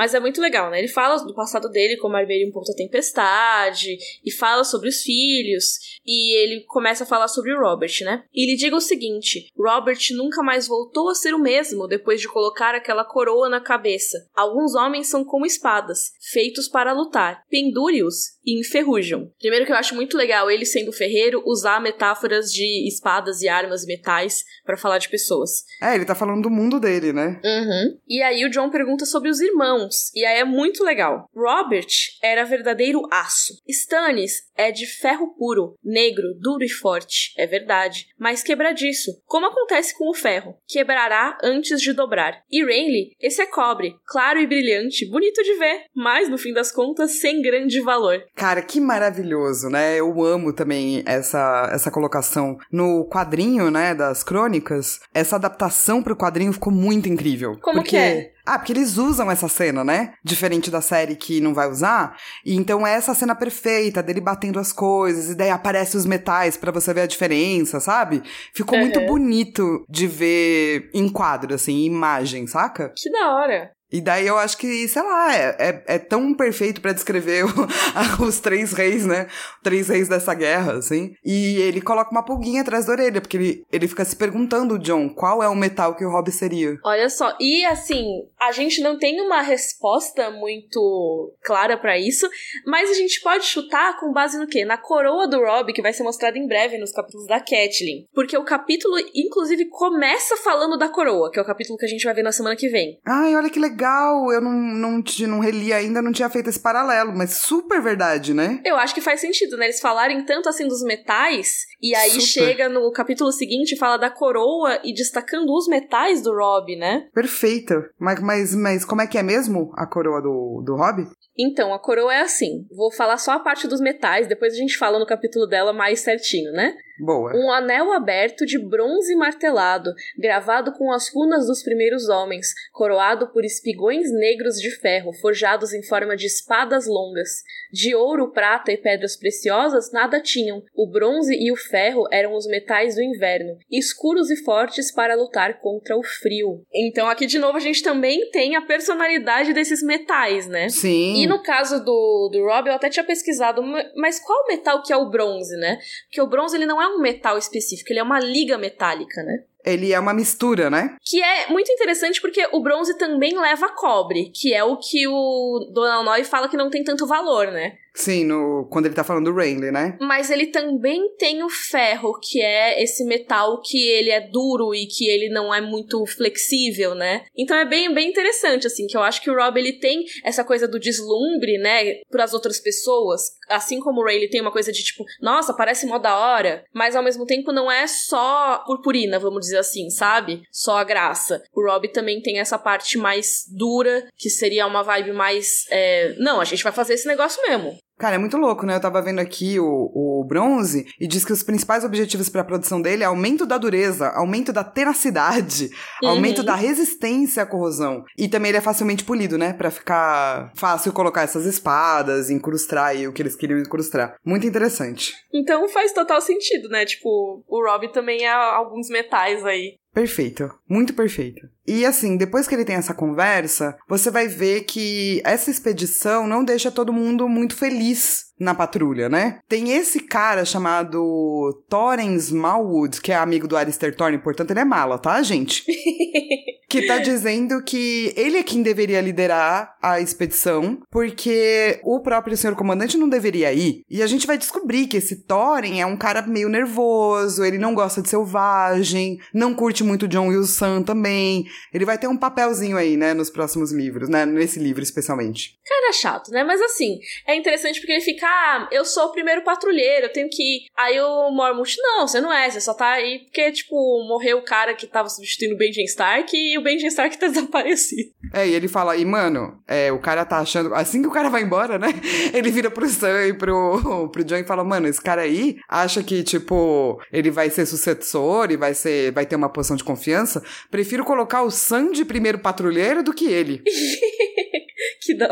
Mas 0.00 0.14
é 0.14 0.18
muito 0.18 0.40
legal, 0.40 0.70
né? 0.70 0.78
Ele 0.78 0.88
fala 0.88 1.22
do 1.22 1.34
passado 1.34 1.68
dele, 1.68 1.98
como 1.98 2.16
um 2.16 2.50
pouco 2.50 2.66
da 2.66 2.74
tempestade, 2.74 3.98
e 4.24 4.32
fala 4.32 4.64
sobre 4.64 4.88
os 4.88 5.02
filhos, 5.02 5.78
e 6.06 6.34
ele 6.42 6.64
começa 6.66 7.04
a 7.04 7.06
falar 7.06 7.28
sobre 7.28 7.52
o 7.52 7.60
Robert, 7.60 7.92
né? 8.00 8.24
E 8.32 8.46
ele 8.46 8.56
diga 8.56 8.74
o 8.74 8.80
seguinte: 8.80 9.52
Robert 9.54 9.98
nunca 10.12 10.42
mais 10.42 10.66
voltou 10.66 11.10
a 11.10 11.14
ser 11.14 11.34
o 11.34 11.38
mesmo 11.38 11.86
depois 11.86 12.18
de 12.18 12.28
colocar 12.28 12.74
aquela 12.74 13.04
coroa 13.04 13.50
na 13.50 13.60
cabeça. 13.60 14.16
Alguns 14.34 14.74
homens 14.74 15.10
são 15.10 15.22
como 15.22 15.44
espadas, 15.44 16.12
feitos 16.32 16.66
para 16.66 16.94
lutar. 16.94 17.44
Pendure-os 17.50 18.40
e 18.44 18.58
enferrujam. 18.58 19.30
Primeiro 19.38 19.66
que 19.66 19.72
eu 19.72 19.76
acho 19.76 19.94
muito 19.94 20.16
legal 20.16 20.50
ele 20.50 20.64
sendo 20.64 20.92
ferreiro 20.92 21.42
usar 21.44 21.80
metáforas 21.80 22.50
de 22.50 22.88
espadas 22.88 23.42
e 23.42 23.48
armas 23.48 23.84
e 23.84 23.86
metais 23.86 24.44
para 24.64 24.76
falar 24.76 24.98
de 24.98 25.08
pessoas. 25.08 25.64
É, 25.82 25.94
ele 25.94 26.04
tá 26.04 26.14
falando 26.14 26.42
do 26.42 26.50
mundo 26.50 26.80
dele, 26.80 27.12
né? 27.12 27.40
Uhum. 27.44 27.98
E 28.08 28.22
aí 28.22 28.44
o 28.44 28.50
John 28.50 28.70
pergunta 28.70 29.04
sobre 29.04 29.28
os 29.28 29.40
irmãos, 29.40 29.89
e 30.14 30.24
aí 30.24 30.40
é 30.40 30.44
muito 30.44 30.84
legal. 30.84 31.28
Robert 31.34 31.88
era 32.22 32.44
verdadeiro 32.44 33.02
aço. 33.10 33.54
Stannis 33.68 34.42
é 34.56 34.70
de 34.70 34.86
ferro 34.86 35.34
puro, 35.38 35.74
negro, 35.82 36.34
duro 36.38 36.62
e 36.62 36.68
forte, 36.68 37.32
é 37.38 37.46
verdade, 37.46 38.06
mas 38.18 38.42
quebradiço, 38.42 39.10
como 39.24 39.46
acontece 39.46 39.96
com 39.96 40.10
o 40.10 40.14
ferro, 40.14 40.54
quebrará 40.68 41.38
antes 41.42 41.80
de 41.80 41.92
dobrar. 41.92 42.42
E 42.50 42.62
Renly, 42.64 43.12
esse 43.20 43.40
é 43.40 43.46
cobre, 43.46 43.94
claro 44.06 44.38
e 44.38 44.46
brilhante, 44.46 45.08
bonito 45.08 45.42
de 45.42 45.54
ver, 45.54 45.84
mas 45.94 46.28
no 46.28 46.36
fim 46.36 46.52
das 46.52 46.70
contas 46.70 47.20
sem 47.20 47.40
grande 47.40 47.80
valor. 47.80 48.22
Cara, 48.34 48.62
que 48.62 48.80
maravilhoso, 48.80 49.68
né? 49.68 49.98
Eu 49.98 50.22
amo 50.22 50.52
também 50.52 51.02
essa, 51.06 51.70
essa 51.72 51.90
colocação 51.90 52.58
no 52.70 53.08
quadrinho, 53.08 53.70
né, 53.70 53.94
das 53.94 54.22
crônicas. 54.22 55.00
Essa 55.14 55.36
adaptação 55.36 56.02
pro 56.02 56.16
quadrinho 56.16 56.52
ficou 56.52 56.72
muito 56.72 57.08
incrível. 57.08 57.58
Como 57.60 57.78
porque... 57.78 57.90
que 57.90 57.96
é? 57.96 58.32
Ah, 58.50 58.58
porque 58.58 58.72
eles 58.72 58.98
usam 58.98 59.30
essa 59.30 59.46
cena, 59.46 59.84
né? 59.84 60.14
Diferente 60.24 60.72
da 60.72 60.80
série 60.80 61.14
que 61.14 61.40
não 61.40 61.54
vai 61.54 61.70
usar. 61.70 62.16
E 62.44 62.56
então 62.56 62.84
é 62.84 62.94
essa 62.94 63.14
cena 63.14 63.32
perfeita 63.32 64.02
dele 64.02 64.20
batendo 64.20 64.58
as 64.58 64.72
coisas 64.72 65.30
e 65.30 65.36
daí 65.36 65.50
aparece 65.50 65.96
os 65.96 66.04
metais 66.04 66.56
para 66.56 66.72
você 66.72 66.92
ver 66.92 67.02
a 67.02 67.06
diferença, 67.06 67.78
sabe? 67.78 68.20
Ficou 68.52 68.76
uhum. 68.76 68.86
muito 68.86 69.00
bonito 69.06 69.86
de 69.88 70.08
ver 70.08 70.90
em 70.92 71.08
quadro, 71.08 71.54
assim, 71.54 71.84
imagem, 71.84 72.48
saca? 72.48 72.92
Que 72.96 73.08
da 73.08 73.36
hora. 73.36 73.70
E 73.92 74.00
daí 74.00 74.26
eu 74.26 74.38
acho 74.38 74.56
que, 74.56 74.86
sei 74.88 75.02
lá, 75.02 75.34
é, 75.34 75.56
é, 75.58 75.82
é 75.94 75.98
tão 75.98 76.32
perfeito 76.34 76.80
para 76.80 76.92
descrever 76.92 77.44
o, 78.20 78.24
os 78.24 78.38
três 78.38 78.72
reis, 78.72 79.04
né? 79.04 79.26
Três 79.62 79.88
reis 79.88 80.08
dessa 80.08 80.32
guerra, 80.32 80.74
assim. 80.74 81.14
E 81.24 81.56
ele 81.56 81.80
coloca 81.80 82.10
uma 82.10 82.24
pulguinha 82.24 82.62
atrás 82.62 82.86
da 82.86 82.92
orelha, 82.92 83.20
porque 83.20 83.36
ele, 83.36 83.66
ele 83.72 83.88
fica 83.88 84.04
se 84.04 84.14
perguntando, 84.14 84.78
John, 84.78 85.08
qual 85.08 85.42
é 85.42 85.48
o 85.48 85.56
metal 85.56 85.94
que 85.96 86.04
o 86.04 86.10
Rob 86.10 86.30
seria. 86.30 86.78
Olha 86.84 87.08
só, 87.08 87.36
e 87.40 87.64
assim, 87.64 88.04
a 88.38 88.52
gente 88.52 88.80
não 88.80 88.96
tem 88.98 89.20
uma 89.20 89.42
resposta 89.42 90.30
muito 90.30 91.34
clara 91.42 91.76
para 91.76 91.98
isso, 91.98 92.28
mas 92.66 92.90
a 92.90 92.94
gente 92.94 93.20
pode 93.20 93.44
chutar 93.44 93.98
com 93.98 94.12
base 94.12 94.38
no 94.38 94.46
quê? 94.46 94.64
Na 94.64 94.78
coroa 94.78 95.26
do 95.26 95.40
Rob, 95.40 95.72
que 95.72 95.82
vai 95.82 95.92
ser 95.92 96.04
mostrada 96.04 96.38
em 96.38 96.46
breve 96.46 96.78
nos 96.78 96.92
capítulos 96.92 97.26
da 97.26 97.40
Catelyn. 97.40 98.06
Porque 98.14 98.36
o 98.36 98.44
capítulo, 98.44 98.94
inclusive, 99.14 99.68
começa 99.68 100.36
falando 100.36 100.78
da 100.78 100.88
coroa, 100.88 101.30
que 101.30 101.38
é 101.38 101.42
o 101.42 101.46
capítulo 101.46 101.78
que 101.78 101.86
a 101.86 101.88
gente 101.88 102.04
vai 102.04 102.14
ver 102.14 102.22
na 102.22 102.32
semana 102.32 102.56
que 102.56 102.68
vem. 102.68 103.00
Ai, 103.04 103.34
olha 103.34 103.50
que 103.50 103.58
legal 103.58 103.79
legal, 103.80 104.30
eu 104.30 104.40
não, 104.42 104.52
não, 104.52 105.02
não 105.26 105.40
reli 105.40 105.72
ainda, 105.72 106.02
não 106.02 106.12
tinha 106.12 106.28
feito 106.28 106.50
esse 106.50 106.60
paralelo, 106.60 107.16
mas 107.16 107.38
super 107.38 107.80
verdade, 107.80 108.34
né? 108.34 108.60
Eu 108.64 108.76
acho 108.76 108.94
que 108.94 109.00
faz 109.00 109.20
sentido, 109.20 109.56
né? 109.56 109.66
Eles 109.66 109.80
falarem 109.80 110.24
tanto 110.24 110.48
assim 110.48 110.68
dos 110.68 110.82
metais, 110.82 111.64
e 111.80 111.94
aí 111.94 112.20
super. 112.20 112.26
chega 112.26 112.68
no 112.68 112.92
capítulo 112.92 113.32
seguinte 113.32 113.76
fala 113.76 113.96
da 113.96 114.10
coroa 114.10 114.78
e 114.84 114.92
destacando 114.92 115.50
os 115.50 115.66
metais 115.66 116.22
do 116.22 116.34
Rob, 116.34 116.76
né? 116.76 117.08
Perfeito. 117.14 117.82
Mas, 117.98 118.20
mas, 118.20 118.54
mas 118.54 118.84
como 118.84 119.00
é 119.00 119.06
que 119.06 119.16
é 119.16 119.22
mesmo 119.22 119.72
a 119.74 119.86
coroa 119.86 120.20
do, 120.20 120.62
do 120.64 120.76
Rob? 120.76 121.06
Então, 121.42 121.72
a 121.72 121.78
coroa 121.78 122.14
é 122.14 122.20
assim. 122.20 122.66
Vou 122.70 122.92
falar 122.92 123.16
só 123.16 123.32
a 123.32 123.40
parte 123.40 123.66
dos 123.66 123.80
metais, 123.80 124.26
depois 124.26 124.52
a 124.52 124.56
gente 124.56 124.76
fala 124.76 124.98
no 124.98 125.06
capítulo 125.06 125.46
dela 125.46 125.72
mais 125.72 126.00
certinho, 126.00 126.52
né? 126.52 126.76
Boa. 127.00 127.34
Um 127.34 127.50
anel 127.50 127.92
aberto 127.92 128.44
de 128.44 128.58
bronze 128.58 129.14
martelado, 129.14 129.94
gravado 130.18 130.72
com 130.72 130.92
as 130.92 131.08
runas 131.12 131.46
dos 131.46 131.62
primeiros 131.62 132.08
homens, 132.08 132.52
coroado 132.72 133.28
por 133.32 133.44
espigões 133.44 134.12
negros 134.12 134.60
de 134.60 134.70
ferro, 134.70 135.12
forjados 135.14 135.72
em 135.72 135.82
forma 135.82 136.14
de 136.14 136.26
espadas 136.26 136.86
longas. 136.86 137.42
De 137.72 137.94
ouro, 137.94 138.32
prata 138.32 138.70
e 138.70 138.76
pedras 138.76 139.16
preciosas 139.16 139.90
nada 139.92 140.20
tinham. 140.20 140.62
O 140.74 140.90
bronze 140.90 141.34
e 141.34 141.50
o 141.50 141.56
ferro 141.56 142.06
eram 142.12 142.34
os 142.34 142.46
metais 142.46 142.96
do 142.96 143.02
inverno, 143.02 143.56
escuros 143.70 144.30
e 144.30 144.36
fortes 144.36 144.92
para 144.92 145.14
lutar 145.14 145.58
contra 145.60 145.96
o 145.96 146.02
frio. 146.02 146.62
Então, 146.74 147.08
aqui 147.08 147.26
de 147.26 147.38
novo 147.38 147.56
a 147.56 147.60
gente 147.60 147.82
também 147.82 148.30
tem 148.30 148.56
a 148.56 148.62
personalidade 148.62 149.54
desses 149.54 149.82
metais, 149.82 150.46
né? 150.46 150.68
Sim. 150.68 151.22
E 151.22 151.26
no 151.30 151.42
caso 151.42 151.82
do, 151.84 152.28
do 152.32 152.44
Rob, 152.44 152.68
eu 152.68 152.74
até 152.74 152.90
tinha 152.90 153.04
pesquisado, 153.04 153.62
mas 153.96 154.18
qual 154.18 154.46
metal 154.48 154.82
que 154.82 154.92
é 154.92 154.96
o 154.96 155.08
bronze, 155.08 155.56
né? 155.56 155.78
Porque 156.06 156.20
o 156.20 156.26
bronze 156.26 156.56
ele 156.56 156.66
não 156.66 156.82
é 156.82 156.88
um 156.88 156.98
metal 156.98 157.38
específico, 157.38 157.92
ele 157.92 158.00
é 158.00 158.02
uma 158.02 158.18
liga 158.18 158.58
metálica, 158.58 159.22
né? 159.22 159.44
Ele 159.64 159.92
é 159.92 160.00
uma 160.00 160.14
mistura, 160.14 160.70
né? 160.70 160.96
Que 161.04 161.22
é 161.22 161.48
muito 161.48 161.70
interessante 161.70 162.20
porque 162.20 162.48
o 162.50 162.60
bronze 162.60 162.96
também 162.96 163.38
leva 163.38 163.68
cobre, 163.68 164.32
que 164.34 164.54
é 164.54 164.64
o 164.64 164.76
que 164.76 165.06
o 165.06 165.70
Donald 165.72 166.04
Noy 166.04 166.24
fala 166.24 166.48
que 166.48 166.56
não 166.56 166.70
tem 166.70 166.82
tanto 166.82 167.06
valor, 167.06 167.48
né? 167.48 167.74
Sim, 167.94 168.24
no, 168.24 168.66
quando 168.70 168.86
ele 168.86 168.94
tá 168.94 169.04
falando 169.04 169.26
do 169.26 169.36
Renly, 169.36 169.70
né? 169.70 169.96
Mas 170.00 170.30
ele 170.30 170.46
também 170.46 171.14
tem 171.16 171.42
o 171.42 171.48
ferro, 171.48 172.18
que 172.20 172.40
é 172.40 172.82
esse 172.82 173.04
metal 173.04 173.60
que 173.60 173.88
ele 173.88 174.10
é 174.10 174.20
duro 174.20 174.74
e 174.74 174.86
que 174.86 175.08
ele 175.08 175.28
não 175.28 175.52
é 175.52 175.60
muito 175.60 176.04
flexível, 176.06 176.94
né? 176.94 177.24
Então 177.36 177.56
é 177.56 177.64
bem, 177.64 177.92
bem 177.92 178.08
interessante, 178.08 178.66
assim, 178.66 178.86
que 178.86 178.96
eu 178.96 179.02
acho 179.02 179.20
que 179.20 179.30
o 179.30 179.34
Rob, 179.34 179.58
ele 179.58 179.74
tem 179.74 180.04
essa 180.24 180.44
coisa 180.44 180.68
do 180.68 180.78
deslumbre, 180.78 181.58
né, 181.58 182.00
pras 182.10 182.32
outras 182.32 182.60
pessoas, 182.60 183.32
assim 183.48 183.80
como 183.80 184.02
o 184.02 184.08
ele 184.08 184.28
tem 184.28 184.40
uma 184.40 184.52
coisa 184.52 184.72
de 184.72 184.82
tipo, 184.82 185.04
nossa, 185.20 185.54
parece 185.54 185.86
mó 185.86 185.98
da 185.98 186.16
hora, 186.16 186.64
mas 186.72 186.96
ao 186.96 187.02
mesmo 187.02 187.26
tempo 187.26 187.52
não 187.52 187.70
é 187.70 187.86
só 187.86 188.62
purpurina, 188.66 189.18
vamos 189.18 189.40
dizer 189.40 189.58
assim, 189.58 189.90
sabe? 189.90 190.42
Só 190.50 190.78
a 190.78 190.84
graça. 190.84 191.42
O 191.54 191.64
Rob 191.64 191.88
também 191.88 192.20
tem 192.20 192.38
essa 192.38 192.58
parte 192.58 192.98
mais 192.98 193.44
dura, 193.48 194.08
que 194.16 194.30
seria 194.30 194.66
uma 194.66 194.82
vibe 194.82 195.12
mais, 195.12 195.64
é, 195.70 196.14
não, 196.18 196.40
a 196.40 196.44
gente 196.44 196.62
vai 196.64 196.72
fazer 196.72 196.94
esse 196.94 197.06
negócio 197.06 197.42
mesmo. 197.42 197.79
Cara, 198.00 198.14
é 198.14 198.18
muito 198.18 198.38
louco, 198.38 198.64
né? 198.64 198.76
Eu 198.76 198.80
tava 198.80 199.02
vendo 199.02 199.18
aqui 199.18 199.60
o, 199.60 199.90
o 199.94 200.24
bronze 200.24 200.86
e 200.98 201.06
diz 201.06 201.22
que 201.22 201.34
os 201.34 201.42
principais 201.42 201.84
objetivos 201.84 202.30
para 202.30 202.40
a 202.40 202.44
produção 202.44 202.80
dele 202.80 203.02
é 203.02 203.06
aumento 203.06 203.44
da 203.44 203.58
dureza, 203.58 204.08
aumento 204.08 204.54
da 204.54 204.64
tenacidade, 204.64 205.68
uhum. 206.02 206.08
aumento 206.08 206.42
da 206.42 206.54
resistência 206.54 207.42
à 207.42 207.46
corrosão. 207.46 208.02
E 208.16 208.26
também 208.26 208.48
ele 208.48 208.56
é 208.56 208.62
facilmente 208.62 209.04
polido, 209.04 209.36
né? 209.36 209.52
Para 209.52 209.70
ficar 209.70 210.50
fácil 210.54 210.94
colocar 210.94 211.24
essas 211.24 211.44
espadas, 211.44 212.30
incrustar 212.30 212.86
aí 212.86 213.06
o 213.06 213.12
que 213.12 213.20
eles 213.20 213.36
queriam 213.36 213.60
incrustar. 213.60 214.16
Muito 214.24 214.46
interessante. 214.46 215.12
Então 215.30 215.68
faz 215.68 215.92
total 215.92 216.22
sentido, 216.22 216.70
né? 216.70 216.86
Tipo, 216.86 217.44
o 217.46 217.62
Rob 217.62 217.92
também 217.92 218.24
é 218.24 218.30
alguns 218.30 218.88
metais 218.88 219.44
aí. 219.44 219.78
Perfeito, 219.92 220.48
muito 220.68 220.94
perfeito. 220.94 221.48
E 221.70 221.86
assim, 221.86 222.16
depois 222.16 222.48
que 222.48 222.54
ele 222.56 222.64
tem 222.64 222.74
essa 222.74 222.92
conversa, 222.92 223.78
você 223.88 224.10
vai 224.10 224.26
ver 224.26 224.62
que 224.62 225.22
essa 225.24 225.52
expedição 225.52 226.26
não 226.26 226.42
deixa 226.42 226.68
todo 226.68 226.92
mundo 226.92 227.28
muito 227.28 227.54
feliz 227.54 228.30
na 228.40 228.54
patrulha, 228.54 229.08
né? 229.08 229.38
Tem 229.48 229.70
esse 229.70 230.00
cara 230.00 230.44
chamado 230.44 231.62
Thorin 231.68 232.14
Smallwood, 232.14 233.00
que 233.00 233.12
é 233.12 233.16
amigo 233.16 233.46
do 233.46 233.56
Alistair 233.56 233.94
Thorne, 233.94 234.18
portanto 234.18 234.50
ele 234.50 234.60
é 234.60 234.64
mala, 234.64 234.98
tá, 234.98 235.22
gente? 235.22 235.62
que 236.70 236.86
tá 236.86 236.98
dizendo 236.98 237.62
que 237.64 238.14
ele 238.16 238.38
é 238.38 238.44
quem 238.44 238.62
deveria 238.62 239.00
liderar 239.00 239.76
a 239.82 240.00
expedição, 240.00 240.78
porque 240.88 241.80
o 241.82 242.00
próprio 242.00 242.36
senhor 242.36 242.54
comandante 242.54 242.96
não 242.96 243.08
deveria 243.08 243.52
ir. 243.52 243.82
E 243.90 244.00
a 244.02 244.06
gente 244.06 244.26
vai 244.26 244.38
descobrir 244.38 244.86
que 244.86 244.96
esse 244.96 245.24
Thorin 245.24 245.80
é 245.80 245.86
um 245.86 245.96
cara 245.96 246.22
meio 246.22 246.48
nervoso, 246.48 247.44
ele 247.44 247.58
não 247.58 247.74
gosta 247.74 248.00
de 248.00 248.08
selvagem, 248.08 249.18
não 249.34 249.52
curte 249.52 249.82
muito 249.82 250.06
John 250.06 250.28
Wilson 250.28 250.82
também. 250.82 251.44
Ele 251.72 251.84
vai 251.84 251.98
ter 251.98 252.06
um 252.06 252.16
papelzinho 252.16 252.76
aí, 252.76 252.96
né, 252.96 253.14
nos 253.14 253.30
próximos 253.30 253.72
livros, 253.72 254.08
né, 254.08 254.26
nesse 254.26 254.58
livro 254.58 254.82
especialmente. 254.82 255.58
Cara 255.66 255.92
chato, 255.92 256.30
né? 256.30 256.44
Mas 256.44 256.60
assim, 256.60 256.98
é 257.26 257.34
interessante 257.34 257.80
porque 257.80 257.92
ele 257.92 258.00
fica 258.00 258.26
ah, 258.26 258.68
eu 258.70 258.84
sou 258.84 259.06
o 259.06 259.12
primeiro 259.12 259.42
patrulheiro, 259.42 260.06
eu 260.06 260.12
tenho 260.12 260.28
que 260.30 260.42
ir. 260.42 260.66
Aí 260.76 261.00
o 261.00 261.30
Mormont, 261.30 261.76
não, 261.78 262.06
você 262.06 262.20
não 262.20 262.32
é, 262.32 262.50
você 262.50 262.60
só 262.60 262.74
tá 262.74 262.92
aí 262.92 263.20
porque, 263.20 263.52
tipo, 263.52 263.74
morreu 264.06 264.38
o 264.38 264.44
cara 264.44 264.74
que 264.74 264.86
tava 264.86 265.08
substituindo 265.08 265.54
o 265.54 265.58
Benjen 265.58 265.84
Stark 265.84 266.36
e 266.36 266.58
o 266.58 266.62
Benjen 266.62 266.88
Stark 266.88 267.16
tá 267.18 267.26
desaparecido. 267.28 268.10
É, 268.32 268.46
e 268.46 268.54
ele 268.54 268.68
fala, 268.68 268.96
e 268.96 269.04
mano, 269.04 269.60
é, 269.66 269.90
o 269.90 269.98
cara 269.98 270.24
tá 270.24 270.38
achando, 270.38 270.74
assim 270.74 271.02
que 271.02 271.08
o 271.08 271.12
cara 271.12 271.28
vai 271.28 271.42
embora, 271.42 271.78
né, 271.78 271.88
ele 272.32 272.50
vira 272.50 272.70
pro 272.70 272.88
Sam 272.88 273.26
e 273.26 273.32
pro, 273.34 274.08
pro 274.12 274.24
John 274.24 274.36
e 274.36 274.44
fala, 274.44 274.62
mano, 274.62 274.86
esse 274.86 275.00
cara 275.00 275.22
aí 275.22 275.58
acha 275.68 276.02
que, 276.02 276.22
tipo, 276.22 277.00
ele 277.12 277.30
vai 277.30 277.50
ser 277.50 277.66
sucessor 277.66 278.50
e 278.50 278.56
vai 278.56 278.74
ser, 278.74 279.12
vai 279.12 279.26
ter 279.26 279.36
uma 279.36 279.48
posição 279.48 279.76
de 279.76 279.84
confiança, 279.84 280.42
prefiro 280.70 281.04
colocar 281.04 281.39
o 281.42 281.50
Sam 281.50 281.92
de 281.92 282.04
primeiro 282.04 282.38
patrulheiro 282.38 283.02
do 283.02 283.12
que 283.12 283.26
ele. 283.26 283.62
que 285.02 285.14
dó. 285.14 285.28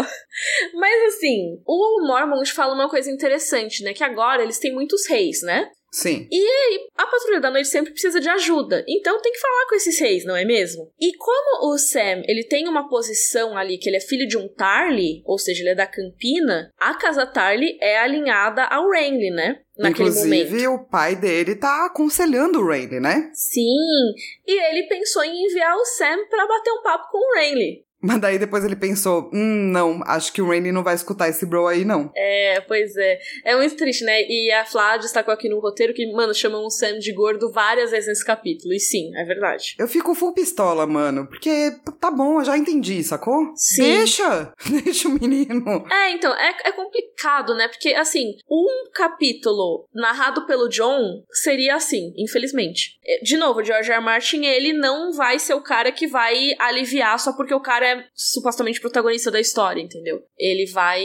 Mas 0.75 1.15
assim, 1.15 1.61
o 1.67 2.07
Mormont 2.07 2.53
fala 2.53 2.75
uma 2.75 2.89
coisa 2.89 3.11
interessante, 3.11 3.83
né? 3.83 3.93
Que 3.93 4.05
agora 4.05 4.43
eles 4.43 4.59
têm 4.59 4.75
muitos 4.75 5.07
reis, 5.09 5.43
né? 5.43 5.71
Sim. 5.91 6.29
E 6.31 6.89
a 6.97 7.07
Patrulha 7.07 7.41
da 7.41 7.51
Noite 7.51 7.69
sempre 7.69 7.93
precisa 7.93 8.21
de 8.21 8.29
ajuda. 8.29 8.85
Então 8.89 9.21
tem 9.21 9.33
que 9.33 9.41
falar 9.41 9.67
com 9.69 9.75
esses 9.75 9.99
reis, 9.99 10.25
não 10.25 10.37
é 10.37 10.45
mesmo? 10.45 10.93
E 11.01 11.17
como 11.17 11.73
o 11.73 11.79
Sam, 11.79 12.23
ele 12.27 12.45
tem 12.45 12.69
uma 12.69 12.89
posição 12.89 13.57
ali 13.57 13.79
que 13.79 13.89
ele 13.89 13.97
é 13.97 14.01
filho 14.01 14.27
de 14.29 14.37
um 14.37 14.49
Tarly, 14.49 15.23
ou 15.25 15.39
seja, 15.39 15.63
ele 15.63 15.71
é 15.71 15.75
da 15.75 15.87
Campina, 15.87 16.73
a 16.79 16.95
casa 16.95 17.27
Tarly 17.27 17.79
é 17.81 17.99
alinhada 17.99 18.65
ao 18.65 18.89
Renly, 18.91 19.31
né? 19.31 19.61
Naquele 19.79 20.09
Inclusive, 20.09 20.67
momento. 20.67 20.83
o 20.83 20.91
pai 20.91 21.15
dele 21.15 21.55
tá 21.55 21.87
aconselhando 21.87 22.59
o 22.59 22.69
Renly, 22.69 22.99
né? 22.99 23.31
Sim. 23.33 24.13
E 24.45 24.71
ele 24.71 24.89
pensou 24.89 25.23
em 25.23 25.45
enviar 25.47 25.75
o 25.77 25.85
Sam 25.85 26.27
para 26.29 26.47
bater 26.49 26.73
um 26.73 26.83
papo 26.83 27.11
com 27.13 27.19
o 27.19 27.35
Renly. 27.39 27.85
Mas 28.01 28.21
daí 28.21 28.39
depois 28.39 28.65
ele 28.65 28.77
pensou, 28.77 29.31
hum, 29.33 29.71
não, 29.73 30.01
acho 30.07 30.33
que 30.33 30.41
o 30.41 30.49
Rainy 30.49 30.71
não 30.71 30.85
vai 30.85 30.95
escutar 30.95 31.29
esse 31.29 31.45
bro 31.45 31.67
aí, 31.67 31.85
não. 31.85 32.11
É, 32.17 32.61
pois 32.61 32.97
é. 32.97 33.19
É 33.45 33.57
muito 33.57 33.77
triste, 33.77 34.05
né? 34.05 34.23
E 34.23 34.53
a 34.53 34.65
Flá 34.65 34.97
destacou 34.97 35.35
aqui 35.35 35.49
no 35.49 35.61
roteiro 35.61 35.93
que, 35.93 36.11
mano, 36.13 36.35
chamam 36.35 36.65
o 36.65 36.71
Sam 36.71 36.99
de 36.99 37.13
gordo 37.13 37.51
várias 37.51 37.91
vezes 37.91 38.09
nesse 38.09 38.25
capítulo. 38.25 38.73
E 38.73 38.79
sim, 38.79 39.11
é 39.17 39.25
verdade. 39.25 39.75
Eu 39.79 39.89
fico 39.89 40.15
full 40.15 40.33
pistola, 40.33 40.87
mano, 40.87 41.27
porque 41.27 41.73
tá 42.01 42.11
bom, 42.11 42.41
eu 42.41 42.45
já 42.45 42.57
entendi, 42.57 43.03
sacou? 43.03 43.53
Sim. 43.57 43.83
Deixa! 43.83 44.53
Deixa 44.85 45.09
o 45.09 45.13
menino. 45.13 45.85
É, 45.91 46.11
então, 46.13 46.33
é, 46.35 46.55
é 46.65 46.73
complicado, 46.73 47.55
né? 47.55 47.67
Porque, 47.69 47.95
assim, 47.95 48.35
um 48.49 48.91
capítulo 48.93 49.89
narrado 49.93 50.47
pelo 50.47 50.69
John 50.69 51.25
seria 51.33 51.75
assim, 51.75 52.13
infelizmente. 52.17 52.99
De 53.23 53.37
novo, 53.37 53.65
George 53.65 53.91
R. 53.91 53.99
R. 53.99 54.05
Martin, 54.05 54.45
ele 54.45 54.73
não 54.73 55.13
vai 55.13 55.39
ser 55.39 55.55
o 55.55 55.63
cara 55.63 55.91
que 55.91 56.07
vai 56.07 56.55
aliviar 56.59 57.19
só 57.19 57.33
porque 57.33 57.55
o 57.55 57.61
cara 57.61 57.88
é 57.93 58.05
supostamente 58.15 58.81
protagonista 58.81 59.31
da 59.31 59.41
história, 59.41 59.81
entendeu? 59.81 60.23
Ele 60.39 60.71
vai 60.71 61.05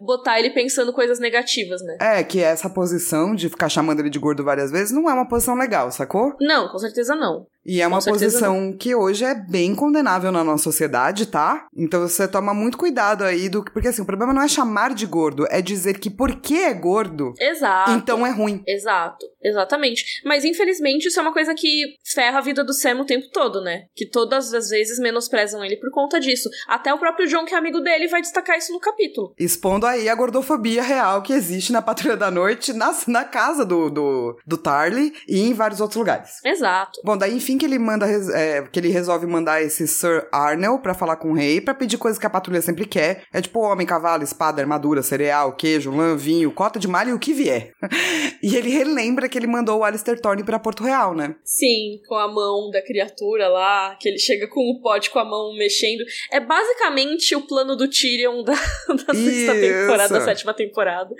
botar 0.00 0.38
ele 0.38 0.50
pensando 0.50 0.92
coisas 0.92 1.18
negativas, 1.18 1.82
né? 1.82 1.98
É, 2.00 2.22
que 2.24 2.40
essa 2.40 2.70
posição 2.70 3.34
de 3.34 3.48
ficar 3.48 3.68
chamando 3.68 4.00
ele 4.00 4.10
de 4.10 4.18
gordo 4.18 4.44
várias 4.44 4.70
vezes 4.70 4.92
não 4.92 5.08
é 5.08 5.14
uma 5.14 5.28
posição 5.28 5.54
legal, 5.54 5.90
sacou? 5.90 6.34
Não, 6.40 6.68
com 6.68 6.78
certeza 6.78 7.14
não. 7.14 7.46
E 7.64 7.80
é 7.80 7.86
uma 7.86 8.02
posição 8.02 8.72
que 8.72 8.94
hoje 8.94 9.24
é 9.24 9.34
bem 9.34 9.74
condenável 9.74 10.32
na 10.32 10.42
nossa 10.42 10.64
sociedade, 10.64 11.26
tá? 11.26 11.66
Então 11.76 12.00
você 12.00 12.26
toma 12.26 12.52
muito 12.52 12.76
cuidado 12.76 13.24
aí 13.24 13.48
do. 13.48 13.64
Porque 13.64 13.88
assim, 13.88 14.02
o 14.02 14.06
problema 14.06 14.32
não 14.32 14.42
é 14.42 14.48
chamar 14.48 14.94
de 14.94 15.06
gordo, 15.06 15.46
é 15.48 15.62
dizer 15.62 15.98
que 15.98 16.10
porque 16.10 16.54
é 16.54 16.74
gordo. 16.74 17.34
Exato. 17.38 17.92
Então 17.92 18.26
é 18.26 18.30
ruim. 18.30 18.62
Exato. 18.66 19.26
Exatamente. 19.42 20.22
Mas 20.24 20.44
infelizmente 20.44 21.06
isso 21.08 21.18
é 21.18 21.22
uma 21.22 21.32
coisa 21.32 21.54
que 21.54 21.96
ferra 22.04 22.38
a 22.38 22.42
vida 22.42 22.64
do 22.64 22.72
Sam 22.72 23.00
o 23.00 23.04
tempo 23.04 23.28
todo, 23.32 23.60
né? 23.60 23.84
Que 23.94 24.06
todas 24.06 24.52
as 24.54 24.68
vezes 24.68 24.98
menosprezam 24.98 25.64
ele 25.64 25.76
por 25.76 25.90
conta 25.90 26.20
disso. 26.20 26.48
Até 26.68 26.92
o 26.92 26.98
próprio 26.98 27.26
John, 27.28 27.44
que 27.44 27.54
é 27.54 27.58
amigo 27.58 27.80
dele, 27.80 28.08
vai 28.08 28.20
destacar 28.20 28.58
isso 28.58 28.72
no 28.72 28.80
capítulo. 28.80 29.34
Expondo 29.38 29.86
aí 29.86 30.08
a 30.08 30.14
gordofobia 30.14 30.82
real 30.82 31.22
que 31.22 31.32
existe 31.32 31.72
na 31.72 31.82
Patrulha 31.82 32.16
da 32.16 32.30
Noite, 32.30 32.72
na, 32.72 32.94
na 33.06 33.24
casa 33.24 33.64
do, 33.64 33.90
do, 33.90 34.38
do 34.46 34.56
Tarly 34.56 35.12
e 35.28 35.40
em 35.40 35.54
vários 35.54 35.80
outros 35.80 35.98
lugares. 35.98 36.40
Exato. 36.44 37.00
Bom, 37.04 37.16
daí 37.16 37.34
enfim 37.34 37.51
que 37.58 37.64
ele 37.64 37.78
manda 37.78 38.06
é, 38.06 38.62
que 38.62 38.78
ele 38.78 38.88
resolve 38.88 39.26
mandar 39.26 39.62
esse 39.62 39.86
Sir 39.86 40.28
Arnel 40.32 40.78
para 40.78 40.94
falar 40.94 41.16
com 41.16 41.30
o 41.30 41.34
rei 41.34 41.60
para 41.60 41.74
pedir 41.74 41.98
coisas 41.98 42.18
que 42.18 42.26
a 42.26 42.30
patrulha 42.30 42.60
sempre 42.62 42.86
quer. 42.86 43.24
É 43.32 43.40
tipo 43.40 43.60
homem, 43.60 43.86
cavalo, 43.86 44.22
espada, 44.22 44.60
armadura, 44.60 45.02
cereal, 45.02 45.54
queijo, 45.54 45.94
lã, 45.94 46.16
vinho, 46.16 46.52
cota 46.52 46.78
de 46.78 46.88
malha 46.88 47.10
e 47.10 47.12
o 47.12 47.18
que 47.18 47.32
vier. 47.32 47.72
e 48.42 48.56
ele 48.56 48.70
relembra 48.70 49.28
que 49.28 49.38
ele 49.38 49.46
mandou 49.46 49.80
o 49.80 49.84
Alistair 49.84 50.20
Thorne 50.20 50.44
para 50.44 50.58
Porto 50.58 50.82
Real, 50.82 51.14
né? 51.14 51.34
Sim, 51.44 52.00
com 52.06 52.14
a 52.14 52.28
mão 52.28 52.70
da 52.70 52.82
criatura 52.82 53.48
lá, 53.48 53.96
que 54.00 54.08
ele 54.08 54.18
chega 54.18 54.48
com 54.48 54.60
o 54.60 54.80
pote 54.80 55.10
com 55.10 55.18
a 55.18 55.24
mão 55.24 55.54
mexendo. 55.56 56.04
É 56.30 56.40
basicamente 56.40 57.34
o 57.34 57.46
plano 57.46 57.76
do 57.76 57.88
Tyrion 57.88 58.42
da, 58.42 58.52
da 58.88 59.14
sexta 59.14 59.54
temporada, 59.54 60.14
da 60.14 60.20
sétima 60.20 60.54
temporada. 60.54 61.14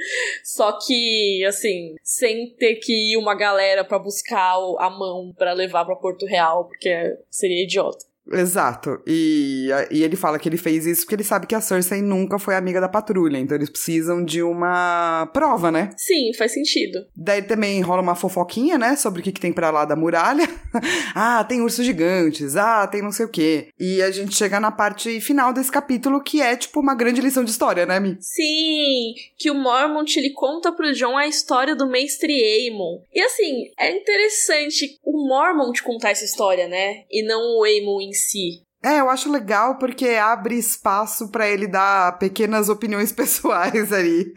Só 0.45 0.79
que, 0.79 1.45
assim, 1.47 1.95
sem 2.03 2.55
ter 2.57 2.77
que 2.77 3.13
ir 3.13 3.17
uma 3.17 3.35
galera 3.35 3.85
para 3.85 3.99
buscar 3.99 4.55
a 4.79 4.91
mão 4.91 5.33
para 5.37 5.53
levar 5.53 5.85
para 5.85 5.97
Porto 5.97 6.22
Real, 6.27 6.65
porque 6.67 7.19
seria 7.31 7.63
idiota. 7.63 8.05
Exato. 8.31 9.01
E, 9.07 9.69
e 9.91 10.03
ele 10.03 10.17
fala 10.17 10.39
que 10.39 10.49
ele 10.49 10.57
fez 10.57 10.87
isso 10.87 11.03
porque 11.03 11.17
ele 11.17 11.25
sabe 11.25 11.47
que 11.47 11.55
a 11.55 11.61
Cersei 11.61 12.01
nunca 12.01 12.39
foi 12.39 12.55
amiga 12.55 12.81
da 12.81 12.89
patrulha, 12.89 13.39
então 13.39 13.57
eles 13.57 13.71
precisam 13.71 14.25
de 14.25 14.43
uma 14.43 15.27
prova, 15.33 15.71
né? 15.71 15.91
Sim, 15.97 16.33
faz 16.37 16.53
sentido. 16.53 17.05
Daí 17.17 17.43
também 17.43 17.81
rola 17.81 18.03
uma 18.03 18.15
fofoquinha, 18.15 18.79
né, 18.79 18.97
sobre 18.97 19.21
o 19.21 19.25
que, 19.25 19.33
que 19.33 19.41
tem 19.41 19.53
para 19.53 19.71
lá 19.71 19.85
da 19.85 19.97
muralha. 19.97 20.49
ah, 21.15 21.45
tem 21.45 21.61
ursos 21.61 21.85
gigantes, 21.85 22.57
ah, 22.57 22.87
tem 22.87 23.03
não 23.03 23.13
sei 23.13 23.27
o 23.27 23.31
quê. 23.31 23.69
E 23.79 24.01
a 24.03 24.11
gente 24.11 24.35
chega 24.35 24.61
na 24.61 24.71
parte 24.71 25.21
final 25.21 25.53
desse 25.53 25.71
capítulo 25.71 26.23
que 26.23 26.41
é 26.41 26.57
tipo 26.57 26.81
uma 26.81 26.95
grande 26.95 27.21
lição 27.21 27.45
de 27.45 27.51
história, 27.51 27.85
né, 27.87 27.99
Mi? 27.99 28.17
Sim, 28.21 29.15
que 29.37 29.51
o 29.51 29.55
Mormont 29.55 30.17
ele 30.17 30.31
conta 30.31 30.73
pro 30.73 30.93
John 30.93 31.17
a 31.17 31.27
história 31.27 31.75
do 31.75 31.89
mestre 31.89 32.33
Aemon. 32.33 33.01
E 33.13 33.21
assim, 33.21 33.71
é 33.79 33.91
interessante 33.91 34.99
o 35.05 35.29
Mormont 35.29 35.83
contar 35.83 36.11
essa 36.11 36.25
história, 36.25 36.69
né? 36.69 37.05
E 37.11 37.25
não 37.27 37.59
o 37.59 37.65
Aemon 37.65 38.01
em 38.01 38.12
si. 38.15 38.63
É, 38.85 38.99
eu 38.99 39.09
acho 39.09 39.31
legal 39.31 39.79
porque 39.79 40.09
abre 40.09 40.57
espaço 40.57 41.31
para 41.31 41.49
ele 41.49 41.69
dar 41.69 42.19
pequenas 42.19 42.69
opiniões 42.69 43.13
pessoais 43.13 43.93
ali 43.93 44.33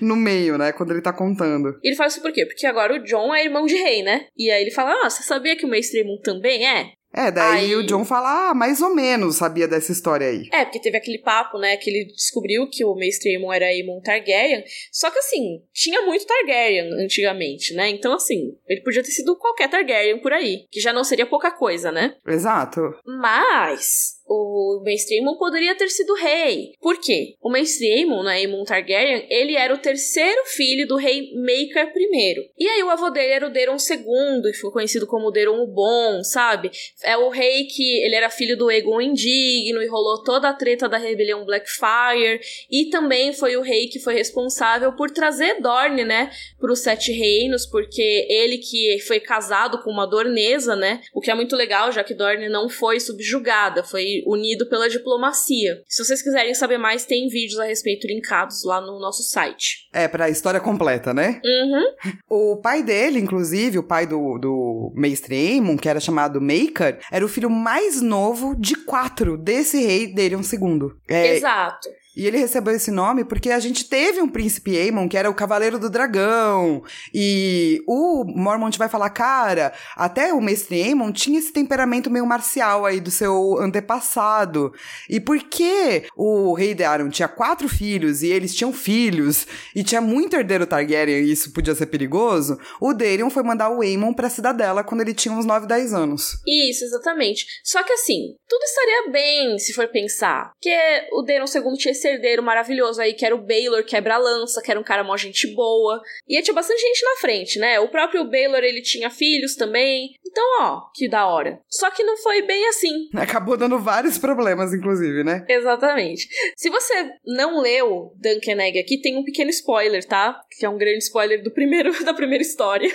no 0.00 0.16
meio, 0.16 0.56
né? 0.56 0.72
Quando 0.72 0.92
ele 0.92 1.02
tá 1.02 1.12
contando. 1.12 1.78
E 1.82 1.88
ele 1.88 1.96
fala 1.96 2.08
isso 2.08 2.22
por 2.22 2.32
quê? 2.32 2.46
Porque 2.46 2.66
agora 2.66 2.94
o 2.94 3.04
John 3.04 3.34
é 3.34 3.44
irmão 3.44 3.66
de 3.66 3.74
rei, 3.74 4.02
né? 4.02 4.26
E 4.36 4.50
aí 4.50 4.62
ele 4.62 4.70
fala: 4.70 4.92
Ah, 5.04 5.10
você 5.10 5.22
sabia 5.22 5.56
que 5.56 5.66
o 5.66 5.68
Mestre 5.68 6.00
Aemon 6.00 6.18
também 6.22 6.66
é? 6.66 6.92
É, 7.12 7.30
daí 7.30 7.66
aí... 7.66 7.76
o 7.76 7.84
John 7.84 8.04
fala, 8.04 8.50
ah, 8.50 8.54
mais 8.54 8.80
ou 8.80 8.94
menos 8.94 9.36
sabia 9.36 9.66
dessa 9.66 9.92
história 9.92 10.28
aí. 10.28 10.48
É, 10.52 10.64
porque 10.64 10.80
teve 10.80 10.96
aquele 10.96 11.18
papo, 11.18 11.58
né, 11.58 11.76
que 11.76 11.90
ele 11.90 12.12
descobriu 12.12 12.68
que 12.70 12.84
o 12.84 12.94
Mestre 12.94 13.34
Aemon 13.34 13.52
era 13.52 13.66
Aemon 13.66 14.00
Targaryen, 14.00 14.64
só 14.92 15.10
que 15.10 15.18
assim, 15.18 15.62
tinha 15.72 16.02
muito 16.02 16.26
Targaryen 16.26 16.92
antigamente, 17.02 17.74
né, 17.74 17.88
então 17.88 18.12
assim, 18.14 18.56
ele 18.68 18.82
podia 18.82 19.02
ter 19.02 19.10
sido 19.10 19.36
qualquer 19.36 19.68
Targaryen 19.68 20.20
por 20.20 20.32
aí, 20.32 20.66
que 20.70 20.80
já 20.80 20.92
não 20.92 21.04
seria 21.04 21.26
pouca 21.26 21.50
coisa, 21.50 21.90
né? 21.90 22.14
Exato. 22.26 22.80
Mas, 23.04 24.19
o 24.32 24.80
Mestre 24.84 25.16
Aemon 25.16 25.36
poderia 25.36 25.74
ter 25.74 25.88
sido 25.88 26.14
rei. 26.14 26.74
Por 26.80 27.00
quê? 27.00 27.34
O 27.42 27.50
Mestre 27.50 27.90
Aemon, 27.90 28.22
né, 28.22 28.36
Aemon 28.36 28.62
Targaryen, 28.62 29.26
ele 29.28 29.56
era 29.56 29.74
o 29.74 29.78
terceiro 29.78 30.44
filho 30.46 30.86
do 30.86 30.96
rei 30.96 31.32
Maker 31.34 31.92
I. 31.96 32.50
E 32.56 32.68
aí 32.68 32.82
o 32.84 32.90
avô 32.90 33.10
dele 33.10 33.32
era 33.32 33.46
o 33.46 33.52
Daeron 33.52 33.76
II, 33.76 34.48
e 34.48 34.54
ficou 34.54 34.70
conhecido 34.70 35.06
como 35.06 35.32
Daeron 35.32 35.60
o 35.60 35.66
Bom, 35.66 36.22
sabe? 36.22 36.70
É 37.02 37.16
o 37.16 37.28
rei 37.28 37.64
que 37.64 38.04
ele 38.04 38.14
era 38.14 38.30
filho 38.30 38.56
do 38.56 38.68
Aegon 38.68 39.00
Indigno 39.00 39.82
e 39.82 39.88
rolou 39.88 40.22
toda 40.22 40.48
a 40.48 40.54
treta 40.54 40.88
da 40.88 40.96
rebelião 40.96 41.44
Blackfyre. 41.44 42.40
E 42.70 42.88
também 42.88 43.32
foi 43.32 43.56
o 43.56 43.62
rei 43.62 43.88
que 43.88 43.98
foi 43.98 44.14
responsável 44.14 44.92
por 44.92 45.10
trazer 45.10 45.60
Dorne, 45.60 46.04
né, 46.04 46.30
para 46.60 46.72
os 46.72 46.80
Sete 46.80 47.10
Reinos, 47.10 47.66
porque 47.66 48.26
ele 48.28 48.58
que 48.58 49.00
foi 49.00 49.18
casado 49.18 49.82
com 49.82 49.90
uma 49.90 50.06
dornesa, 50.06 50.76
né? 50.76 51.00
O 51.12 51.20
que 51.20 51.30
é 51.30 51.34
muito 51.34 51.56
legal, 51.56 51.90
já 51.90 52.04
que 52.04 52.14
Dorne 52.14 52.48
não 52.48 52.68
foi 52.68 53.00
subjugada, 53.00 53.82
foi 53.82 54.19
unido 54.26 54.68
pela 54.68 54.88
diplomacia. 54.88 55.82
Se 55.88 56.04
vocês 56.04 56.22
quiserem 56.22 56.54
saber 56.54 56.78
mais, 56.78 57.04
tem 57.04 57.28
vídeos 57.28 57.58
a 57.58 57.64
respeito 57.64 58.06
linkados 58.06 58.64
lá 58.64 58.80
no 58.80 58.98
nosso 58.98 59.22
site. 59.22 59.88
É, 59.92 60.06
pra 60.08 60.30
história 60.30 60.60
completa, 60.60 61.12
né? 61.12 61.40
Uhum. 61.44 62.10
O 62.30 62.56
pai 62.56 62.82
dele, 62.82 63.18
inclusive, 63.18 63.78
o 63.78 63.82
pai 63.82 64.06
do, 64.06 64.38
do 64.38 64.92
Mestre 64.94 65.34
Aemon, 65.34 65.76
que 65.76 65.88
era 65.88 66.00
chamado 66.00 66.40
Maker, 66.40 67.00
era 67.10 67.24
o 67.24 67.28
filho 67.28 67.50
mais 67.50 68.00
novo 68.00 68.54
de 68.56 68.76
quatro 68.76 69.36
desse 69.36 69.84
rei 69.84 70.12
Daerion 70.14 70.40
II. 70.40 70.92
É, 71.08 71.36
Exato. 71.36 71.88
E 72.16 72.26
ele 72.26 72.38
recebeu 72.38 72.74
esse 72.74 72.90
nome 72.90 73.24
porque 73.24 73.50
a 73.50 73.60
gente 73.60 73.84
teve 73.84 74.20
um 74.20 74.28
príncipe 74.28 74.76
Aemon, 74.76 75.08
que 75.08 75.16
era 75.16 75.30
o 75.30 75.34
Cavaleiro 75.34 75.78
do 75.78 75.88
Dragão. 75.88 76.82
E 77.14 77.82
o 77.86 78.24
Mormont 78.24 78.76
vai 78.78 78.88
falar, 78.88 79.10
cara, 79.10 79.72
até 79.96 80.32
o 80.32 80.40
Mestre 80.40 80.82
Aemon 80.82 81.12
tinha 81.12 81.38
esse 81.38 81.52
temperamento 81.52 82.10
meio 82.10 82.26
marcial 82.26 82.84
aí 82.84 83.00
do 83.00 83.10
seu 83.10 83.58
antepassado. 83.58 84.72
E 85.08 85.20
porque 85.20 86.04
o 86.16 86.52
rei 86.54 86.74
de 86.74 86.84
Aron 86.84 87.08
tinha 87.08 87.28
quatro 87.28 87.68
filhos 87.68 88.22
e 88.22 88.28
eles 88.28 88.54
tinham 88.54 88.72
filhos 88.72 89.46
e 89.74 89.84
tinha 89.84 90.00
muito 90.00 90.34
herdeiro 90.34 90.66
Targaryen 90.66 91.22
e 91.22 91.32
isso 91.32 91.52
podia 91.52 91.74
ser 91.74 91.86
perigoso, 91.86 92.58
o 92.80 92.92
Daemon 92.92 93.30
foi 93.30 93.42
mandar 93.42 93.70
o 93.70 93.82
Aemon 93.82 94.12
pra 94.12 94.28
cidadela 94.28 94.84
quando 94.84 95.00
ele 95.00 95.14
tinha 95.14 95.34
uns 95.34 95.44
9, 95.44 95.66
10 95.66 95.94
anos. 95.94 96.40
Isso, 96.46 96.84
exatamente. 96.84 97.46
Só 97.64 97.82
que 97.82 97.92
assim, 97.92 98.34
tudo 98.48 98.62
estaria 98.62 99.12
bem 99.12 99.58
se 99.58 99.72
for 99.72 99.88
pensar. 99.88 100.52
Que 100.60 100.70
o 101.12 101.22
Daemon 101.22 101.46
II 101.46 101.76
tinha 101.76 101.94
esse 102.00 102.08
herdeiro 102.08 102.42
maravilhoso 102.42 103.00
aí, 103.00 103.12
que 103.12 103.24
era 103.24 103.34
o 103.34 103.46
Baylor 103.46 103.84
quebra-lança, 103.84 104.62
que 104.62 104.70
era 104.70 104.80
um 104.80 104.84
cara 104.84 105.04
mó 105.04 105.16
gente 105.16 105.46
boa. 105.54 106.00
E 106.26 106.40
tinha 106.40 106.54
bastante 106.54 106.80
gente 106.80 107.04
na 107.04 107.16
frente, 107.20 107.58
né? 107.58 107.78
O 107.78 107.88
próprio 107.88 108.24
Baylor, 108.24 108.60
ele 108.60 108.82
tinha 108.82 109.10
filhos 109.10 109.54
também. 109.54 110.14
Então, 110.26 110.44
ó, 110.60 110.80
que 110.94 111.08
da 111.08 111.26
hora. 111.26 111.60
Só 111.68 111.90
que 111.90 112.04
não 112.04 112.16
foi 112.16 112.42
bem 112.42 112.66
assim. 112.68 113.08
Acabou 113.14 113.56
dando 113.56 113.78
vários 113.78 114.16
problemas, 114.16 114.72
inclusive, 114.72 115.24
né? 115.24 115.44
Exatamente. 115.48 116.28
Se 116.56 116.70
você 116.70 117.12
não 117.26 117.60
leu 117.60 118.12
Duncan 118.16 118.62
Egg 118.62 118.78
aqui, 118.78 119.00
tem 119.00 119.18
um 119.18 119.24
pequeno 119.24 119.50
spoiler, 119.50 120.06
tá? 120.06 120.40
Que 120.58 120.64
é 120.64 120.68
um 120.68 120.78
grande 120.78 120.98
spoiler 120.98 121.42
do 121.42 121.50
primeiro 121.50 121.92
da 122.04 122.14
primeira 122.14 122.42
história. 122.42 122.90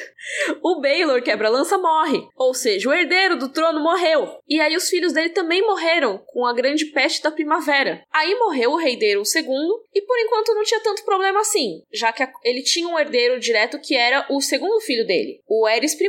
O 0.64 0.80
Baylor 0.80 1.22
quebra-lança 1.22 1.78
morre. 1.78 2.26
Ou 2.38 2.54
seja, 2.54 2.90
o 2.90 2.94
herdeiro 2.94 3.38
do 3.38 3.50
trono 3.50 3.82
morreu. 3.82 4.40
E 4.48 4.60
aí 4.62 4.76
os 4.76 4.90
filhos 4.90 5.14
dele 5.14 5.30
também 5.30 5.62
morreram 5.62 6.24
com 6.28 6.46
a 6.46 6.54
grande 6.54 6.86
peste 6.86 7.22
da 7.22 7.32
primavera. 7.32 8.04
Aí 8.14 8.34
morreu 8.36 8.72
o 8.72 8.78
rei 8.78 8.95
Daeron 8.96 9.24
II 9.24 9.86
e 9.94 10.02
por 10.02 10.18
enquanto 10.20 10.54
não 10.54 10.64
tinha 10.64 10.80
tanto 10.82 11.04
problema 11.04 11.40
assim, 11.40 11.82
já 11.94 12.12
que 12.12 12.28
ele 12.44 12.62
tinha 12.62 12.88
um 12.88 13.00
herdeiro 13.00 13.40
direto 13.40 13.80
que 13.80 13.96
era 13.96 14.26
o 14.30 14.42
segundo 14.42 14.80
filho 14.82 15.06
dele, 15.06 15.42
o 15.48 15.68
Eris 15.68 15.94
I. 15.94 16.06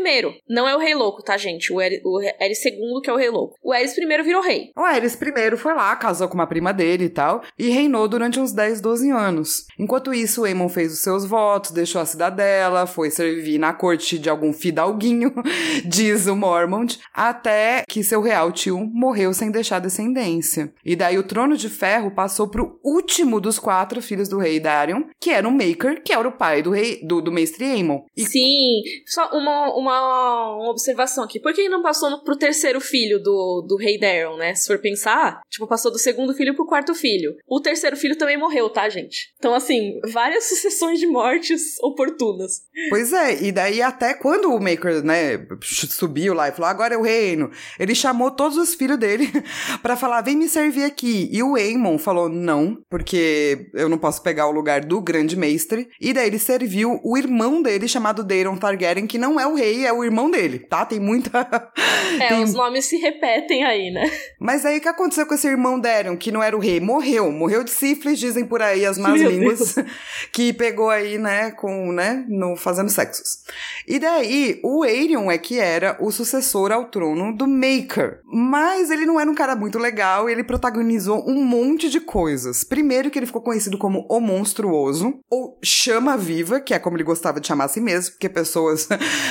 Não 0.48 0.68
é 0.68 0.74
o 0.74 0.78
rei 0.78 0.94
louco, 0.94 1.22
tá, 1.22 1.36
gente? 1.36 1.72
O, 1.72 1.80
Eris, 1.80 2.00
o 2.04 2.20
Eris 2.40 2.64
II 2.64 3.00
que 3.02 3.10
é 3.10 3.12
o 3.12 3.16
rei 3.16 3.30
louco. 3.30 3.56
O 3.62 3.74
Eris 3.74 3.96
I 3.96 4.22
virou 4.22 4.42
rei. 4.42 4.70
O 4.76 4.86
Eris 4.86 5.14
I 5.14 5.56
foi 5.56 5.74
lá, 5.74 5.94
casou 5.96 6.28
com 6.28 6.34
uma 6.34 6.46
prima 6.46 6.72
dele 6.72 7.04
e 7.04 7.10
tal, 7.10 7.42
e 7.58 7.68
reinou 7.70 8.08
durante 8.08 8.40
uns 8.40 8.52
10, 8.52 8.80
12 8.80 9.10
anos. 9.10 9.66
Enquanto 9.78 10.12
isso, 10.12 10.42
o 10.42 10.44
Aemon 10.44 10.68
fez 10.68 10.92
os 10.92 11.00
seus 11.00 11.24
votos, 11.24 11.70
deixou 11.70 12.00
a 12.00 12.06
cidadela, 12.06 12.86
foi 12.86 13.10
servir 13.10 13.58
na 13.58 13.72
corte 13.72 14.18
de 14.18 14.28
algum 14.28 14.52
fidalguinho, 14.52 15.32
diz 15.84 16.26
o 16.26 16.36
Mormont, 16.36 16.98
até 17.12 17.84
que 17.88 18.02
seu 18.02 18.20
real 18.20 18.52
tio 18.52 18.78
morreu 18.78 19.32
sem 19.32 19.50
deixar 19.50 19.78
descendência. 19.78 20.72
E 20.84 20.96
daí 20.96 21.18
o 21.18 21.22
trono 21.22 21.56
de 21.56 21.68
ferro 21.68 22.10
passou 22.10 22.48
pro 22.48 22.75
último 22.86 23.40
dos 23.40 23.58
quatro 23.58 24.00
filhos 24.00 24.28
do 24.28 24.38
rei 24.38 24.60
Darion, 24.60 25.02
que 25.20 25.30
era 25.30 25.48
o 25.48 25.52
Maker, 25.52 26.02
que 26.02 26.12
era 26.12 26.26
o 26.26 26.32
pai 26.32 26.62
do 26.62 26.70
rei 26.70 27.00
do, 27.02 27.20
do 27.20 27.32
mestre 27.32 27.64
Aemon. 27.64 28.04
E... 28.16 28.24
Sim, 28.24 28.82
só 29.04 29.28
uma, 29.32 29.74
uma, 29.74 30.56
uma, 30.56 30.70
observação 30.70 31.24
aqui. 31.24 31.40
Por 31.40 31.52
que 31.52 31.68
não 31.68 31.82
passou 31.82 32.10
no, 32.10 32.22
pro 32.22 32.36
terceiro 32.36 32.80
filho 32.80 33.20
do, 33.20 33.64
do 33.66 33.76
rei 33.76 33.98
Darion, 33.98 34.36
né? 34.36 34.54
Se 34.54 34.68
for 34.68 34.78
pensar, 34.78 35.40
tipo, 35.50 35.66
passou 35.66 35.90
do 35.90 35.98
segundo 35.98 36.34
filho 36.34 36.54
pro 36.54 36.66
quarto 36.66 36.94
filho. 36.94 37.34
O 37.46 37.60
terceiro 37.60 37.96
filho 37.96 38.16
também 38.16 38.38
morreu, 38.38 38.70
tá, 38.70 38.88
gente? 38.88 39.34
Então, 39.36 39.54
assim, 39.54 39.98
várias 40.12 40.44
sucessões 40.48 41.00
de 41.00 41.06
mortes 41.06 41.78
oportunas. 41.82 42.62
Pois 42.88 43.12
é, 43.12 43.42
e 43.42 43.50
daí 43.50 43.82
até 43.82 44.14
quando 44.14 44.52
o 44.52 44.60
Maker, 44.60 45.02
né, 45.02 45.46
subiu 45.62 46.34
lá 46.34 46.48
e 46.48 46.52
falou, 46.52 46.68
agora 46.68 46.94
é 46.94 46.98
o 46.98 47.02
reino, 47.02 47.50
ele 47.78 47.94
chamou 47.94 48.30
todos 48.30 48.56
os 48.56 48.74
filhos 48.74 48.98
dele 48.98 49.28
para 49.82 49.96
falar, 49.96 50.20
vem 50.20 50.36
me 50.36 50.48
servir 50.48 50.84
aqui. 50.84 51.28
E 51.32 51.42
o 51.42 51.56
Aemon 51.56 51.98
falou, 51.98 52.28
não, 52.28 52.75
porque 52.88 53.68
eu 53.74 53.88
não 53.88 53.98
posso 53.98 54.22
pegar 54.22 54.46
o 54.46 54.52
lugar 54.52 54.84
do 54.84 55.00
grande 55.00 55.36
mestre. 55.36 55.88
E 56.00 56.12
daí 56.12 56.26
ele 56.26 56.38
serviu 56.38 57.00
o 57.02 57.16
irmão 57.16 57.62
dele, 57.62 57.88
chamado 57.88 58.24
Daeron 58.24 58.56
Targaryen, 58.56 59.06
que 59.06 59.18
não 59.18 59.38
é 59.38 59.46
o 59.46 59.54
rei, 59.54 59.86
é 59.86 59.92
o 59.92 60.04
irmão 60.04 60.30
dele, 60.30 60.58
tá? 60.58 60.84
Tem 60.84 61.00
muita... 61.00 61.46
É, 62.20 62.28
Tem... 62.28 62.44
os 62.44 62.54
nomes 62.54 62.86
se 62.86 62.96
repetem 62.96 63.64
aí, 63.64 63.90
né? 63.90 64.08
Mas 64.40 64.64
aí 64.64 64.78
o 64.78 64.80
que 64.80 64.88
aconteceu 64.88 65.26
com 65.26 65.34
esse 65.34 65.46
irmão 65.46 65.78
Daeron, 65.78 66.16
que 66.16 66.30
não 66.30 66.42
era 66.42 66.56
o 66.56 66.60
rei? 66.60 66.80
Morreu, 66.80 67.30
morreu 67.30 67.64
de 67.64 67.70
sífilis, 67.70 68.18
dizem 68.18 68.44
por 68.46 68.62
aí 68.62 68.86
as 68.86 68.96
más 68.96 69.20
Meu 69.20 69.30
línguas, 69.30 69.74
Deus. 69.74 69.86
que 70.32 70.52
pegou 70.52 70.88
aí, 70.88 71.18
né, 71.18 71.50
com, 71.50 71.92
né, 71.92 72.24
no, 72.28 72.56
fazendo 72.56 72.88
sexos. 72.88 73.44
E 73.86 73.98
daí, 73.98 74.60
o 74.62 74.82
Aerion 74.82 75.30
é 75.30 75.36
que 75.36 75.58
era 75.58 75.96
o 76.00 76.10
sucessor 76.10 76.72
ao 76.72 76.86
trono 76.86 77.36
do 77.36 77.46
Maker. 77.46 78.20
Mas 78.24 78.90
ele 78.90 79.06
não 79.06 79.20
era 79.20 79.30
um 79.30 79.34
cara 79.34 79.54
muito 79.54 79.78
legal 79.78 80.28
e 80.28 80.32
ele 80.32 80.44
protagonizou 80.44 81.28
um 81.28 81.44
monte 81.44 81.88
de 81.88 82.00
coisas. 82.00 82.64
Primeiro 82.68 83.10
que 83.10 83.18
ele 83.18 83.26
ficou 83.26 83.42
conhecido 83.42 83.78
como 83.78 84.06
o 84.08 84.20
Monstruoso, 84.20 85.20
ou 85.30 85.58
Chama 85.62 86.16
Viva, 86.16 86.60
que 86.60 86.74
é 86.74 86.78
como 86.78 86.96
ele 86.96 87.04
gostava 87.04 87.40
de 87.40 87.46
chamar 87.46 87.64
a 87.64 87.68
si 87.68 87.80
mesmo, 87.80 88.12
porque 88.12 88.28
pessoas 88.28 88.88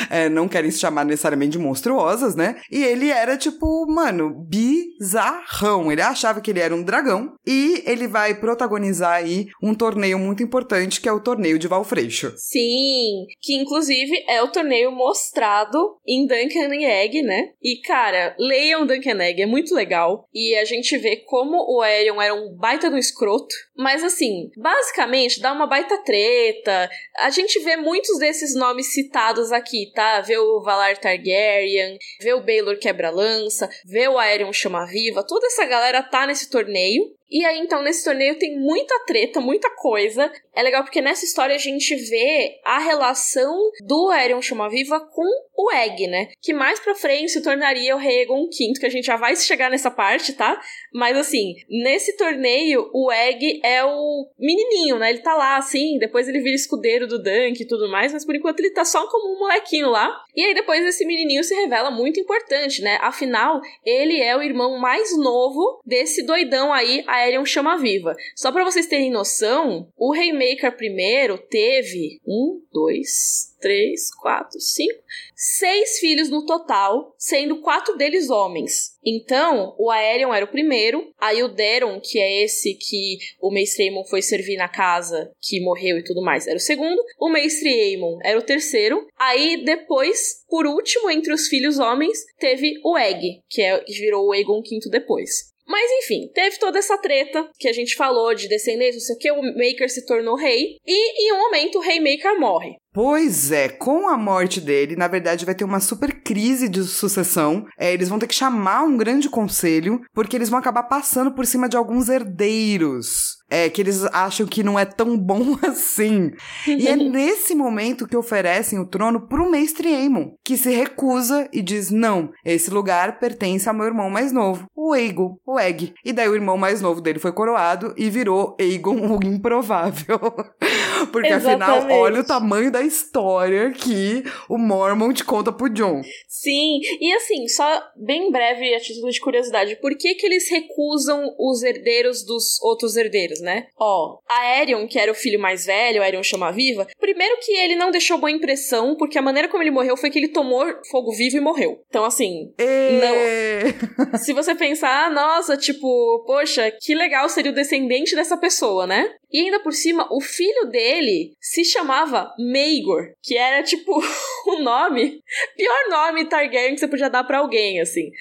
é, 0.09 0.27
não 0.29 0.47
querem 0.47 0.71
se 0.71 0.79
chamar 0.79 1.05
necessariamente 1.05 1.53
de 1.53 1.59
monstruosas, 1.59 2.35
né? 2.35 2.59
E 2.71 2.83
ele 2.83 3.09
era 3.09 3.37
tipo, 3.37 3.85
mano, 3.87 4.33
bizarrão. 4.47 5.91
Ele 5.91 6.01
achava 6.01 6.41
que 6.41 6.51
ele 6.51 6.59
era 6.59 6.75
um 6.75 6.83
dragão 6.83 7.33
e 7.45 7.83
ele 7.85 8.07
vai 8.07 8.35
protagonizar 8.35 9.13
aí 9.13 9.47
um 9.61 9.73
torneio 9.73 10.17
muito 10.19 10.43
importante 10.43 11.01
que 11.01 11.09
é 11.09 11.11
o 11.11 11.19
torneio 11.19 11.59
de 11.59 11.67
Valfreixo. 11.67 12.33
Sim, 12.37 13.25
que 13.41 13.55
inclusive 13.55 14.11
é 14.27 14.41
o 14.41 14.51
torneio 14.51 14.91
mostrado 14.91 15.97
em 16.07 16.25
Duncan 16.25 16.73
Egg, 16.73 17.21
né? 17.21 17.49
E 17.61 17.81
cara, 17.81 18.35
leiam 18.39 18.85
Duncan 18.85 19.21
Egg, 19.21 19.41
é 19.41 19.45
muito 19.45 19.73
legal. 19.73 20.27
E 20.33 20.55
a 20.55 20.65
gente 20.65 20.97
vê 20.97 21.17
como 21.25 21.57
o 21.57 21.81
Aerion 21.81 22.21
era 22.21 22.33
um 22.33 22.55
baita 22.55 22.89
do 22.89 22.97
escroto. 23.25 23.55
Mas 23.75 24.03
assim, 24.03 24.51
basicamente 24.55 25.41
dá 25.41 25.51
uma 25.51 25.67
baita 25.67 25.97
treta. 26.03 26.89
A 27.17 27.29
gente 27.29 27.59
vê 27.59 27.75
muitos 27.75 28.17
desses 28.19 28.55
nomes 28.55 28.93
citados 28.93 29.51
aqui, 29.51 29.91
tá? 29.93 30.21
Vê 30.21 30.37
o 30.37 30.61
Valar 30.61 30.97
Targaryen, 30.97 31.97
vê 32.21 32.33
o 32.33 32.41
Baelor 32.41 32.77
Quebra-Lança, 32.77 33.69
vê 33.85 34.07
o 34.07 34.17
Aerion 34.17 34.53
Chama-Viva. 34.53 35.25
Toda 35.27 35.47
essa 35.47 35.65
galera 35.65 36.03
tá 36.03 36.27
nesse 36.27 36.49
torneio. 36.49 37.03
E 37.29 37.43
aí, 37.43 37.59
então, 37.59 37.81
nesse 37.81 38.03
torneio 38.03 38.37
tem 38.37 38.59
muita 38.59 38.99
treta, 39.05 39.41
muita 39.41 39.69
coisa. 39.69 40.31
É 40.53 40.61
legal 40.61 40.83
porque 40.83 41.01
nessa 41.01 41.25
história 41.25 41.55
a 41.55 41.59
gente 41.59 41.95
vê 41.95 42.59
a 42.63 42.79
relação 42.79 43.57
do 43.85 44.09
Aerion 44.09 44.41
Chama-Viva 44.41 44.99
com 44.99 45.25
o 45.57 45.71
Egg, 45.71 46.07
né? 46.07 46.27
Que 46.41 46.53
mais 46.53 46.79
pra 46.79 46.93
frente 46.93 47.31
se 47.31 47.41
tornaria 47.41 47.95
o 47.95 47.99
rei 47.99 48.21
Egon 48.21 48.45
V, 48.45 48.79
que 48.79 48.85
a 48.85 48.89
gente 48.89 49.05
já 49.05 49.15
vai 49.15 49.35
chegar 49.35 49.69
nessa 49.69 49.89
parte, 49.89 50.33
tá? 50.33 50.61
Mas 50.93 51.17
assim, 51.17 51.55
nesse 51.69 52.15
torneio, 52.17 52.89
o 52.93 53.11
Egg 53.11 53.61
é 53.63 53.83
o 53.83 54.27
menininho, 54.37 54.99
né? 54.99 55.09
Ele 55.09 55.19
tá 55.19 55.33
lá, 55.33 55.57
assim, 55.57 55.97
depois 55.97 56.27
ele 56.27 56.41
vira 56.41 56.55
escudeiro 56.55 57.07
do 57.07 57.21
Dunk 57.21 57.61
e 57.61 57.67
tudo 57.67 57.89
mais, 57.89 58.13
mas 58.13 58.25
por 58.25 58.35
enquanto 58.35 58.59
ele 58.59 58.71
tá 58.71 58.85
só 58.85 59.07
como 59.09 59.35
um 59.35 59.39
molequinho 59.39 59.89
lá. 59.89 60.13
E 60.35 60.43
aí 60.43 60.53
depois 60.53 60.85
esse 60.85 61.05
menininho 61.05 61.43
se 61.43 61.55
revela 61.55 61.89
muito 61.89 62.19
importante, 62.19 62.81
né? 62.81 62.97
Afinal, 63.01 63.59
ele 63.85 64.21
é 64.21 64.35
o 64.35 64.43
irmão 64.43 64.77
mais 64.77 65.17
novo 65.17 65.81
desse 65.85 66.25
doidão 66.25 66.73
aí, 66.73 67.03
Aerion 67.25 67.45
Chama 67.45 67.77
Viva. 67.77 68.15
Só 68.35 68.51
para 68.51 68.63
vocês 68.63 68.87
terem 68.87 69.11
noção, 69.11 69.91
o 69.97 70.13
Raymaker 70.13 70.75
primeiro 70.77 71.37
teve 71.37 72.21
um, 72.25 72.61
dois, 72.71 73.55
três, 73.59 74.13
quatro, 74.13 74.59
cinco, 74.59 75.03
seis 75.35 75.97
filhos 75.99 76.29
no 76.29 76.45
total, 76.45 77.15
sendo 77.17 77.61
quatro 77.61 77.97
deles 77.97 78.29
homens. 78.29 78.95
Então, 79.03 79.75
o 79.79 79.89
Aerion 79.89 80.33
era 80.33 80.45
o 80.45 80.51
primeiro, 80.51 81.11
aí 81.19 81.41
o 81.41 81.47
Deron, 81.47 81.99
que 81.99 82.19
é 82.19 82.43
esse 82.43 82.75
que 82.75 83.17
o 83.41 83.51
Mestre 83.51 83.85
Aemon 83.85 84.03
foi 84.05 84.21
servir 84.21 84.57
na 84.57 84.67
casa, 84.67 85.31
que 85.41 85.61
morreu 85.61 85.97
e 85.97 86.03
tudo 86.03 86.21
mais, 86.21 86.47
era 86.47 86.57
o 86.57 86.59
segundo, 86.59 87.01
o 87.19 87.29
Mestre 87.29 87.69
Aemon 87.69 88.19
era 88.23 88.37
o 88.37 88.43
terceiro, 88.43 89.07
aí 89.17 89.63
depois, 89.63 90.43
por 90.47 90.67
último, 90.67 91.09
entre 91.09 91.33
os 91.33 91.47
filhos 91.47 91.79
homens, 91.79 92.19
teve 92.39 92.79
o 92.83 92.97
Egg, 92.97 93.41
que, 93.49 93.61
é, 93.61 93.79
que 93.79 93.93
virou 93.93 94.27
o 94.27 94.31
Aegon 94.31 94.61
V 94.61 94.89
depois. 94.91 95.54
Mas 95.67 95.89
enfim, 96.03 96.29
teve 96.33 96.59
toda 96.59 96.79
essa 96.79 96.97
treta 96.97 97.49
que 97.57 97.67
a 97.67 97.73
gente 97.73 97.95
falou 97.95 98.33
de 98.35 98.47
descendência, 98.47 98.99
não 98.99 99.01
sei 99.01 99.15
o 99.15 99.19
que, 99.19 99.31
o 99.31 99.41
Maker 99.41 99.89
se 99.89 100.05
tornou 100.05 100.35
rei, 100.35 100.77
e 100.85 101.27
em 101.27 101.33
um 101.33 101.39
momento 101.39 101.77
o 101.77 101.81
rei 101.81 101.99
Maker 101.99 102.39
morre. 102.39 102.75
Pois 102.95 103.51
é, 103.51 103.67
com 103.67 104.07
a 104.07 104.17
morte 104.17 104.61
dele, 104.61 104.95
na 104.95 105.09
verdade 105.09 105.43
vai 105.43 105.53
ter 105.53 105.65
uma 105.65 105.81
super 105.81 106.21
crise 106.21 106.69
de 106.69 106.81
sucessão. 106.85 107.65
É, 107.77 107.93
eles 107.93 108.07
vão 108.07 108.17
ter 108.17 108.25
que 108.25 108.33
chamar 108.33 108.83
um 108.83 108.95
grande 108.95 109.27
conselho, 109.27 109.99
porque 110.13 110.33
eles 110.33 110.47
vão 110.47 110.57
acabar 110.57 110.83
passando 110.83 111.33
por 111.33 111.45
cima 111.45 111.67
de 111.67 111.75
alguns 111.75 112.07
herdeiros. 112.07 113.35
É, 113.49 113.69
que 113.69 113.79
eles 113.79 114.03
acham 114.05 114.47
que 114.47 114.63
não 114.63 114.79
é 114.79 114.85
tão 114.85 115.17
bom 115.19 115.57
assim. 115.61 116.31
e 116.65 116.87
é 116.87 116.95
nesse 116.95 117.53
momento 117.53 118.07
que 118.07 118.15
oferecem 118.15 118.79
o 118.79 118.87
trono 118.87 119.27
pro 119.27 119.51
mestre 119.51 119.93
Aemon, 119.93 120.31
que 120.41 120.55
se 120.55 120.73
recusa 120.73 121.49
e 121.51 121.61
diz: 121.61 121.91
não, 121.91 122.31
esse 122.45 122.71
lugar 122.71 123.19
pertence 123.19 123.67
ao 123.67 123.75
meu 123.75 123.85
irmão 123.85 124.09
mais 124.09 124.31
novo, 124.31 124.67
o 124.73 124.93
Aegon, 124.93 125.35
o 125.45 125.59
Egg. 125.59 125.93
E 126.03 126.13
daí 126.13 126.29
o 126.29 126.35
irmão 126.35 126.57
mais 126.57 126.79
novo 126.79 127.01
dele 127.01 127.19
foi 127.19 127.33
coroado 127.33 127.93
e 127.97 128.09
virou 128.09 128.55
Aegon 128.57 129.17
o 129.17 129.19
improvável. 129.21 130.17
Porque 131.11 131.27
Exatamente. 131.27 131.63
afinal, 131.63 131.97
olha 131.99 132.21
o 132.21 132.25
tamanho 132.25 132.71
da 132.71 132.81
história 132.81 133.71
que 133.71 134.23
o 134.49 134.57
Mormont 134.57 135.23
conta 135.23 135.51
pro 135.51 135.69
John. 135.69 136.01
Sim, 136.27 136.79
e 136.99 137.13
assim, 137.13 137.47
só 137.47 137.83
bem 137.95 138.31
breve 138.31 138.73
a 138.73 138.79
título 138.79 139.11
de 139.11 139.19
curiosidade, 139.19 139.75
por 139.77 139.95
que 139.97 140.15
que 140.15 140.25
eles 140.25 140.49
recusam 140.49 141.23
os 141.39 141.63
herdeiros 141.63 142.23
dos 142.23 142.61
outros 142.61 142.95
herdeiros, 142.95 143.39
né? 143.41 143.67
Ó, 143.79 144.19
a 144.29 144.39
Aerion, 144.57 144.87
que 144.87 144.99
era 144.99 145.11
o 145.11 145.15
filho 145.15 145.39
mais 145.39 145.65
velho, 145.65 146.01
a 146.01 146.05
Aerion 146.05 146.23
chama 146.23 146.51
viva, 146.51 146.87
primeiro 146.99 147.37
que 147.41 147.51
ele 147.51 147.75
não 147.75 147.91
deixou 147.91 148.17
boa 148.17 148.31
impressão, 148.31 148.95
porque 148.95 149.17
a 149.17 149.21
maneira 149.21 149.47
como 149.47 149.63
ele 149.63 149.71
morreu 149.71 149.97
foi 149.97 150.09
que 150.09 150.19
ele 150.19 150.29
tomou 150.29 150.65
fogo 150.89 151.11
vivo 151.11 151.37
e 151.37 151.41
morreu. 151.41 151.79
Então, 151.89 152.03
assim, 152.03 152.53
E... 152.59 154.17
se 154.19 154.33
você 154.33 154.55
pensar, 154.55 155.05
ah, 155.05 155.09
nossa, 155.09 155.57
tipo, 155.57 156.23
poxa, 156.25 156.71
que 156.71 156.95
legal 156.95 157.27
seria 157.29 157.51
o 157.51 157.55
descendente 157.55 158.15
dessa 158.15 158.37
pessoa, 158.37 158.87
né? 158.87 159.09
E 159.35 159.41
ainda 159.41 159.59
por 159.59 159.73
cima, 159.73 160.07
o 160.09 160.21
filho 160.21 160.63
dele 160.69 161.33
se 161.41 161.65
chamava 161.65 162.33
Maegor, 162.39 163.11
que 163.21 163.35
era 163.35 163.61
tipo 163.63 163.91
o 164.47 164.59
nome, 164.61 165.19
pior 165.57 165.89
nome 165.89 166.29
Targaryen 166.29 166.73
que 166.73 166.79
você 166.79 166.87
podia 166.87 167.09
dar 167.09 167.25
pra 167.25 167.39
alguém, 167.39 167.81
assim. 167.81 168.11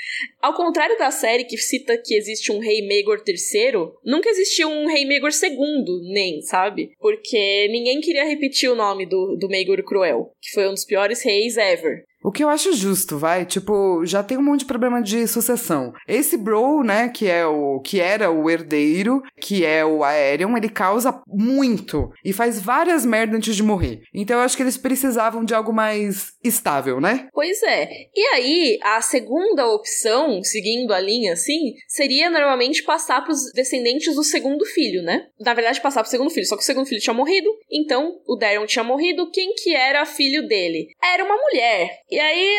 Ao 0.42 0.54
contrário 0.54 0.98
da 0.98 1.12
série 1.12 1.44
que 1.44 1.56
cita 1.56 1.96
que 1.96 2.16
existe 2.16 2.50
um 2.50 2.58
rei 2.58 2.84
Maegor 2.88 3.22
III, 3.24 3.92
nunca 4.04 4.28
existiu 4.28 4.68
um 4.68 4.88
rei 4.88 5.06
Maegor 5.06 5.30
II, 5.30 6.12
nem, 6.12 6.42
sabe? 6.42 6.90
Porque 6.98 7.68
ninguém 7.68 8.00
queria 8.00 8.24
repetir 8.24 8.68
o 8.68 8.74
nome 8.74 9.06
do, 9.06 9.36
do 9.36 9.48
Maegor 9.48 9.84
Cruel, 9.84 10.32
que 10.42 10.50
foi 10.50 10.66
um 10.66 10.74
dos 10.74 10.84
piores 10.84 11.22
reis 11.22 11.56
ever. 11.56 12.02
O 12.24 12.32
que 12.32 12.42
eu 12.42 12.48
acho 12.48 12.72
justo, 12.72 13.18
vai, 13.18 13.44
tipo, 13.44 14.02
já 14.06 14.22
tem 14.22 14.38
um 14.38 14.42
monte 14.42 14.60
de 14.60 14.64
problema 14.64 15.02
de 15.02 15.26
sucessão. 15.26 15.92
Esse 16.08 16.38
Bro, 16.38 16.82
né, 16.82 17.10
que 17.10 17.28
é 17.28 17.46
o 17.46 17.80
que 17.80 18.00
era 18.00 18.30
o 18.30 18.48
herdeiro, 18.48 19.20
que 19.38 19.62
é 19.62 19.84
o 19.84 20.02
Aerion, 20.02 20.56
ele 20.56 20.70
causa 20.70 21.20
muito 21.28 22.10
e 22.24 22.32
faz 22.32 22.58
várias 22.58 23.04
merdas 23.04 23.36
antes 23.36 23.54
de 23.54 23.62
morrer. 23.62 24.00
Então 24.14 24.38
eu 24.38 24.42
acho 24.42 24.56
que 24.56 24.62
eles 24.62 24.78
precisavam 24.78 25.44
de 25.44 25.54
algo 25.54 25.70
mais 25.70 26.32
estável, 26.42 26.98
né? 26.98 27.28
Pois 27.30 27.62
é. 27.62 27.90
E 28.14 28.20
aí, 28.34 28.78
a 28.82 29.02
segunda 29.02 29.66
opção, 29.66 30.42
seguindo 30.42 30.94
a 30.94 31.00
linha 31.00 31.34
assim, 31.34 31.74
seria 31.86 32.30
normalmente 32.30 32.82
passar 32.84 33.22
pros 33.22 33.52
descendentes 33.54 34.14
do 34.14 34.24
segundo 34.24 34.64
filho, 34.64 35.02
né? 35.02 35.26
Na 35.38 35.52
verdade, 35.52 35.82
passar 35.82 36.00
pro 36.00 36.10
segundo 36.10 36.30
filho, 36.30 36.46
só 36.46 36.56
que 36.56 36.62
o 36.62 36.66
segundo 36.66 36.86
filho 36.86 37.02
tinha 37.02 37.12
morrido, 37.12 37.50
então 37.70 38.18
o 38.26 38.34
Daron 38.34 38.64
tinha 38.64 38.82
morrido, 38.82 39.30
quem 39.30 39.52
que 39.54 39.74
era 39.74 40.06
filho 40.06 40.48
dele? 40.48 40.88
Era 41.02 41.22
uma 41.22 41.36
mulher. 41.36 41.90
E 42.14 42.20
aí, 42.20 42.58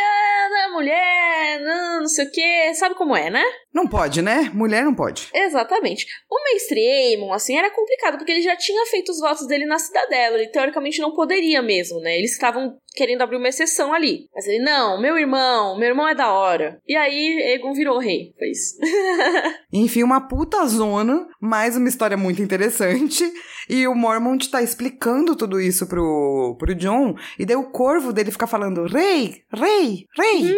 a 0.66 0.70
mulher, 0.74 1.62
não, 1.62 2.00
não 2.02 2.08
sei 2.10 2.26
o 2.26 2.30
que, 2.30 2.74
sabe 2.74 2.94
como 2.94 3.16
é, 3.16 3.30
né? 3.30 3.42
Não 3.74 3.88
pode, 3.88 4.22
né? 4.22 4.52
Mulher 4.54 4.84
não 4.84 4.94
pode. 4.94 5.30
Exatamente. 5.34 6.06
O 6.30 6.44
mestre 6.44 6.86
Aemon, 6.86 7.32
assim, 7.32 7.58
era 7.58 7.72
complicado, 7.72 8.18
porque 8.18 8.34
ele 8.34 8.42
já 8.42 8.58
tinha 8.58 8.86
feito 8.88 9.14
os 9.14 9.20
votos 9.22 9.48
dele 9.48 9.66
na 9.66 9.80
cidadela, 9.80 10.36
ele 10.38 10.50
teoricamente 10.50 11.00
não 11.00 11.14
poderia 11.14 11.62
mesmo, 11.62 12.02
né? 12.02 12.18
Eles 12.18 12.34
estavam 12.34 12.78
querendo 12.96 13.22
abrir 13.22 13.38
uma 13.38 13.50
exceção 13.50 13.94
ali. 13.94 14.28
Mas 14.34 14.48
ele, 14.48 14.64
não, 14.64 15.00
meu 15.00 15.18
irmão, 15.18 15.78
meu 15.78 15.90
irmão 15.90 16.08
é 16.08 16.16
da 16.16 16.32
hora. 16.32 16.82
E 16.88 16.96
aí, 16.96 17.54
Egon 17.54 17.74
virou 17.74 18.00
rei. 18.00 18.34
Foi 18.38 18.50
isso. 18.50 18.78
Enfim, 19.72 20.04
uma 20.04 20.28
puta 20.28 20.66
zona, 20.66 21.28
mais 21.40 21.76
uma 21.76 21.90
história 21.90 22.18
muito 22.18 22.42
interessante. 22.42 23.24
E 23.70 23.88
o 23.88 23.96
Mormont 23.96 24.50
tá 24.50 24.62
explicando 24.62 25.36
tudo 25.36 25.60
isso 25.60 25.88
pro, 25.88 26.56
pro 26.60 26.76
John. 26.76 27.16
E 27.38 27.46
daí 27.46 27.56
o 27.56 27.72
corvo 27.72 28.14
dele 28.14 28.32
fica 28.32 28.48
falando: 28.48 28.86
Rei, 28.86 29.42
rei, 29.52 30.06
rei. 30.16 30.56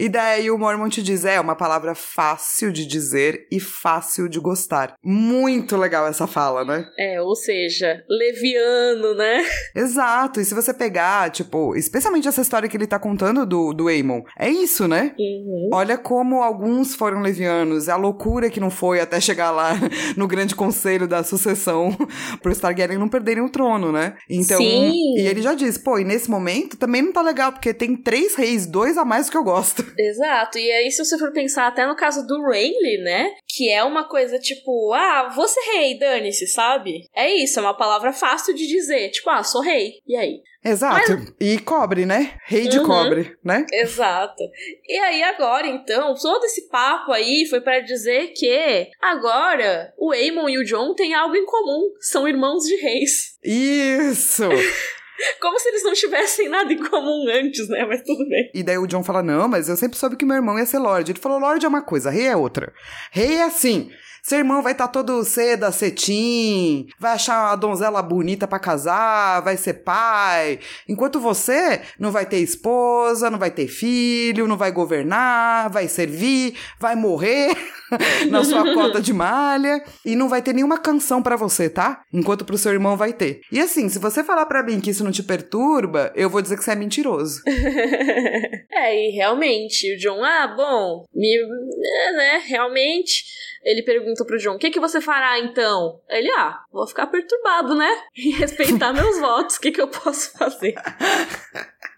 E 0.00 0.08
daí 0.08 0.50
o 0.50 0.56
Mormont 0.56 1.02
diz: 1.02 1.26
É 1.26 1.38
uma 1.38 1.54
palavra 1.54 1.94
fácil 1.94 2.72
de 2.72 2.86
dizer 2.86 3.46
e 3.52 3.60
fácil 3.60 4.30
de 4.30 4.40
gostar. 4.40 4.94
Muito 5.04 5.76
legal 5.76 6.06
essa 6.06 6.26
fala, 6.26 6.64
né? 6.64 6.86
É, 6.98 7.20
ou 7.20 7.36
seja, 7.36 8.02
leviano, 8.08 9.14
né? 9.14 9.44
Exato. 9.76 10.40
E 10.40 10.44
se 10.46 10.54
você 10.54 10.72
pegar, 10.72 11.30
tipo, 11.30 11.76
especialmente 11.76 12.26
essa 12.26 12.40
história 12.40 12.66
que 12.66 12.74
ele 12.78 12.86
tá 12.86 12.98
contando 12.98 13.44
do, 13.44 13.74
do 13.74 13.88
Aemon, 13.88 14.22
é 14.38 14.48
isso, 14.48 14.88
né? 14.88 15.14
Uhum. 15.18 15.68
Olha 15.74 15.98
como 15.98 16.42
alguns 16.42 16.94
foram 16.94 17.20
levianos, 17.20 17.90
a 17.90 17.96
loucura 17.96 18.48
que 18.48 18.58
não 18.58 18.70
foi 18.70 19.00
até 19.00 19.20
chegar 19.20 19.50
lá 19.50 19.72
no 20.16 20.26
grande 20.26 20.54
conselho 20.54 21.06
da 21.06 21.22
sucessão 21.22 21.94
pro 22.40 22.56
Targaryen 22.56 22.98
não 22.98 23.08
perderem 23.08 23.44
o 23.44 23.50
trono, 23.50 23.92
né? 23.92 24.14
Então, 24.30 24.56
Sim. 24.56 25.18
e 25.18 25.26
ele 25.26 25.42
já 25.42 25.52
diz, 25.52 25.76
pô, 25.76 25.98
e 25.98 26.04
nesse 26.04 26.30
momento 26.30 26.78
também 26.78 27.02
não 27.02 27.12
tá 27.12 27.20
legal, 27.20 27.52
porque 27.52 27.74
tem 27.74 27.94
três 27.94 28.34
reis, 28.34 28.66
dois 28.66 28.96
a 28.96 29.04
mais 29.04 29.26
do 29.26 29.32
que 29.32 29.36
eu 29.36 29.44
gosto. 29.44 29.89
Exato. 29.98 30.58
E 30.58 30.70
aí, 30.70 30.90
se 30.90 31.04
você 31.04 31.18
for 31.18 31.32
pensar 31.32 31.66
até 31.66 31.86
no 31.86 31.96
caso 31.96 32.26
do 32.26 32.42
Renly, 32.48 32.98
né? 33.02 33.30
Que 33.48 33.70
é 33.70 33.82
uma 33.84 34.04
coisa 34.08 34.38
tipo, 34.38 34.92
ah, 34.92 35.28
vou 35.34 35.46
ser 35.48 35.60
rei, 35.72 35.98
dane-se, 35.98 36.46
sabe? 36.46 37.02
É 37.14 37.28
isso, 37.32 37.58
é 37.58 37.62
uma 37.62 37.76
palavra 37.76 38.12
fácil 38.12 38.54
de 38.54 38.66
dizer. 38.66 39.10
Tipo, 39.10 39.30
ah, 39.30 39.42
sou 39.42 39.60
rei. 39.62 39.94
E 40.06 40.16
aí? 40.16 40.40
Exato. 40.62 41.34
E 41.40 41.58
cobre, 41.58 42.04
né? 42.04 42.36
Rei 42.44 42.68
de 42.68 42.78
Uhum. 42.80 42.86
cobre, 42.86 43.34
né? 43.42 43.64
Exato. 43.72 44.42
E 44.86 44.98
aí 44.98 45.22
agora, 45.22 45.66
então, 45.66 46.14
todo 46.14 46.44
esse 46.44 46.68
papo 46.68 47.12
aí 47.12 47.46
foi 47.48 47.62
pra 47.62 47.80
dizer 47.80 48.34
que 48.36 48.86
agora 49.00 49.90
o 49.96 50.12
Aemon 50.12 50.50
e 50.50 50.58
o 50.58 50.64
John 50.64 50.94
têm 50.94 51.14
algo 51.14 51.34
em 51.34 51.46
comum. 51.46 51.90
São 52.00 52.28
irmãos 52.28 52.64
de 52.64 52.76
reis. 52.76 53.38
Isso! 53.42 54.44
Como 55.40 55.58
se 55.58 55.68
eles 55.68 55.82
não 55.82 55.92
tivessem 55.92 56.48
nada 56.48 56.72
em 56.72 56.78
comum 56.78 57.26
antes, 57.28 57.68
né? 57.68 57.84
Mas 57.84 58.02
tudo 58.02 58.26
bem. 58.28 58.50
E 58.54 58.62
daí 58.62 58.78
o 58.78 58.86
John 58.86 59.02
fala: 59.02 59.22
Não, 59.22 59.48
mas 59.48 59.68
eu 59.68 59.76
sempre 59.76 59.98
soube 59.98 60.16
que 60.16 60.24
meu 60.24 60.36
irmão 60.36 60.58
ia 60.58 60.66
ser 60.66 60.78
Lorde. 60.78 61.12
Ele 61.12 61.18
falou: 61.20 61.38
Lorde 61.38 61.64
é 61.64 61.68
uma 61.68 61.82
coisa, 61.82 62.10
rei 62.10 62.26
é 62.26 62.36
outra. 62.36 62.72
Rei 63.10 63.36
é 63.36 63.44
assim. 63.44 63.90
Seu 64.22 64.38
irmão 64.38 64.62
vai 64.62 64.72
estar 64.72 64.88
todo 64.88 65.24
seda, 65.24 65.72
cetim, 65.72 66.86
vai 66.98 67.12
achar 67.12 67.48
uma 67.48 67.56
donzela 67.56 68.02
bonita 68.02 68.46
pra 68.46 68.58
casar, 68.58 69.40
vai 69.42 69.56
ser 69.56 69.74
pai. 69.74 70.58
Enquanto 70.88 71.20
você 71.20 71.80
não 71.98 72.10
vai 72.10 72.26
ter 72.26 72.38
esposa, 72.38 73.30
não 73.30 73.38
vai 73.38 73.50
ter 73.50 73.66
filho, 73.66 74.46
não 74.46 74.56
vai 74.56 74.70
governar, 74.72 75.70
vai 75.70 75.88
servir, 75.88 76.56
vai 76.78 76.94
morrer 76.94 77.50
na 78.30 78.44
sua 78.44 78.74
cota 78.74 79.00
de 79.00 79.12
malha 79.12 79.82
e 80.04 80.14
não 80.14 80.28
vai 80.28 80.42
ter 80.42 80.52
nenhuma 80.52 80.78
canção 80.78 81.22
pra 81.22 81.36
você, 81.36 81.68
tá? 81.68 82.02
Enquanto 82.12 82.44
pro 82.44 82.58
seu 82.58 82.72
irmão 82.72 82.96
vai 82.96 83.12
ter. 83.12 83.40
E 83.50 83.60
assim, 83.60 83.88
se 83.88 83.98
você 83.98 84.22
falar 84.22 84.46
pra 84.46 84.62
mim 84.62 84.80
que 84.80 84.90
isso 84.90 85.04
não 85.04 85.12
te 85.12 85.22
perturba, 85.22 86.12
eu 86.14 86.30
vou 86.30 86.42
dizer 86.42 86.56
que 86.56 86.64
você 86.64 86.72
é 86.72 86.76
mentiroso. 86.76 87.42
é, 88.70 89.08
e 89.08 89.10
realmente, 89.10 89.94
o 89.94 89.98
John, 89.98 90.22
ah, 90.22 90.54
bom, 90.56 91.04
me, 91.14 91.36
é, 91.36 92.12
né, 92.12 92.42
realmente. 92.46 93.24
Ele 93.62 93.82
pergunta 93.82 94.09
pro 94.24 94.38
John, 94.38 94.54
o 94.54 94.58
que, 94.58 94.70
que 94.70 94.80
você 94.80 95.00
fará 95.00 95.38
então? 95.38 96.00
Ele, 96.08 96.30
ah, 96.32 96.62
vou 96.72 96.86
ficar 96.86 97.06
perturbado, 97.06 97.74
né? 97.74 97.90
E 98.16 98.30
respeitar 98.30 98.92
meus 98.92 99.18
votos, 99.18 99.56
o 99.56 99.60
que, 99.60 99.72
que 99.72 99.80
eu 99.80 99.88
posso 99.88 100.36
fazer? 100.36 100.74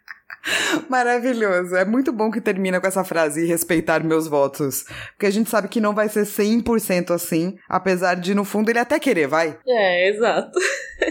Maravilhoso. 0.89 1.77
É 1.77 1.85
muito 1.85 2.13
bom 2.13 2.31
que 2.31 2.41
termina 2.41 2.81
com 2.81 2.87
essa 2.87 3.05
frase, 3.05 3.47
respeitar 3.47 4.05
meus 4.05 4.27
votos. 4.27 4.85
Porque 5.13 5.27
a 5.27 5.31
gente 5.31 5.49
sabe 5.49 5.69
que 5.69 5.81
não 5.81 5.95
vai 5.95 6.09
ser 6.09 6.25
100% 6.25 7.11
assim, 7.11 7.57
apesar 7.69 8.15
de, 8.15 8.35
no 8.35 8.45
fundo, 8.45 8.71
ele 8.71 8.79
até 8.79 8.99
querer, 8.99 9.27
vai. 9.27 9.59
É, 9.67 10.09
exato. 10.11 10.59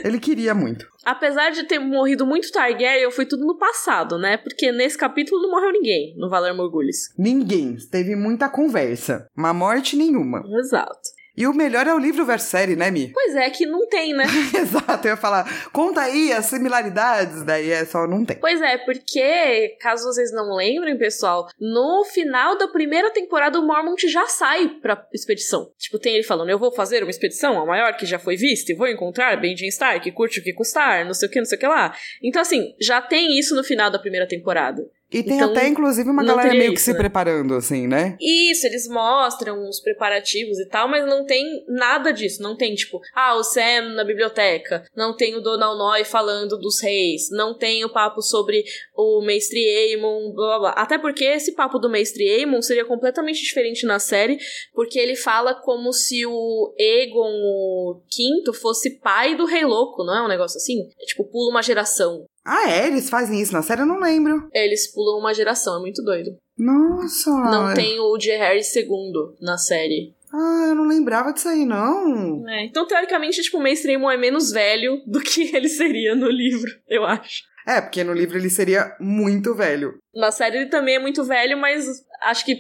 Ele 0.04 0.20
queria 0.20 0.54
muito. 0.54 0.86
Apesar 1.06 1.50
de 1.50 1.64
ter 1.64 1.80
morrido 1.80 2.26
muito 2.26 2.52
Targaryen, 2.52 3.12
foi 3.12 3.26
tudo 3.26 3.46
no 3.46 3.58
passado, 3.58 4.18
né? 4.18 4.38
Porque 4.38 4.72
nesse 4.72 4.98
capítulo 4.98 5.42
não 5.42 5.52
morreu 5.52 5.72
ninguém 5.72 6.16
no 6.18 6.30
Valar 6.30 6.54
Morgulhos. 6.54 7.10
Ninguém. 7.18 7.76
Teve 7.92 8.16
muita 8.16 8.48
conversa. 8.48 9.28
Uma 9.36 9.54
morte 9.54 9.96
nenhuma. 9.98 10.44
Exato. 10.60 11.21
E 11.36 11.48
o 11.48 11.54
melhor 11.54 11.88
é 11.88 11.94
o 11.94 12.00
livro 12.00 12.26
versus 12.26 12.50
série, 12.50 12.76
né, 12.76 12.92
Mi? 12.92 13.12
Pois 13.14 13.36
é, 13.36 13.50
que 13.50 13.66
não 13.66 13.88
tem, 13.88 14.14
né? 14.14 14.26
Exato, 14.54 15.08
eu 15.08 15.12
ia 15.12 15.18
falar, 15.18 15.70
conta 15.72 16.02
aí 16.02 16.34
as 16.34 16.46
similaridades, 16.46 17.44
daí 17.44 17.72
é 17.72 17.86
só 17.86 18.06
não 18.06 18.26
tem. 18.26 18.38
Pois 18.38 18.62
é, 18.62 18.78
porque, 18.80 19.78
caso 19.80 20.04
vocês 20.04 20.32
não 20.32 20.56
lembrem, 20.56 20.98
pessoal, 20.98 21.48
no 21.60 22.04
final 22.06 22.58
da 22.58 22.68
primeira 22.68 23.12
temporada 23.12 23.60
o 23.60 23.66
Mormont 23.66 24.08
já 24.08 24.26
sai 24.28 24.68
pra 24.82 25.06
expedição. 25.14 25.72
Tipo, 25.78 26.00
tem 26.00 26.16
ele 26.16 26.24
falando, 26.24 26.50
eu 26.50 26.60
vou 26.60 26.74
fazer 26.74 27.04
uma 27.04 27.10
expedição, 27.10 27.60
a 27.60 27.66
maior 27.66 27.96
que 27.96 28.06
já 28.06 28.20
foi 28.20 28.36
vista, 28.36 28.72
e 28.72 28.76
vou 28.76 28.88
encontrar 28.88 29.40
Benjen 29.40 29.70
Stark, 29.70 30.12
curte 30.12 30.40
o 30.40 30.44
que 30.44 30.54
custar, 30.54 31.06
não 31.06 31.14
sei 31.14 31.28
o 31.30 31.32
que, 31.32 31.40
não 31.40 31.46
sei 31.46 31.58
o 31.58 31.62
que 31.62 31.68
lá. 31.68 31.96
Então, 32.22 32.42
assim, 32.42 32.76
já 32.80 33.02
tem 33.02 33.40
isso 33.40 33.56
no 33.56 33.64
final 33.64 33.90
da 33.90 34.00
primeira 34.00 34.28
temporada. 34.28 34.82
E 35.12 35.24
tem 35.24 35.36
Então, 35.36 35.52
até, 35.52 35.68
inclusive, 35.68 36.10
uma 36.10 36.24
galera 36.24 36.54
meio 36.54 36.72
que 36.72 36.78
isso, 36.78 36.86
se 36.86 36.94
né? 36.94 36.98
preparando, 36.98 37.56
assim, 37.56 37.86
né? 37.86 38.16
Isso, 38.20 38.66
eles 38.66 38.88
mostram 38.88 39.68
os 39.68 39.82
preparativos 39.82 40.58
e 40.60 40.68
tal, 40.68 40.88
mas 40.88 41.06
não 41.06 41.26
tem 41.26 41.46
nada 41.68 42.12
disso. 42.12 42.42
Não 42.42 42.56
tem, 42.56 42.74
tipo, 42.76 43.00
ah, 43.14 43.36
o 43.36 43.44
Sam 43.44 43.94
na 43.96 44.06
biblioteca. 44.06 44.84
Não 44.96 45.16
tem 45.16 45.36
o 45.36 45.42
Donald 45.42 45.78
Noy 45.78 46.06
falando 46.06 46.58
dos 46.58 46.82
reis. 46.82 47.30
Não 47.32 47.58
tem 47.58 47.84
o 47.84 47.92
papo 47.92 48.22
sobre 48.22 48.64
o 48.96 49.22
Mestre 49.22 49.60
Aemon, 49.60 50.32
blá 50.34 50.48
blá 50.48 50.60
blá. 50.60 50.70
Até 50.72 50.98
porque 50.98 51.26
esse 51.26 51.54
papo 51.56 51.78
do 51.78 51.90
Mestre 51.90 52.30
Aemon 52.30 52.62
seria 52.62 52.86
completamente 52.86 53.42
diferente 53.42 53.86
na 53.86 54.00
série, 54.00 54.38
porque 54.74 54.98
ele 54.98 55.16
fala 55.16 55.54
como 55.56 55.92
se 55.92 56.26
o 56.26 56.74
o 57.14 58.02
quinto 58.10 58.54
fosse 58.54 59.00
pai 59.00 59.36
do 59.36 59.46
Rei 59.46 59.66
Louco, 59.66 60.04
não 60.04 60.16
é 60.16 60.22
um 60.22 60.28
negócio 60.28 60.58
assim? 60.58 60.90
É 61.00 61.06
tipo, 61.06 61.24
pula 61.26 61.52
uma 61.52 61.62
geração. 61.62 62.26
Ah, 62.46 62.70
é? 62.70 62.88
Eles 62.88 63.10
fazem 63.10 63.40
isso 63.40 63.54
na 63.54 63.62
série? 63.62 63.82
Eu 63.82 63.86
não 63.86 64.00
lembro. 64.00 64.50
Eles 64.54 64.92
pulam 64.92 65.20
uma 65.20 65.34
geração, 65.34 65.78
é 65.78 65.82
muito 65.82 66.04
doido. 66.04 66.32
Nossa! 66.58 67.32
Não 67.32 67.74
tem 67.74 68.00
o 68.00 68.18
J. 68.18 68.38
Harry 68.38 68.62
II 68.62 69.36
na 69.42 69.58
série. 69.58 70.14
Ah, 70.34 70.68
eu 70.70 70.76
não 70.76 70.86
lembrava 70.88 71.34
disso 71.34 71.50
aí, 71.50 71.66
não. 71.66 72.48
É, 72.48 72.64
então, 72.64 72.88
teoricamente, 72.88 73.42
tipo, 73.42 73.58
o 73.58 73.62
Mestre 73.62 73.92
Aemon 73.92 74.10
é 74.12 74.18
menos 74.18 74.52
velho 74.52 75.02
do 75.06 75.20
que 75.20 75.52
ele 75.56 75.68
seria 75.68 76.16
no 76.16 76.30
livro, 76.30 76.72
eu 76.88 77.04
acho. 77.04 77.44
É, 77.66 77.80
porque 77.82 78.04
no 78.04 78.14
livro 78.14 78.38
ele 78.38 78.50
seria 78.50 78.96
muito 79.00 79.54
velho. 79.54 79.96
Na 80.16 80.32
série 80.32 80.58
ele 80.58 80.70
também 80.70 80.96
é 80.96 81.00
muito 81.00 81.24
velho, 81.24 81.58
mas 81.58 81.86
acho 82.24 82.46
que 82.46 82.58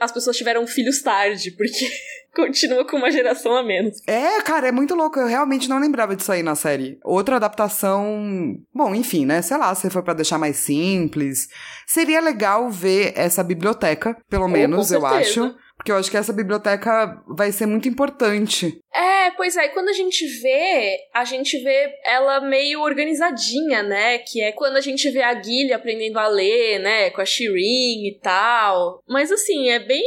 as 0.00 0.12
pessoas 0.12 0.36
tiveram 0.36 0.66
filhos 0.66 1.02
tarde, 1.02 1.50
porque 1.52 1.88
continua 2.34 2.86
com 2.86 2.96
uma 2.96 3.10
geração 3.10 3.56
a 3.56 3.62
menos. 3.62 3.96
É, 4.06 4.40
cara, 4.42 4.68
é 4.68 4.72
muito 4.72 4.94
louco. 4.94 5.18
Eu 5.18 5.26
realmente 5.26 5.68
não 5.68 5.78
lembrava 5.78 6.14
disso 6.16 6.30
aí 6.32 6.42
na 6.42 6.54
série. 6.54 6.98
Outra 7.04 7.36
adaptação. 7.36 8.56
Bom, 8.74 8.94
enfim, 8.94 9.26
né? 9.26 9.42
Sei 9.42 9.56
lá, 9.56 9.74
se 9.74 9.90
for 9.90 10.02
pra 10.02 10.14
deixar 10.14 10.38
mais 10.38 10.56
simples. 10.56 11.48
Seria 11.86 12.20
legal 12.20 12.70
ver 12.70 13.12
essa 13.16 13.42
biblioteca, 13.42 14.16
pelo 14.28 14.44
Oh, 14.44 14.48
menos, 14.48 14.90
eu 14.90 15.04
acho. 15.06 15.54
Porque 15.76 15.92
eu 15.92 15.96
acho 15.96 16.10
que 16.10 16.16
essa 16.16 16.32
biblioteca 16.32 17.22
vai 17.28 17.52
ser 17.52 17.64
muito 17.66 17.88
importante. 17.88 18.80
É, 18.94 19.30
pois 19.32 19.56
é, 19.56 19.66
e 19.66 19.68
quando 19.70 19.88
a 19.88 19.92
gente 19.92 20.26
vê, 20.40 20.98
a 21.14 21.24
gente 21.24 21.58
vê 21.62 21.94
ela 22.04 22.40
meio 22.40 22.80
organizadinha, 22.80 23.82
né? 23.82 24.18
Que 24.18 24.40
é 24.40 24.52
quando 24.52 24.76
a 24.76 24.80
gente 24.80 25.10
vê 25.10 25.22
a 25.22 25.34
Guilha 25.34 25.76
aprendendo 25.76 26.18
a 26.18 26.26
ler, 26.26 26.78
né? 26.78 27.10
Com 27.10 27.20
a 27.20 27.24
Shirin 27.24 28.08
e 28.08 28.18
tal. 28.22 29.02
Mas 29.06 29.30
assim, 29.30 29.68
é 29.68 29.78
bem. 29.78 30.04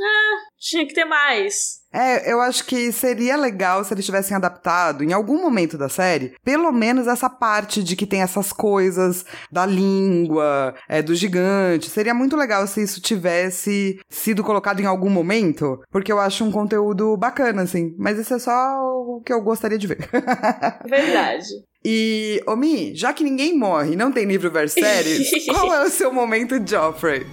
Ah, 0.00 0.54
tinha 0.58 0.86
que 0.86 0.94
ter 0.94 1.04
mais. 1.04 1.84
É, 1.94 2.32
eu 2.32 2.40
acho 2.40 2.64
que 2.64 2.90
seria 2.90 3.36
legal 3.36 3.84
se 3.84 3.94
eles 3.94 4.04
tivessem 4.04 4.36
adaptado, 4.36 5.04
em 5.04 5.12
algum 5.12 5.40
momento 5.40 5.78
da 5.78 5.88
série, 5.88 6.34
pelo 6.42 6.72
menos 6.72 7.06
essa 7.06 7.30
parte 7.30 7.84
de 7.84 7.94
que 7.94 8.04
tem 8.04 8.20
essas 8.20 8.52
coisas 8.52 9.24
da 9.52 9.64
língua, 9.64 10.74
é, 10.88 11.00
do 11.00 11.14
gigante. 11.14 11.88
Seria 11.88 12.12
muito 12.12 12.36
legal 12.36 12.66
se 12.66 12.82
isso 12.82 13.00
tivesse 13.00 14.00
sido 14.08 14.42
colocado 14.42 14.80
em 14.80 14.86
algum 14.86 15.08
momento, 15.08 15.80
porque 15.88 16.10
eu 16.10 16.18
acho 16.18 16.44
um 16.44 16.50
conteúdo 16.50 17.16
bacana, 17.16 17.62
assim. 17.62 17.94
Mas 18.04 18.18
isso 18.18 18.34
é 18.34 18.38
só 18.38 18.52
o 18.52 19.22
que 19.24 19.32
eu 19.32 19.40
gostaria 19.40 19.78
de 19.78 19.86
ver. 19.86 19.96
Verdade. 20.84 21.46
e, 21.82 22.38
Omi, 22.46 22.94
já 22.94 23.14
que 23.14 23.24
ninguém 23.24 23.56
morre 23.56 23.94
e 23.94 23.96
não 23.96 24.12
tem 24.12 24.26
livro 24.26 24.50
versus 24.50 24.78
séries, 24.78 25.30
qual 25.48 25.72
é 25.72 25.86
o 25.86 25.88
seu 25.88 26.12
momento 26.12 26.54
Joffrey? 26.68 27.26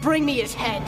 Bring 0.00 0.24
me 0.24 0.40
his 0.40 0.54
head. 0.54 0.84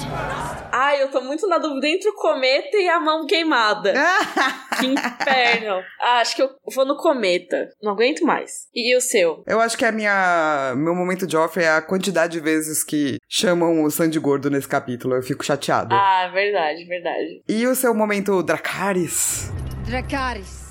Ai, 0.72 1.02
eu 1.02 1.10
tô 1.10 1.20
muito 1.20 1.46
na 1.48 1.58
dúvida 1.58 1.88
entre 1.88 2.08
o 2.08 2.14
cometa 2.14 2.76
e 2.76 2.88
a 2.88 3.00
mão 3.00 3.26
queimada. 3.26 3.92
Que 4.80 4.86
inferno. 4.86 5.82
Ah, 6.00 6.20
acho 6.20 6.34
que 6.34 6.40
eu 6.42 6.48
vou 6.74 6.86
no 6.86 6.96
cometa. 6.96 7.68
Não 7.82 7.92
aguento 7.92 8.24
mais. 8.24 8.66
E 8.74 8.96
o 8.96 9.00
seu? 9.00 9.42
Eu 9.46 9.60
acho 9.60 9.76
que 9.76 9.84
a 9.84 9.92
minha 9.92 10.72
meu 10.74 10.94
momento 10.94 11.30
Joffrey 11.30 11.66
é 11.66 11.70
a 11.70 11.82
quantidade 11.82 12.32
de 12.32 12.40
vezes 12.40 12.82
que 12.82 13.18
chamam 13.28 13.82
o 13.82 13.90
Sandy 13.90 14.18
Gordo 14.18 14.48
nesse 14.48 14.66
capítulo. 14.66 15.16
Eu 15.16 15.22
fico 15.22 15.44
chateado. 15.44 15.94
Ah, 15.94 16.30
verdade, 16.32 16.86
verdade. 16.86 17.42
E 17.46 17.66
o 17.66 17.74
seu 17.74 17.92
momento 17.92 18.42
Dracarys? 18.42 19.50
Dracarys. 19.84 20.70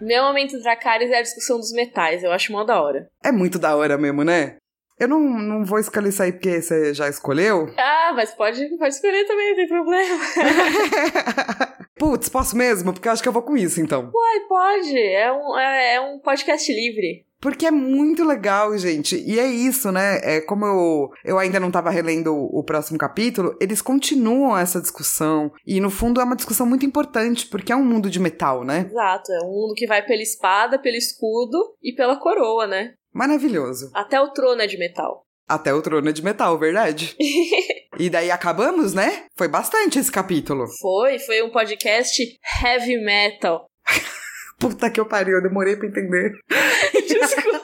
Meu 0.00 0.22
momento 0.22 0.58
Dracarys 0.62 1.10
é 1.10 1.18
a 1.18 1.22
discussão 1.22 1.58
dos 1.58 1.72
metais. 1.72 2.22
Eu 2.22 2.32
acho 2.32 2.50
mó 2.52 2.64
da 2.64 2.80
hora. 2.80 3.10
É 3.22 3.30
muito 3.30 3.58
da 3.58 3.76
hora 3.76 3.98
mesmo, 3.98 4.24
né? 4.24 4.56
Eu 5.00 5.08
não, 5.08 5.18
não 5.18 5.64
vou 5.64 5.78
escolher 5.78 6.10
isso 6.10 6.22
aí 6.22 6.30
porque 6.30 6.60
você 6.60 6.92
já 6.92 7.08
escolheu. 7.08 7.72
Ah, 7.78 8.12
mas 8.14 8.34
pode, 8.34 8.62
pode 8.76 8.94
escolher 8.94 9.24
também, 9.26 9.48
não 9.48 9.56
tem 9.56 9.68
problema. 9.68 10.20
Putz, 11.98 12.28
posso 12.28 12.54
mesmo? 12.54 12.92
Porque 12.92 13.08
eu 13.08 13.12
acho 13.12 13.22
que 13.22 13.28
eu 13.28 13.32
vou 13.32 13.42
com 13.42 13.56
isso, 13.56 13.80
então. 13.80 14.10
Uai, 14.14 14.40
pode. 14.46 14.98
É 14.98 15.32
um, 15.32 15.58
é, 15.58 15.94
é 15.94 16.00
um 16.00 16.18
podcast 16.18 16.70
livre. 16.70 17.24
Porque 17.40 17.64
é 17.64 17.70
muito 17.70 18.22
legal, 18.22 18.76
gente. 18.76 19.16
E 19.16 19.40
é 19.40 19.46
isso, 19.46 19.90
né? 19.90 20.20
É 20.22 20.40
como 20.42 20.66
eu, 20.66 21.10
eu 21.24 21.38
ainda 21.38 21.58
não 21.58 21.70
tava 21.70 21.88
relendo 21.88 22.34
o, 22.34 22.60
o 22.60 22.62
próximo 22.62 22.98
capítulo, 22.98 23.56
eles 23.58 23.80
continuam 23.80 24.56
essa 24.56 24.80
discussão. 24.80 25.50
E 25.66 25.80
no 25.80 25.88
fundo 25.88 26.20
é 26.20 26.24
uma 26.24 26.36
discussão 26.36 26.66
muito 26.66 26.84
importante, 26.84 27.46
porque 27.46 27.72
é 27.72 27.76
um 27.76 27.84
mundo 27.84 28.10
de 28.10 28.20
metal, 28.20 28.64
né? 28.64 28.86
Exato. 28.90 29.32
É 29.32 29.44
um 29.44 29.50
mundo 29.50 29.74
que 29.74 29.86
vai 29.86 30.04
pela 30.04 30.22
espada, 30.22 30.78
pelo 30.78 30.96
escudo 30.96 31.74
e 31.82 31.94
pela 31.94 32.18
coroa, 32.18 32.66
né? 32.66 32.92
Maravilhoso. 33.12 33.90
Até 33.94 34.20
o 34.20 34.28
trono 34.32 34.62
é 34.62 34.66
de 34.66 34.78
metal. 34.78 35.24
Até 35.48 35.74
o 35.74 35.82
trono 35.82 36.08
é 36.08 36.12
de 36.12 36.22
metal, 36.22 36.56
verdade? 36.58 37.16
e 37.98 38.08
daí 38.08 38.30
acabamos, 38.30 38.94
né? 38.94 39.24
Foi 39.36 39.48
bastante 39.48 39.98
esse 39.98 40.10
capítulo. 40.10 40.66
Foi, 40.80 41.18
foi 41.18 41.42
um 41.42 41.50
podcast 41.50 42.22
heavy 42.62 42.96
metal. 43.04 43.66
Puta 44.60 44.90
que 44.90 45.00
eu 45.00 45.06
pariu, 45.06 45.36
eu 45.36 45.42
demorei 45.42 45.76
pra 45.76 45.88
entender. 45.88 46.32
Desculpa. 47.08 47.60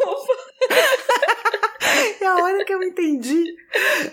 E 2.21 2.25
a 2.25 2.35
hora 2.37 2.65
que 2.65 2.75
eu 2.75 2.83
entendi, 2.83 3.45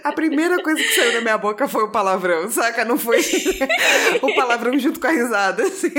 a 0.03 0.11
primeira 0.11 0.61
coisa 0.61 0.79
que 0.79 0.89
saiu 0.89 1.13
da 1.13 1.21
minha 1.21 1.38
boca 1.38 1.67
foi 1.67 1.84
o 1.84 1.91
palavrão, 1.91 2.51
saca? 2.51 2.86
Não 2.86 2.97
foi 2.97 3.21
o 4.21 4.36
palavrão 4.36 4.77
junto 4.77 4.99
com 4.99 5.07
a 5.07 5.11
risada, 5.11 5.63
assim. 5.63 5.89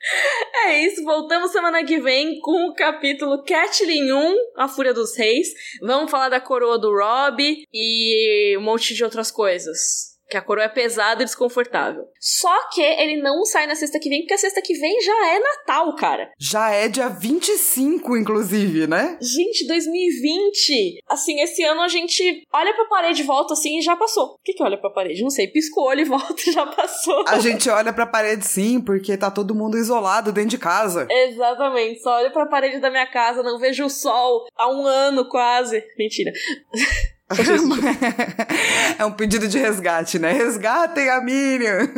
É 0.66 0.84
isso, 0.84 1.02
voltamos 1.04 1.52
semana 1.52 1.84
que 1.84 1.98
vem 1.98 2.40
com 2.40 2.68
o 2.68 2.74
capítulo 2.74 3.42
Catelyn 3.44 4.12
1, 4.12 4.36
A 4.56 4.68
Fúria 4.68 4.92
dos 4.92 5.16
Reis. 5.16 5.48
Vamos 5.80 6.10
falar 6.10 6.28
da 6.28 6.40
coroa 6.40 6.78
do 6.78 6.92
Rob 6.92 7.64
e 7.72 8.56
um 8.58 8.62
monte 8.62 8.94
de 8.94 9.02
outras 9.02 9.30
coisas. 9.30 10.17
Que 10.28 10.36
a 10.36 10.42
coroa 10.42 10.64
é 10.64 10.68
pesada 10.68 11.22
e 11.22 11.24
desconfortável. 11.24 12.04
Só 12.20 12.68
que 12.70 12.82
ele 12.82 13.20
não 13.22 13.44
sai 13.44 13.66
na 13.66 13.74
sexta 13.74 13.98
que 13.98 14.08
vem, 14.08 14.20
porque 14.20 14.34
a 14.34 14.38
sexta 14.38 14.60
que 14.60 14.74
vem 14.74 15.00
já 15.00 15.34
é 15.34 15.38
Natal, 15.38 15.94
cara. 15.96 16.30
Já 16.38 16.70
é 16.70 16.88
dia 16.88 17.08
25, 17.08 18.16
inclusive, 18.16 18.86
né? 18.86 19.16
Gente, 19.20 19.66
2020! 19.66 21.02
Assim, 21.08 21.40
esse 21.40 21.62
ano 21.64 21.80
a 21.80 21.88
gente 21.88 22.42
olha 22.52 22.74
pra 22.74 22.84
parede 22.86 23.22
e 23.22 23.24
volta 23.24 23.54
assim 23.54 23.78
e 23.78 23.82
já 23.82 23.96
passou. 23.96 24.34
O 24.34 24.38
que 24.44 24.52
que 24.52 24.62
olha 24.62 24.78
pra 24.78 24.90
parede? 24.90 25.22
Não 25.22 25.30
sei, 25.30 25.48
pisca 25.48 25.80
o 25.80 25.84
olho 25.84 26.00
e 26.00 26.04
volta 26.04 26.34
e 26.46 26.52
já 26.52 26.66
passou. 26.66 27.24
A 27.26 27.38
gente 27.38 27.68
olha 27.70 27.92
pra 27.92 28.06
parede 28.06 28.44
sim, 28.44 28.80
porque 28.80 29.16
tá 29.16 29.30
todo 29.30 29.54
mundo 29.54 29.78
isolado 29.78 30.32
dentro 30.32 30.50
de 30.50 30.58
casa. 30.58 31.06
Exatamente, 31.10 32.00
só 32.00 32.18
olho 32.18 32.32
pra 32.32 32.46
parede 32.46 32.80
da 32.80 32.90
minha 32.90 33.06
casa, 33.06 33.42
não 33.42 33.58
vejo 33.58 33.84
o 33.84 33.90
sol 33.90 34.46
há 34.56 34.70
um 34.70 34.86
ano 34.86 35.28
quase. 35.28 35.82
Mentira. 35.98 36.32
é 38.98 39.04
um 39.04 39.12
pedido 39.12 39.46
de 39.48 39.58
resgate, 39.58 40.18
né? 40.18 40.32
Resgatem 40.32 41.10
a 41.10 41.20
Miriam! 41.20 41.88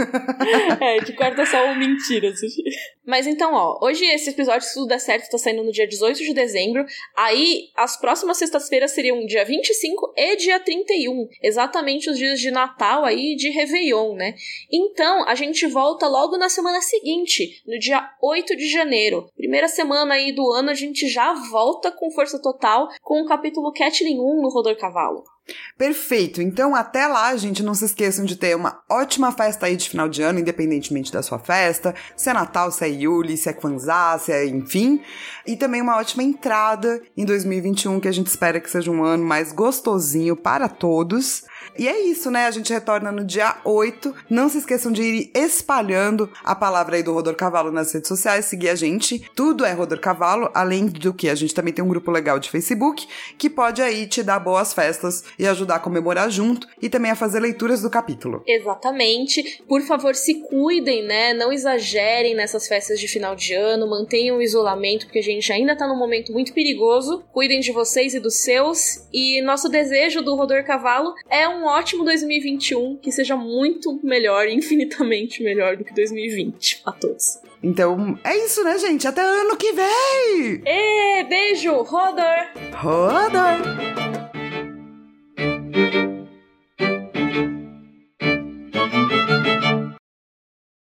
é, 0.80 0.98
de 1.04 1.12
corta 1.12 1.46
só 1.46 1.66
um 1.66 1.78
mentira. 1.78 2.34
Sushi. 2.34 2.62
Mas 3.06 3.26
então, 3.26 3.54
ó, 3.54 3.78
hoje 3.82 4.04
esse 4.04 4.30
episódio, 4.30 4.66
se 4.66 4.74
tudo 4.74 4.88
der 4.88 5.00
certo, 5.00 5.30
tá 5.30 5.38
saindo 5.38 5.64
no 5.64 5.72
dia 5.72 5.86
18 5.86 6.18
de 6.18 6.34
dezembro. 6.34 6.84
Aí, 7.16 7.70
as 7.76 7.98
próximas 7.98 8.36
sextas-feiras 8.36 8.92
seriam 8.92 9.24
dia 9.26 9.44
25 9.44 10.12
e 10.16 10.36
dia 10.36 10.60
31. 10.60 11.26
Exatamente 11.42 12.10
os 12.10 12.18
dias 12.18 12.38
de 12.38 12.50
Natal 12.50 13.04
aí 13.04 13.32
e 13.32 13.36
de 13.36 13.48
Réveillon, 13.50 14.14
né? 14.14 14.34
Então, 14.70 15.26
a 15.26 15.34
gente 15.34 15.66
volta 15.66 16.06
logo 16.06 16.36
na 16.36 16.48
semana 16.48 16.80
seguinte, 16.80 17.62
no 17.66 17.78
dia 17.78 18.10
8 18.22 18.56
de 18.56 18.68
janeiro. 18.70 19.28
Primeira 19.36 19.68
semana 19.68 20.14
aí 20.14 20.32
do 20.32 20.50
ano, 20.52 20.70
a 20.70 20.74
gente 20.74 21.08
já 21.08 21.32
volta 21.50 21.90
com 21.90 22.10
força 22.10 22.40
total 22.40 22.88
com 23.02 23.22
o 23.22 23.26
capítulo 23.26 23.72
Catelyn 23.72 24.18
1 24.18 24.42
no 24.42 24.50
Rodor 24.50 24.76
Cavalo. 24.76 25.24
Perfeito. 25.76 26.40
Então, 26.42 26.74
até 26.74 27.06
lá, 27.06 27.34
gente, 27.36 27.62
não 27.62 27.74
se 27.74 27.84
esqueçam 27.84 28.24
de 28.24 28.36
ter 28.36 28.54
uma 28.54 28.82
ótima 28.88 29.32
festa 29.32 29.66
aí 29.66 29.76
de 29.76 29.88
final 29.88 30.08
de 30.08 30.22
ano, 30.22 30.38
independentemente 30.38 31.12
da 31.12 31.22
sua 31.22 31.38
festa. 31.38 31.94
Se 32.16 32.30
é 32.30 32.32
Natal, 32.32 32.70
se 32.70 32.84
é 32.84 32.88
Yuli, 32.88 33.36
se 33.36 33.48
é 33.48 33.52
Kwanzaa, 33.52 34.18
se 34.18 34.32
é 34.32 34.46
enfim. 34.46 35.00
E 35.46 35.56
também 35.56 35.80
uma 35.80 35.96
ótima 35.96 36.22
entrada 36.22 37.02
em 37.16 37.24
2021, 37.24 37.98
que 37.98 38.08
a 38.08 38.12
gente 38.12 38.28
espera 38.28 38.60
que 38.60 38.70
seja 38.70 38.90
um 38.90 39.02
ano 39.02 39.24
mais 39.24 39.52
gostosinho 39.52 40.36
para 40.36 40.68
todos. 40.68 41.44
E 41.80 41.88
é 41.88 41.98
isso, 41.98 42.30
né? 42.30 42.44
A 42.44 42.50
gente 42.50 42.70
retorna 42.70 43.10
no 43.10 43.24
dia 43.24 43.56
8. 43.64 44.14
Não 44.28 44.50
se 44.50 44.58
esqueçam 44.58 44.92
de 44.92 45.02
ir 45.02 45.30
espalhando 45.34 46.30
a 46.44 46.54
palavra 46.54 46.96
aí 46.96 47.02
do 47.02 47.14
Rodor 47.14 47.34
Cavalo 47.34 47.72
nas 47.72 47.90
redes 47.90 48.06
sociais, 48.06 48.44
seguir 48.44 48.68
a 48.68 48.74
gente. 48.74 49.26
Tudo 49.34 49.64
é 49.64 49.72
Rodor 49.72 49.98
Cavalo, 49.98 50.50
além 50.52 50.84
do 50.84 51.14
que 51.14 51.26
a 51.26 51.34
gente 51.34 51.54
também 51.54 51.72
tem 51.72 51.82
um 51.82 51.88
grupo 51.88 52.10
legal 52.10 52.38
de 52.38 52.50
Facebook 52.50 53.08
que 53.38 53.48
pode 53.48 53.80
aí 53.80 54.06
te 54.06 54.22
dar 54.22 54.38
boas 54.38 54.74
festas 54.74 55.24
e 55.38 55.46
ajudar 55.46 55.76
a 55.76 55.78
comemorar 55.78 56.30
junto 56.30 56.68
e 56.82 56.90
também 56.90 57.12
a 57.12 57.16
fazer 57.16 57.40
leituras 57.40 57.80
do 57.80 57.88
capítulo. 57.88 58.42
Exatamente. 58.46 59.62
Por 59.66 59.80
favor, 59.80 60.14
se 60.14 60.34
cuidem, 60.50 61.02
né? 61.02 61.32
Não 61.32 61.50
exagerem 61.50 62.34
nessas 62.34 62.68
festas 62.68 63.00
de 63.00 63.08
final 63.08 63.34
de 63.34 63.54
ano, 63.54 63.88
mantenham 63.88 64.36
o 64.36 64.42
isolamento, 64.42 65.06
porque 65.06 65.20
a 65.20 65.22
gente 65.22 65.50
ainda 65.50 65.74
tá 65.74 65.88
num 65.88 65.98
momento 65.98 66.30
muito 66.30 66.52
perigoso. 66.52 67.24
Cuidem 67.32 67.60
de 67.60 67.72
vocês 67.72 68.12
e 68.12 68.20
dos 68.20 68.42
seus. 68.42 69.08
E 69.10 69.40
nosso 69.40 69.70
desejo 69.70 70.20
do 70.20 70.34
Rodor 70.34 70.62
Cavalo 70.62 71.14
é 71.30 71.48
um 71.48 71.69
ótimo 71.70 72.04
2021 72.04 72.96
que 72.96 73.10
seja 73.10 73.36
muito 73.36 73.98
melhor, 74.02 74.46
infinitamente 74.50 75.42
melhor 75.42 75.76
do 75.76 75.84
que 75.84 75.94
2020 75.94 76.82
a 76.84 76.92
todos. 76.92 77.40
Então, 77.62 78.18
é 78.24 78.36
isso, 78.44 78.64
né, 78.64 78.78
gente? 78.78 79.06
Até 79.06 79.20
ano 79.20 79.56
que 79.56 79.72
vem! 79.72 80.62
E 80.64 81.24
beijo, 81.24 81.82
Rodor! 81.82 82.46
Rodor! 82.74 84.39